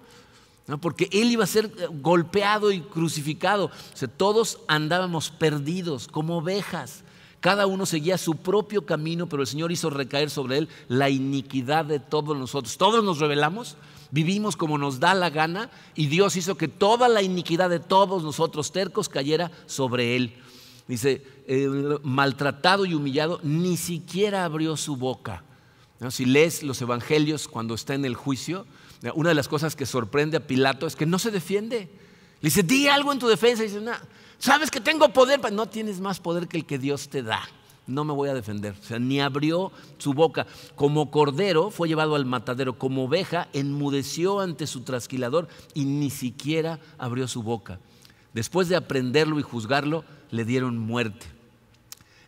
porque 0.81 1.09
él 1.13 1.31
iba 1.31 1.45
a 1.45 1.47
ser 1.47 1.67
eh, 1.67 1.87
golpeado 1.91 2.73
y 2.73 2.81
crucificado. 2.81 3.71
todos 4.17 4.59
andábamos 4.67 5.31
perdidos 5.31 6.09
como 6.09 6.39
ovejas. 6.39 7.05
Cada 7.39 7.67
uno 7.67 7.87
seguía 7.87 8.19
su 8.19 8.35
propio 8.35 8.85
camino, 8.85 9.29
pero 9.29 9.43
el 9.43 9.47
Señor 9.47 9.71
hizo 9.71 9.91
recaer 9.91 10.31
sobre 10.31 10.59
él 10.59 10.69
la 10.89 11.09
iniquidad 11.09 11.85
de 11.85 12.01
todos 12.01 12.37
nosotros. 12.37 12.77
Todos 12.77 13.05
nos 13.05 13.21
rebelamos, 13.21 13.77
vivimos 14.11 14.57
como 14.57 14.79
nos 14.79 15.01
da 15.01 15.15
la 15.15 15.31
gana 15.31 15.71
y 15.95 16.07
Dios 16.07 16.37
hizo 16.37 16.57
que 16.57 16.69
toda 16.69 17.09
la 17.09 17.23
iniquidad 17.23 17.71
de 17.71 17.81
todos 17.81 18.23
nosotros 18.23 18.73
tercos 18.73 19.09
cayera 19.09 19.51
sobre 19.67 20.17
él. 20.17 20.35
Dice, 20.89 21.25
maltratado 22.03 22.87
y 22.87 22.95
humillado, 22.95 23.41
ni 23.43 23.77
siquiera 23.77 24.45
abrió 24.45 24.77
su 24.77 24.97
boca. 24.97 25.43
Si 26.11 26.25
lees 26.25 26.63
los 26.63 26.81
evangelios 26.83 27.49
cuando 27.49 27.75
está 27.75 27.95
en 27.95 28.05
el 28.05 28.15
juicio, 28.15 28.67
una 29.15 29.31
de 29.31 29.35
las 29.35 29.49
cosas 29.49 29.77
que 29.77 29.87
sorprende 29.87 30.37
a 30.37 30.47
Pilato 30.47 30.87
es 30.87 30.97
que 30.97 31.07
no 31.07 31.19
se 31.19 31.31
defiende. 31.31 31.89
Le 32.41 32.49
dice, 32.49 32.63
di 32.63 32.89
algo 32.89 33.13
en 33.13 33.19
tu 33.19 33.27
defensa. 33.27 33.65
Y 33.65 33.69
dice, 33.69 33.81
no, 33.81 33.93
sabes 34.39 34.71
que 34.71 34.81
tengo 34.81 35.09
poder, 35.13 35.41
pero 35.41 35.55
no 35.55 35.67
tienes 35.67 36.01
más 36.01 36.21
poder 36.21 36.49
que 36.49 36.59
el 36.59 36.67
que 36.67 36.79
Dios 36.79 37.09
te 37.09 37.23
da. 37.23 37.43
No 37.87 38.05
me 38.05 38.13
voy 38.13 38.29
a 38.29 38.35
defender. 38.35 38.75
O 38.81 38.85
sea, 38.85 38.99
ni 38.99 39.21
abrió 39.21 39.71
su 39.99 40.13
boca. 40.13 40.47
Como 40.75 41.11
cordero 41.11 41.71
fue 41.71 41.89
llevado 41.89 42.17
al 42.17 42.27
matadero. 42.27 42.79
Como 42.79 43.05
oveja 43.05 43.49
enmudeció 43.53 44.41
ante 44.41 44.67
su 44.67 44.81
trasquilador 44.83 45.49
y 45.75 45.85
ni 45.85 46.11
siquiera 46.11 46.81
abrió 46.99 47.29
su 47.29 47.43
boca. 47.43 47.79
Después 48.35 48.69
de 48.69 48.77
aprenderlo 48.77 49.39
y 49.39 49.43
juzgarlo, 49.43 50.05
le 50.31 50.45
dieron 50.45 50.79
muerte. 50.79 51.27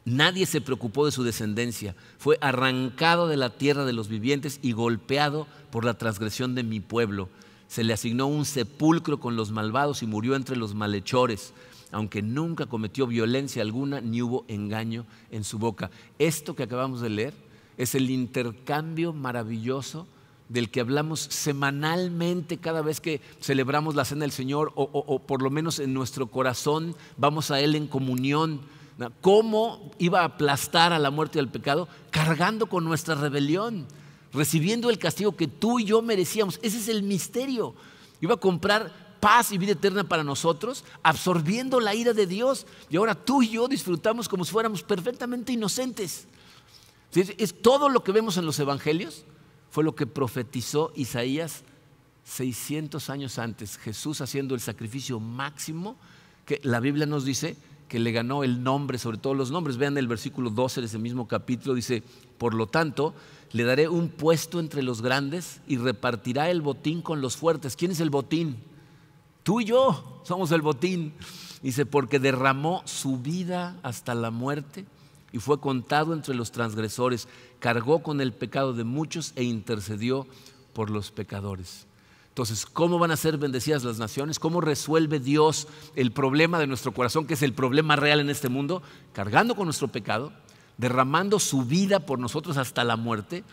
Nadie 0.05 0.47
se 0.47 0.62
preocupó 0.62 1.05
de 1.05 1.12
su 1.12 1.23
descendencia. 1.23 1.94
Fue 2.16 2.38
arrancado 2.40 3.29
de 3.29 3.37
la 3.37 3.51
tierra 3.51 3.85
de 3.85 3.92
los 3.92 4.09
vivientes 4.09 4.59
y 4.62 4.73
golpeado 4.73 5.47
por 5.71 5.85
la 5.85 5.94
transgresión 5.94 6.55
de 6.55 6.62
mi 6.62 6.81
pueblo. 6.81 7.29
Se 7.66 7.85
le 7.85 7.92
asignó 7.92 8.27
un 8.27 8.47
sepulcro 8.47 9.21
con 9.21 9.37
los 9.37 9.51
malvados 9.51 10.03
y 10.03 10.07
murió 10.07 10.35
entre 10.35 10.57
los 10.57 10.75
malhechores, 10.75 11.53
aunque 11.93 12.22
nunca 12.22 12.66
cometió 12.66 13.07
violencia 13.07 13.62
alguna 13.62 14.01
ni 14.01 14.22
hubo 14.22 14.45
engaño 14.49 15.07
en 15.30 15.45
su 15.45 15.59
boca. 15.59 15.91
Esto 16.18 16.55
que 16.55 16.64
acabamos 16.64 17.01
de 17.01 17.11
leer 17.11 17.34
es 17.76 17.95
el 17.95 18.11
intercambio 18.11 19.12
maravilloso 19.12 20.07
del 20.49 20.70
que 20.70 20.80
hablamos 20.80 21.20
semanalmente 21.20 22.59
cada 22.59 22.82
vez 22.82 23.01
que 23.01 23.20
celebramos 23.41 23.95
la 23.95 24.05
cena 24.05 24.22
del 24.22 24.32
Señor 24.32 24.72
o, 24.74 24.82
o 24.84 25.18
por 25.18 25.43
lo 25.43 25.51
menos 25.51 25.78
en 25.78 25.93
nuestro 25.93 26.28
corazón 26.28 26.97
vamos 27.18 27.51
a 27.51 27.61
Él 27.61 27.74
en 27.74 27.86
comunión 27.86 28.61
¿Cómo 29.20 29.93
iba 29.99 30.22
a 30.22 30.24
aplastar 30.24 30.93
a 30.93 30.99
la 30.99 31.11
muerte 31.11 31.39
y 31.39 31.41
al 31.41 31.51
pecado? 31.51 31.89
Cargando 32.11 32.66
con 32.66 32.84
nuestra 32.84 33.14
rebelión, 33.14 33.86
recibiendo 34.32 34.91
el 34.91 34.99
castigo 34.99 35.36
que 35.36 35.47
tú 35.47 35.78
y 35.78 35.84
yo 35.84 36.03
merecíamos. 36.03 36.59
Ese 36.62 36.78
es 36.78 36.89
el 36.89 37.05
misterio. 37.05 37.74
Iba 38.20 38.34
a 38.34 38.39
comprar 38.39 39.08
paz 39.21 39.53
y 39.53 39.59
vida 39.59 39.73
eterna 39.73 40.05
para 40.05 40.25
nosotros, 40.25 40.85
absorbiendo 41.03 41.81
la 41.81 41.95
ira 41.95 42.12
de 42.12 42.27
Dios. 42.27 42.66
Y 42.91 42.97
ahora 42.97 43.14
tú 43.14 43.43
y 43.43 43.51
yo 43.51 43.69
disfrutamos 43.69 44.29
como 44.29 44.45
si 44.45 44.53
fuéramos 44.53 44.83
perfectamente 44.83 45.53
inocentes. 45.53 46.27
Es, 47.14 47.62
todo 47.62 47.89
lo 47.89 48.05
que 48.05 48.12
vemos 48.12 48.37
en 48.37 48.47
los 48.47 48.59
evangelios 48.59 49.25
fue 49.71 49.85
lo 49.85 49.95
que 49.95 50.07
profetizó 50.07 50.93
Isaías 50.95 51.62
600 52.25 53.09
años 53.09 53.39
antes, 53.39 53.79
Jesús 53.79 54.21
haciendo 54.21 54.55
el 54.55 54.61
sacrificio 54.61 55.19
máximo 55.19 55.97
que 56.45 56.61
la 56.62 56.81
Biblia 56.81 57.07
nos 57.07 57.25
dice 57.25 57.57
que 57.89 57.99
le 57.99 58.12
ganó 58.12 58.45
el 58.45 58.62
nombre 58.62 58.99
sobre 58.99 59.16
todos 59.16 59.37
los 59.37 59.51
nombres. 59.51 59.79
Vean 59.79 59.97
el 59.97 60.07
versículo 60.07 60.51
12 60.51 60.83
de 60.83 60.87
ese 60.87 60.99
mismo 60.99 61.27
capítulo, 61.27 61.75
dice, 61.75 62.03
por 62.37 62.53
lo 62.53 62.66
tanto, 62.66 63.14
le 63.53 63.64
daré 63.64 63.89
un 63.89 64.11
puesto 64.11 64.61
entre 64.61 64.83
los 64.83 65.01
grandes 65.01 65.62
y 65.66 65.79
repartirá 65.79 66.51
el 66.51 66.61
botín 66.61 67.01
con 67.01 67.23
los 67.23 67.37
fuertes. 67.37 67.77
¿Quién 67.77 67.93
es 67.93 68.01
el 68.01 68.11
botín? 68.11 68.57
Tú 69.49 69.62
y 69.62 69.64
yo 69.64 70.20
somos 70.24 70.53
el 70.53 70.61
botín. 70.61 71.14
Dice, 71.62 71.86
porque 71.86 72.18
derramó 72.18 72.82
su 72.84 73.16
vida 73.16 73.78
hasta 73.82 74.14
la 74.14 74.30
muerte 74.30 74.84
y 75.32 75.38
fue 75.38 75.59
contado 75.59 76.12
entre 76.12 76.34
los 76.34 76.53
transgresores, 76.53 77.28
cargó 77.59 78.03
con 78.03 78.20
el 78.20 78.34
pecado 78.34 78.74
de 78.74 78.84
muchos 78.84 79.32
e 79.36 79.44
intercedió 79.44 80.26
por 80.74 80.90
los 80.90 81.11
pecadores. 81.12 81.86
Entonces, 82.28 82.66
¿cómo 82.66 82.99
van 82.99 83.11
a 83.11 83.16
ser 83.16 83.38
bendecidas 83.38 83.84
las 83.84 83.99
naciones? 83.99 84.38
¿Cómo 84.38 84.61
resuelve 84.61 85.18
Dios 85.18 85.66
el 85.96 86.12
problema 86.12 86.59
de 86.59 86.66
nuestro 86.66 86.92
corazón, 86.92 87.26
que 87.26 87.32
es 87.32 87.42
el 87.42 87.55
problema 87.55 87.96
real 87.96 88.20
en 88.20 88.28
este 88.28 88.51
mundo? 88.51 88.82
Cargando 89.14 89.57
con 89.57 89.64
nuestro 89.64 89.88
pecado, 89.88 90.30
derramando 90.76 91.38
su 91.38 91.64
vida 91.64 92.01
por 92.01 92.18
nosotros 92.18 92.59
hasta 92.59 92.84
la 92.84 92.96
muerte, 92.96 93.44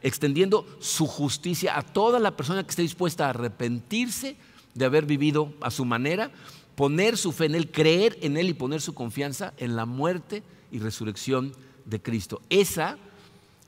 extendiendo 0.00 0.66
su 0.80 1.06
justicia 1.06 1.76
a 1.76 1.82
toda 1.82 2.18
la 2.18 2.34
persona 2.34 2.62
que 2.62 2.70
esté 2.70 2.80
dispuesta 2.80 3.26
a 3.26 3.30
arrepentirse 3.30 4.38
de 4.74 4.84
haber 4.84 5.06
vivido 5.06 5.52
a 5.60 5.70
su 5.70 5.84
manera, 5.84 6.30
poner 6.74 7.16
su 7.16 7.32
fe 7.32 7.46
en 7.46 7.54
Él, 7.54 7.70
creer 7.70 8.18
en 8.20 8.36
Él 8.36 8.48
y 8.48 8.54
poner 8.54 8.80
su 8.80 8.94
confianza 8.94 9.54
en 9.56 9.76
la 9.76 9.86
muerte 9.86 10.42
y 10.70 10.78
resurrección 10.78 11.52
de 11.84 12.02
Cristo. 12.02 12.42
Esa 12.50 12.98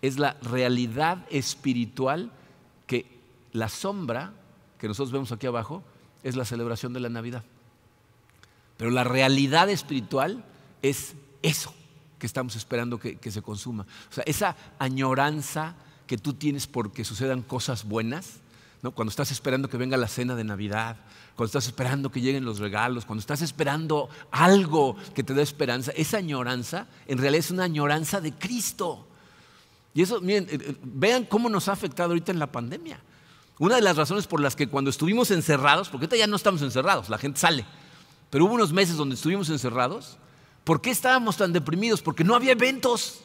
es 0.03 0.19
la 0.19 0.35
realidad 0.43 1.25
espiritual 1.31 2.33
que 2.87 3.07
la 3.53 3.69
sombra 3.69 4.33
que 4.79 4.89
nosotros 4.89 5.13
vemos 5.13 5.33
aquí 5.33 5.47
abajo 5.47 5.83
es 6.23 6.37
la 6.37 6.45
celebración 6.45 6.93
de 6.93 7.01
la 7.01 7.09
Navidad. 7.09 7.45
Pero 8.77 8.91
la 8.91 9.05
realidad 9.05 9.71
espiritual 9.71 10.45
es 10.83 11.15
eso 11.43 11.75
que 12.19 12.27
estamos 12.27 12.57
esperando 12.57 12.99
que, 12.99 13.31
se 13.31 13.43
consuma. 13.43 13.87
O 14.11 14.13
sea, 14.13 14.25
esa 14.27 14.57
añoranza 14.79 15.75
que 16.07 16.19
tú 16.19 16.35
tienes 16.35 16.67
porque 16.67 17.05
sucedan 17.05 17.43
cosas 17.43 17.85
buenas, 17.85 18.41
cuando 18.83 19.11
estás 19.11 19.31
esperando 19.31 19.69
que 19.69 19.77
venga 19.77 19.97
la 19.97 20.09
cena 20.09 20.35
de 20.35 20.45
Navidad, 20.45 20.97
cuando 21.35 21.47
estás 21.47 21.67
esperando 21.67 22.11
que 22.11 22.21
lleguen 22.21 22.45
los 22.45 22.59
regalos, 22.59 23.05
cuando 23.05 23.21
estás 23.21 23.43
esperando 23.43 24.09
algo 24.31 24.97
que 25.15 25.23
te 25.23 25.35
dé 25.35 25.43
esperanza, 25.43 25.93
esa 25.97 26.19
añoranza 26.19 26.87
en 27.07 27.19
realidad 27.19 27.41
es 27.41 27.51
una 27.51 27.65
añoranza 27.65 28.21
de 28.21 28.33
Cristo. 28.33 29.07
Y 29.93 30.03
eso, 30.03 30.21
miren, 30.21 30.45
eh, 30.45 30.59
eh, 30.61 30.77
vean 30.83 31.25
cómo 31.25 31.49
nos 31.49 31.69
ha 31.69 31.73
afectado 31.73 32.11
ahorita 32.11 32.31
en 32.31 32.39
la 32.39 32.53
pandemia. 32.53 33.01
Una 33.59 33.77
de 33.77 33.83
las 33.83 33.97
razones 33.97 34.27
por 34.27 34.41
las 34.41 34.55
que 34.55 34.69
cuando 34.69 34.91
estuvimos 34.91 35.31
encerrados, 35.31 35.89
porque 35.89 36.05
ahorita 36.05 36.17
ya 36.17 36.27
no 36.27 36.37
estamos 36.37 36.61
encerrados, 36.63 37.09
la 37.09 37.19
gente 37.19 37.41
sale, 37.41 37.65
pero 38.31 38.45
hubo 38.45 38.55
unos 38.55 38.73
meses 38.73 38.97
donde 38.97 39.15
estuvimos 39.15 39.49
encerrados, 39.49 40.19
¿por 40.65 40.83
qué 40.83 40.91
estábamos 40.91 41.39
tan 41.39 41.53
deprimidos? 41.53 42.03
Porque 42.03 42.25
no 42.25 42.35
había 42.35 42.53
eventos, 42.53 43.23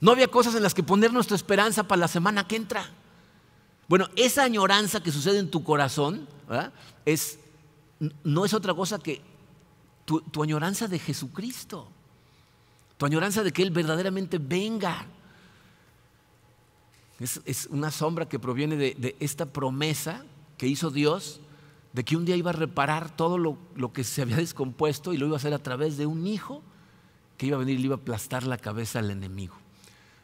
no 0.00 0.12
había 0.12 0.28
cosas 0.28 0.54
en 0.54 0.62
las 0.62 0.72
que 0.72 0.82
poner 0.82 1.12
nuestra 1.12 1.36
esperanza 1.36 1.82
para 1.82 2.00
la 2.00 2.08
semana 2.08 2.46
que 2.48 2.56
entra. 2.56 2.90
Bueno, 3.88 4.08
esa 4.16 4.44
añoranza 4.44 5.02
que 5.02 5.12
sucede 5.12 5.38
en 5.38 5.50
tu 5.50 5.62
corazón 5.62 6.26
es, 7.04 7.38
no 8.22 8.44
es 8.44 8.54
otra 8.54 8.74
cosa 8.74 8.98
que 8.98 9.20
tu, 10.04 10.42
añoranza 10.42 10.88
de 10.88 10.98
Jesucristo, 10.98 11.88
tu 12.96 13.06
añoranza 13.06 13.42
de 13.42 13.52
que 13.52 13.62
Él 13.62 13.70
verdaderamente 13.70 14.38
venga. 14.38 15.06
Es, 17.20 17.68
una 17.70 17.90
sombra 17.90 18.28
que 18.28 18.38
proviene 18.38 18.76
de, 18.76 19.16
esta 19.20 19.46
promesa 19.46 20.24
que 20.58 20.66
hizo 20.66 20.90
Dios 20.90 21.40
de 21.92 22.04
que 22.04 22.16
un 22.16 22.24
día 22.24 22.34
iba 22.34 22.50
a 22.50 22.54
reparar 22.54 23.14
todo 23.14 23.38
lo, 23.38 23.56
lo, 23.76 23.92
que 23.92 24.02
se 24.02 24.22
había 24.22 24.36
descompuesto 24.36 25.12
y 25.12 25.16
lo 25.16 25.26
iba 25.26 25.36
a 25.36 25.38
hacer 25.38 25.54
a 25.54 25.60
través 25.60 25.96
de 25.96 26.06
un 26.06 26.26
hijo 26.26 26.60
que 27.38 27.46
iba 27.46 27.56
a 27.56 27.60
venir 27.60 27.76
y 27.76 27.78
le 27.78 27.84
iba 27.86 27.94
a 27.94 27.98
aplastar 27.98 28.42
la 28.44 28.58
cabeza 28.58 28.98
al 28.98 29.12
enemigo. 29.12 29.54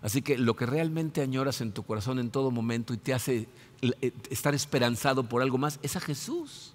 Así 0.02 0.22
que 0.22 0.38
lo 0.38 0.56
que 0.56 0.66
realmente 0.66 1.20
añoras 1.20 1.60
en 1.60 1.72
tu 1.72 1.82
corazón 1.82 2.18
en 2.18 2.30
todo 2.30 2.50
momento 2.50 2.94
y 2.94 2.96
te 2.96 3.12
hace 3.12 3.48
eh, 3.82 4.12
estar 4.30 4.54
esperanzado 4.54 5.24
por 5.24 5.42
algo 5.42 5.58
más 5.58 5.78
es 5.82 5.96
a 5.96 6.00
Jesús. 6.00 6.74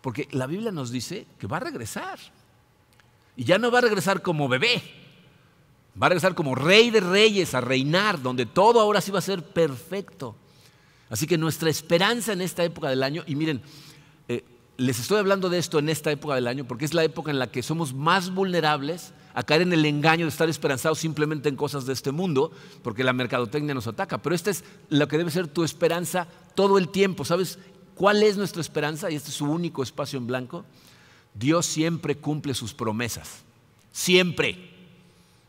Porque 0.00 0.28
la 0.32 0.46
Biblia 0.46 0.72
nos 0.72 0.90
dice 0.90 1.26
que 1.38 1.46
va 1.46 1.58
a 1.58 1.60
regresar. 1.60 2.18
Y 3.36 3.44
ya 3.44 3.58
no 3.58 3.70
va 3.70 3.78
a 3.78 3.82
regresar 3.82 4.20
como 4.20 4.48
bebé. 4.48 4.82
Va 6.00 6.06
a 6.06 6.08
regresar 6.08 6.34
como 6.34 6.56
rey 6.56 6.90
de 6.90 7.00
reyes, 7.00 7.54
a 7.54 7.60
reinar, 7.60 8.20
donde 8.20 8.46
todo 8.46 8.80
ahora 8.80 9.00
sí 9.00 9.12
va 9.12 9.20
a 9.20 9.22
ser 9.22 9.42
perfecto. 9.42 10.34
Así 11.08 11.26
que 11.26 11.38
nuestra 11.38 11.70
esperanza 11.70 12.32
en 12.32 12.40
esta 12.40 12.64
época 12.64 12.88
del 12.88 13.04
año, 13.04 13.22
y 13.26 13.36
miren, 13.36 13.62
eh, 14.26 14.44
les 14.76 14.98
estoy 14.98 15.18
hablando 15.18 15.48
de 15.48 15.58
esto 15.58 15.78
en 15.78 15.88
esta 15.88 16.10
época 16.10 16.34
del 16.34 16.48
año 16.48 16.64
porque 16.64 16.84
es 16.84 16.94
la 16.94 17.04
época 17.04 17.30
en 17.30 17.38
la 17.38 17.46
que 17.46 17.62
somos 17.62 17.94
más 17.94 18.34
vulnerables 18.34 19.12
a 19.34 19.42
caer 19.42 19.62
en 19.62 19.72
el 19.72 19.84
engaño 19.84 20.24
de 20.24 20.30
estar 20.30 20.48
esperanzados 20.48 21.00
simplemente 21.00 21.48
en 21.48 21.56
cosas 21.56 21.86
de 21.86 21.92
este 21.92 22.12
mundo, 22.12 22.52
porque 22.82 23.04
la 23.04 23.12
mercadotecnia 23.12 23.74
nos 23.74 23.88
ataca. 23.88 24.18
Pero 24.18 24.34
esta 24.34 24.50
es 24.50 24.64
lo 24.88 25.08
que 25.08 25.18
debe 25.18 25.30
ser 25.30 25.48
tu 25.48 25.64
esperanza 25.64 26.28
todo 26.54 26.78
el 26.78 26.88
tiempo. 26.88 27.24
¿Sabes 27.24 27.58
cuál 27.96 28.22
es 28.22 28.36
nuestra 28.36 28.60
esperanza? 28.60 29.10
Y 29.10 29.16
este 29.16 29.30
es 29.30 29.36
su 29.36 29.46
único 29.46 29.82
espacio 29.82 30.18
en 30.18 30.28
blanco. 30.28 30.64
Dios 31.34 31.66
siempre 31.66 32.16
cumple 32.16 32.54
sus 32.54 32.72
promesas. 32.72 33.42
Siempre. 33.92 34.70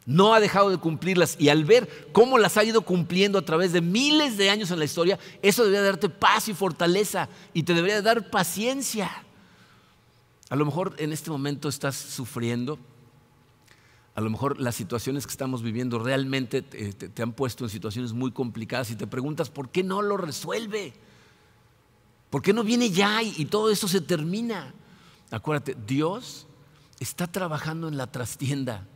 No 0.08 0.34
ha 0.34 0.40
dejado 0.40 0.70
de 0.70 0.78
cumplirlas 0.78 1.36
y 1.40 1.50
al 1.50 1.66
ver 1.66 2.10
cómo 2.12 2.38
las 2.38 2.58
ha 2.58 2.64
ido 2.64 2.82
cumpliendo 2.82 3.40
a 3.40 3.46
través 3.46 3.72
de 3.72 3.82
miles 3.82 4.38
de 4.38 4.52
años 4.52 4.70
en 4.70 4.78
la 4.78 4.86
historia, 4.86 5.18
eso 5.42 5.64
debería 5.64 5.84
darte 5.84 6.10
paz 6.10 6.48
y 6.48 6.54
fortaleza 6.54 7.28
y 7.54 7.64
te 7.64 7.74
debería 7.74 8.04
dar 8.04 8.30
paciencia. 8.30 9.12
A 10.50 10.56
lo 10.56 10.64
mejor 10.64 10.94
en 11.00 11.12
este 11.12 11.32
momento 11.32 11.68
estás 11.70 11.96
sufriendo, 11.96 12.78
a 14.16 14.22
lo 14.22 14.30
mejor 14.30 14.60
las 14.62 14.76
situaciones 14.76 15.28
que 15.28 15.32
estamos 15.32 15.62
viviendo 15.62 16.00
realmente 16.00 16.62
te, 16.62 17.22
han 17.22 17.34
puesto 17.34 17.66
en 17.66 17.70
situaciones 17.70 18.14
muy 18.14 18.32
complicadas 18.32 18.90
y 18.90 18.96
te 18.96 19.08
preguntas, 19.08 19.50
¿por 19.50 19.70
qué 19.70 19.84
no 19.84 20.02
lo 20.02 20.16
resuelve? 20.16 20.94
¿Por 22.30 22.42
qué 22.42 22.54
no 22.54 22.64
viene 22.64 22.90
ya 22.90 23.22
y, 23.22 23.34
y 23.38 23.46
todo 23.46 23.70
eso 23.70 23.90
se 23.90 24.00
termina? 24.00 24.74
Acuérdate, 25.32 25.76
Dios 25.86 26.48
está 27.02 27.28
trabajando 27.28 27.90
en 27.90 27.98
la 27.98 28.08
trastienda. 28.08 28.88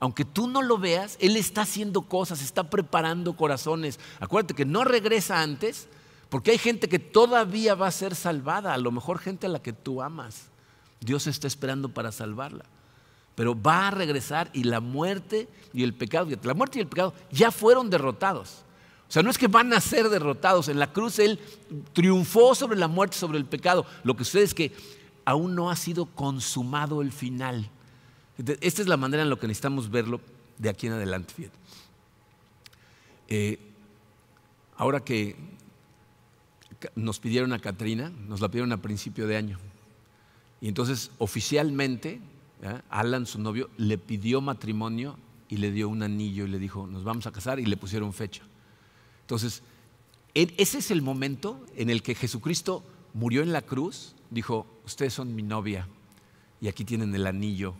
Aunque 0.00 0.24
tú 0.24 0.48
no 0.48 0.62
lo 0.62 0.78
veas, 0.78 1.18
Él 1.20 1.36
está 1.36 1.62
haciendo 1.62 2.02
cosas, 2.02 2.40
está 2.40 2.70
preparando 2.70 3.36
corazones. 3.36 4.00
Acuérdate 4.20 4.54
que 4.54 4.64
no 4.64 4.84
regresa 4.84 5.42
antes, 5.42 5.86
porque 6.30 6.50
hay 6.50 6.58
gente 6.58 6.88
que 6.88 6.98
todavía 6.98 7.74
va 7.74 7.88
a 7.88 7.92
ser 7.92 8.14
salvada, 8.14 8.72
a 8.72 8.78
lo 8.78 8.90
mejor 8.90 9.18
gente 9.18 9.46
a 9.46 9.50
la 9.50 9.60
que 9.60 9.74
tú 9.74 10.00
amas. 10.00 10.46
Dios 11.00 11.26
está 11.26 11.46
esperando 11.46 11.90
para 11.90 12.10
salvarla 12.10 12.64
pero 13.34 13.60
va 13.60 13.88
a 13.88 13.90
regresar 13.90 14.50
y 14.52 14.64
la 14.64 14.80
muerte 14.80 15.48
y 15.72 15.82
el 15.82 15.94
pecado, 15.94 16.28
la 16.42 16.54
muerte 16.54 16.78
y 16.78 16.82
el 16.82 16.88
pecado 16.88 17.14
ya 17.30 17.50
fueron 17.50 17.90
derrotados. 17.90 18.64
O 19.08 19.12
sea, 19.12 19.22
no 19.22 19.30
es 19.30 19.36
que 19.36 19.48
van 19.48 19.72
a 19.74 19.80
ser 19.80 20.08
derrotados. 20.08 20.68
En 20.68 20.78
la 20.78 20.92
cruz 20.92 21.18
Él 21.18 21.38
triunfó 21.92 22.54
sobre 22.54 22.78
la 22.78 22.88
muerte, 22.88 23.16
sobre 23.16 23.38
el 23.38 23.44
pecado. 23.44 23.84
Lo 24.04 24.16
que 24.16 24.24
sucede 24.24 24.44
es 24.44 24.54
que 24.54 24.72
aún 25.24 25.54
no 25.54 25.70
ha 25.70 25.76
sido 25.76 26.06
consumado 26.06 27.02
el 27.02 27.12
final. 27.12 27.68
Esta 28.38 28.82
es 28.82 28.88
la 28.88 28.96
manera 28.96 29.22
en 29.22 29.30
la 29.30 29.36
que 29.36 29.46
necesitamos 29.46 29.90
verlo 29.90 30.20
de 30.56 30.70
aquí 30.70 30.86
en 30.86 30.94
adelante. 30.94 31.50
Eh, 33.28 33.58
ahora 34.76 35.00
que 35.00 35.36
nos 36.94 37.18
pidieron 37.18 37.52
a 37.52 37.58
Katrina, 37.58 38.10
nos 38.28 38.40
la 38.40 38.48
pidieron 38.48 38.72
a 38.72 38.80
principio 38.80 39.26
de 39.26 39.36
año. 39.36 39.58
Y 40.60 40.68
entonces 40.68 41.10
oficialmente 41.18 42.20
Alan, 42.90 43.26
su 43.26 43.40
novio, 43.40 43.70
le 43.76 43.98
pidió 43.98 44.40
matrimonio 44.40 45.16
y 45.48 45.56
le 45.56 45.72
dio 45.72 45.88
un 45.88 46.02
anillo 46.02 46.44
y 46.44 46.48
le 46.48 46.58
dijo, 46.58 46.86
nos 46.86 47.04
vamos 47.04 47.26
a 47.26 47.32
casar 47.32 47.58
y 47.58 47.66
le 47.66 47.76
pusieron 47.76 48.12
fecha. 48.12 48.42
Entonces, 49.22 49.62
ese 50.34 50.78
es 50.78 50.90
el 50.90 51.02
momento 51.02 51.64
en 51.76 51.90
el 51.90 52.02
que 52.02 52.14
Jesucristo 52.14 52.82
murió 53.14 53.42
en 53.42 53.52
la 53.52 53.62
cruz, 53.62 54.14
dijo, 54.30 54.66
ustedes 54.86 55.12
son 55.12 55.34
mi 55.34 55.42
novia 55.42 55.86
y 56.60 56.68
aquí 56.68 56.84
tienen 56.84 57.14
el 57.14 57.26
anillo 57.26 57.74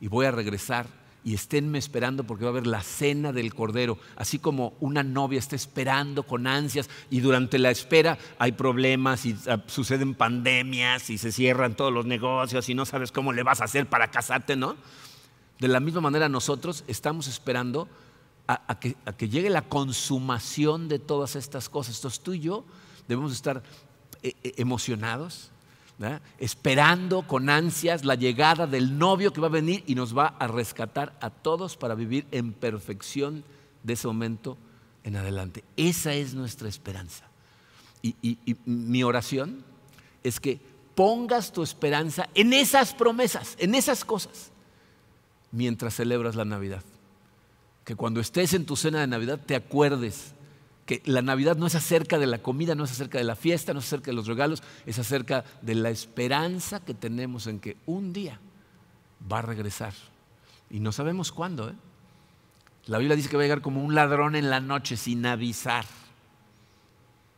y 0.00 0.08
voy 0.08 0.26
a 0.26 0.30
regresar 0.30 0.86
y 1.28 1.34
esténme 1.34 1.76
esperando 1.76 2.24
porque 2.24 2.44
va 2.44 2.48
a 2.48 2.52
haber 2.52 2.66
la 2.66 2.80
cena 2.80 3.34
del 3.34 3.52
Cordero, 3.52 3.98
así 4.16 4.38
como 4.38 4.72
una 4.80 5.02
novia 5.02 5.38
está 5.38 5.56
esperando 5.56 6.22
con 6.22 6.46
ansias 6.46 6.88
y 7.10 7.20
durante 7.20 7.58
la 7.58 7.70
espera 7.70 8.16
hay 8.38 8.52
problemas 8.52 9.26
y 9.26 9.36
ah, 9.46 9.62
suceden 9.66 10.14
pandemias 10.14 11.10
y 11.10 11.18
se 11.18 11.30
cierran 11.30 11.76
todos 11.76 11.92
los 11.92 12.06
negocios 12.06 12.66
y 12.70 12.74
no 12.74 12.86
sabes 12.86 13.12
cómo 13.12 13.34
le 13.34 13.42
vas 13.42 13.60
a 13.60 13.64
hacer 13.64 13.86
para 13.90 14.10
casarte, 14.10 14.56
¿no? 14.56 14.74
De 15.58 15.68
la 15.68 15.80
misma 15.80 16.00
manera 16.00 16.30
nosotros 16.30 16.82
estamos 16.86 17.28
esperando 17.28 17.88
a, 18.46 18.78
que, 18.80 19.28
llegue 19.28 19.50
la 19.50 19.60
consumación 19.60 20.88
de 20.88 20.98
todas 20.98 21.36
estas 21.36 21.68
cosas. 21.68 21.96
Entonces 21.96 22.20
tú 22.20 22.32
y 22.32 22.40
yo 22.40 22.64
debemos 23.06 23.32
estar 23.32 23.62
eh, 24.22 24.32
esperando 26.38 27.26
con 27.26 27.50
ansias 27.50 28.04
la 28.04 28.14
llegada 28.14 28.66
del 28.66 28.98
novio 28.98 29.32
que 29.32 29.40
va 29.40 29.48
a 29.48 29.50
venir 29.50 29.82
y 29.86 29.94
nos 29.94 30.16
va 30.16 30.28
a 30.38 30.46
rescatar 30.46 31.16
a 31.20 31.30
todos 31.30 31.76
para 31.76 31.94
vivir 31.94 32.26
en 32.30 32.52
perfección 32.52 33.42
de 33.82 33.94
ese 33.94 34.06
momento 34.06 34.56
en 35.02 35.16
adelante. 35.16 35.64
Esa 35.76 36.14
es 36.14 36.34
nuestra 36.34 36.68
esperanza. 36.68 37.24
Y, 38.00 38.14
y 38.22 38.56
mi 38.64 39.02
oración 39.02 39.64
es 40.22 40.38
que 40.38 40.60
pongas 40.94 41.52
tu 41.52 41.62
esperanza 41.62 42.28
en 42.34 42.52
esas 42.52 42.94
promesas, 42.94 43.56
en 43.58 43.74
esas 43.74 44.04
cosas, 44.04 44.50
mientras 45.50 45.94
celebras 45.94 46.36
la 46.36 46.44
Navidad. 46.44 46.82
Que 47.84 47.96
cuando 47.96 48.20
estés 48.20 48.52
en 48.54 48.66
tu 48.66 48.76
cena 48.76 49.00
de 49.00 49.06
Navidad 49.06 49.40
te 49.44 49.56
acuerdes 49.56 50.34
que 50.88 51.02
la 51.04 51.20
Navidad 51.20 51.58
no 51.58 51.66
es 51.66 51.74
acerca 51.74 52.18
de 52.18 52.26
la 52.26 52.38
comida, 52.38 52.74
no 52.74 52.84
es 52.84 52.92
acerca 52.92 53.18
de 53.18 53.24
la 53.24 53.36
fiesta, 53.36 53.74
no 53.74 53.80
es 53.80 53.84
acerca 53.84 54.06
de 54.06 54.14
los 54.14 54.26
regalos, 54.26 54.62
es 54.86 54.98
acerca 54.98 55.44
de 55.60 55.74
la 55.74 55.90
esperanza 55.90 56.82
que 56.82 56.94
tenemos 56.94 57.46
en 57.46 57.60
que 57.60 57.76
un 57.84 58.14
día 58.14 58.40
va 59.30 59.40
a 59.40 59.42
regresar. 59.42 59.92
Y 60.70 60.80
no 60.80 60.90
sabemos 60.90 61.30
cuándo. 61.30 61.68
¿eh? 61.68 61.74
La 62.86 62.96
Biblia 62.96 63.16
dice 63.16 63.28
que 63.28 63.36
va 63.36 63.42
a 63.42 63.44
llegar 63.44 63.60
como 63.60 63.84
un 63.84 63.94
ladrón 63.94 64.34
en 64.34 64.48
la 64.48 64.60
noche 64.60 64.96
sin 64.96 65.26
avisar. 65.26 65.84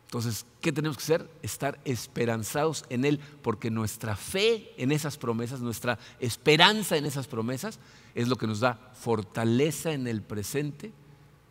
Entonces, 0.04 0.46
¿qué 0.60 0.70
tenemos 0.70 0.96
que 0.96 1.02
hacer? 1.02 1.28
Estar 1.42 1.80
esperanzados 1.84 2.84
en 2.88 3.04
Él, 3.04 3.18
porque 3.42 3.68
nuestra 3.68 4.14
fe 4.14 4.72
en 4.76 4.92
esas 4.92 5.18
promesas, 5.18 5.58
nuestra 5.58 5.98
esperanza 6.20 6.96
en 6.96 7.04
esas 7.04 7.26
promesas, 7.26 7.80
es 8.14 8.28
lo 8.28 8.36
que 8.36 8.46
nos 8.46 8.60
da 8.60 8.92
fortaleza 8.94 9.90
en 9.92 10.06
el 10.06 10.22
presente 10.22 10.92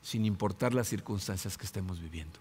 sin 0.01 0.25
importar 0.25 0.73
las 0.73 0.87
circunstancias 0.87 1.57
que 1.57 1.65
estemos 1.65 1.99
viviendo. 1.99 2.39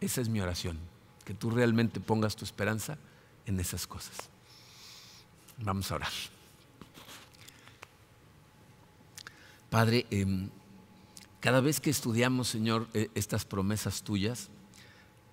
Esa 0.00 0.20
es 0.20 0.28
mi 0.28 0.40
oración, 0.40 0.78
que 1.24 1.34
tú 1.34 1.50
realmente 1.50 2.00
pongas 2.00 2.36
tu 2.36 2.44
esperanza 2.44 2.98
en 3.46 3.58
esas 3.60 3.86
cosas. 3.86 4.16
Vamos 5.58 5.90
a 5.90 5.96
orar. 5.96 6.12
Padre, 9.70 10.06
em, 10.10 10.48
cada 11.40 11.60
vez 11.60 11.80
que 11.80 11.90
estudiamos, 11.90 12.48
Señor, 12.48 12.88
e, 12.94 13.10
estas 13.14 13.44
promesas 13.44 14.02
tuyas, 14.02 14.48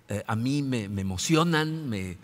eh, 0.08 0.22
a 0.26 0.36
mí 0.36 0.62
me, 0.62 0.84
emocionan, 0.84 1.88
me, 1.88 2.18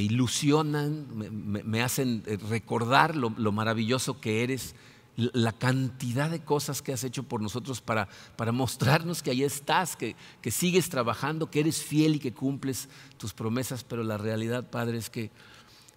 ilusionan, 0.00 1.06
me, 1.12 1.82
hacen 1.82 2.22
eh, 2.26 2.38
recordar 2.48 3.14
lo 3.16 3.52
maravilloso 3.52 4.20
que 4.20 4.42
eres 4.42 4.74
la 5.16 5.52
cantidad 5.52 6.28
de 6.28 6.40
cosas 6.40 6.82
que 6.82 6.92
has 6.92 7.04
hecho 7.04 7.22
por 7.22 7.40
nosotros 7.40 7.80
para, 7.80 8.08
para 8.36 8.52
mostrarnos 8.52 9.22
que 9.22 9.30
ahí 9.30 9.44
estás, 9.44 9.94
que, 9.94 10.16
que, 10.42 10.50
sigues 10.50 10.88
trabajando, 10.88 11.50
que 11.50 11.60
eres 11.60 11.82
fiel 11.82 12.16
y 12.16 12.18
que 12.18 12.32
cumples 12.32 12.88
tus 13.16 13.32
promesas, 13.32 13.84
pero 13.84 14.02
la 14.02 14.18
realidad, 14.18 14.68
Padre, 14.68 14.98
es 14.98 15.10
que 15.10 15.30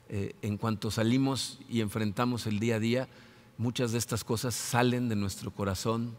eh, 0.09 0.35
en 0.41 0.57
cuanto 0.57 0.91
salimos 0.91 1.59
y 1.67 1.81
enfrentamos 1.81 2.45
el 2.45 2.59
día 2.59 2.75
a 2.75 2.79
día, 2.79 3.07
muchas 3.57 3.91
de 3.91 3.97
estas 3.97 4.23
cosas 4.23 4.53
salen 4.53 5.09
de 5.09 5.15
nuestro 5.15 5.51
corazón, 5.51 6.15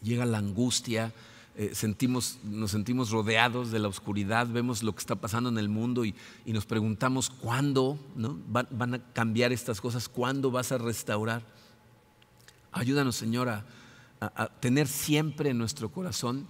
llega 0.00 0.24
la 0.24 0.38
angustia, 0.38 1.12
eh, 1.56 1.72
sentimos, 1.74 2.38
nos 2.44 2.70
sentimos 2.70 3.10
rodeados 3.10 3.72
de 3.72 3.80
la 3.80 3.88
oscuridad, 3.88 4.46
vemos 4.46 4.82
lo 4.82 4.94
que 4.94 5.00
está 5.00 5.16
pasando 5.16 5.50
en 5.50 5.58
el 5.58 5.68
mundo 5.68 6.04
y, 6.04 6.14
y 6.46 6.52
nos 6.52 6.66
preguntamos 6.66 7.28
cuándo 7.30 7.98
¿no? 8.14 8.38
van, 8.48 8.68
van 8.70 8.94
a 8.94 9.12
cambiar 9.12 9.52
estas 9.52 9.80
cosas, 9.80 10.08
cuándo 10.08 10.50
vas 10.52 10.70
a 10.70 10.78
restaurar. 10.78 11.42
Ayúdanos, 12.72 13.16
Señor, 13.16 13.48
a, 13.48 13.64
tener 14.60 14.86
siempre 14.86 15.50
en 15.50 15.58
nuestro 15.58 15.90
corazón 15.90 16.46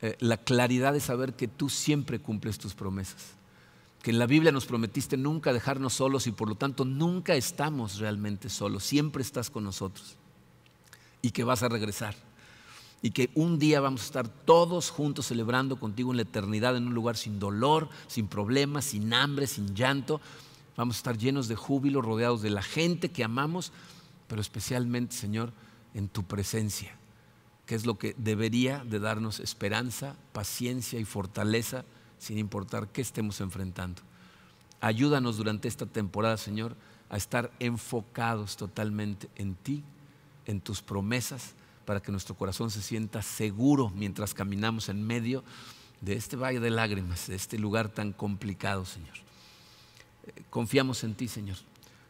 eh, 0.00 0.16
la 0.20 0.36
claridad 0.36 0.92
de 0.92 1.00
saber 1.00 1.34
que 1.34 1.48
tú 1.48 1.68
siempre 1.68 2.20
cumples 2.20 2.58
tus 2.58 2.74
promesas. 2.74 3.34
Que 4.02 4.12
en 4.12 4.20
la 4.20 4.26
Biblia 4.26 4.52
nos 4.52 4.66
prometiste 4.66 5.16
nunca 5.16 5.52
dejarnos 5.52 5.94
solos 5.94 6.28
y 6.28 6.32
por 6.32 6.48
lo 6.48 6.54
tanto 6.54 6.84
nunca 6.84 7.34
estamos 7.34 7.98
realmente 7.98 8.48
solos, 8.48 8.84
siempre 8.84 9.22
estás 9.22 9.50
con 9.50 9.64
nosotros. 9.64 10.16
Y 11.20 11.32
que 11.32 11.42
vas 11.42 11.64
a 11.64 11.68
regresar. 11.68 12.14
Y 13.02 13.10
que 13.10 13.30
un 13.34 13.58
día 13.58 13.80
vamos 13.80 14.02
a 14.02 14.04
estar 14.04 14.28
todos 14.28 14.90
juntos 14.90 15.26
celebrando 15.26 15.78
contigo 15.78 16.12
en 16.12 16.16
la 16.16 16.22
eternidad 16.22 16.76
en 16.76 16.86
un 16.86 16.94
lugar 16.94 17.16
sin 17.16 17.40
dolor, 17.40 17.88
sin 18.06 18.28
problemas, 18.28 18.86
sin 18.86 19.12
hambre, 19.12 19.48
sin 19.48 19.74
llanto. 19.74 20.20
Vamos 20.76 20.96
a 20.96 20.98
estar 20.98 21.18
llenos 21.18 21.48
de 21.48 21.56
júbilo, 21.56 22.00
rodeados 22.00 22.42
de 22.42 22.50
la 22.50 22.62
gente 22.62 23.10
que 23.10 23.24
amamos 23.24 23.72
pero 24.28 24.40
especialmente, 24.40 25.16
Señor, 25.16 25.52
en 25.94 26.08
tu 26.08 26.24
presencia, 26.24 26.94
que 27.66 27.74
es 27.74 27.86
lo 27.86 27.98
que 27.98 28.14
debería 28.18 28.84
de 28.84 29.00
darnos 29.00 29.40
esperanza, 29.40 30.14
paciencia 30.32 31.00
y 31.00 31.04
fortaleza, 31.04 31.84
sin 32.18 32.38
importar 32.38 32.88
qué 32.88 33.00
estemos 33.00 33.40
enfrentando. 33.40 34.02
Ayúdanos 34.80 35.36
durante 35.36 35.68
esta 35.68 35.86
temporada, 35.86 36.36
Señor, 36.36 36.76
a 37.10 37.16
estar 37.16 37.50
enfocados 37.58 38.56
totalmente 38.56 39.28
en 39.36 39.54
ti, 39.54 39.82
en 40.46 40.60
tus 40.60 40.82
promesas, 40.82 41.54
para 41.84 42.00
que 42.00 42.12
nuestro 42.12 42.34
corazón 42.34 42.70
se 42.70 42.82
sienta 42.82 43.22
seguro 43.22 43.90
mientras 43.90 44.34
caminamos 44.34 44.88
en 44.88 45.06
medio 45.06 45.42
de 46.00 46.14
este 46.14 46.36
valle 46.36 46.60
de 46.60 46.70
lágrimas, 46.70 47.26
de 47.26 47.34
este 47.34 47.58
lugar 47.58 47.88
tan 47.88 48.12
complicado, 48.12 48.84
Señor. 48.84 49.16
Eh, 50.26 50.42
confiamos 50.50 51.02
en 51.02 51.14
ti, 51.14 51.28
Señor. 51.28 51.56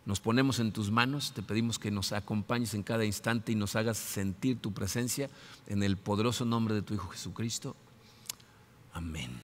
Nos 0.09 0.21
ponemos 0.21 0.59
en 0.59 0.73
tus 0.73 0.91
manos, 0.91 1.33
te 1.35 1.43
pedimos 1.43 1.79
que 1.79 1.91
nos 1.91 2.13
acompañes 2.13 2.73
en 2.73 2.83
cada 2.83 3.05
instante 3.05 3.53
y 3.53 3.55
nos 3.55 3.77
hagas 3.77 3.99
sentir 3.99 4.59
tu 4.59 4.73
presencia 4.73 5.29
en 5.67 5.83
el 5.83 5.99
poderoso 5.99 6.47
nombre 6.47 6.75
de 6.75 6.81
tu 6.81 6.95
Hijo 6.95 7.09
Jesucristo. 7.09 7.77
Amén. 8.95 9.43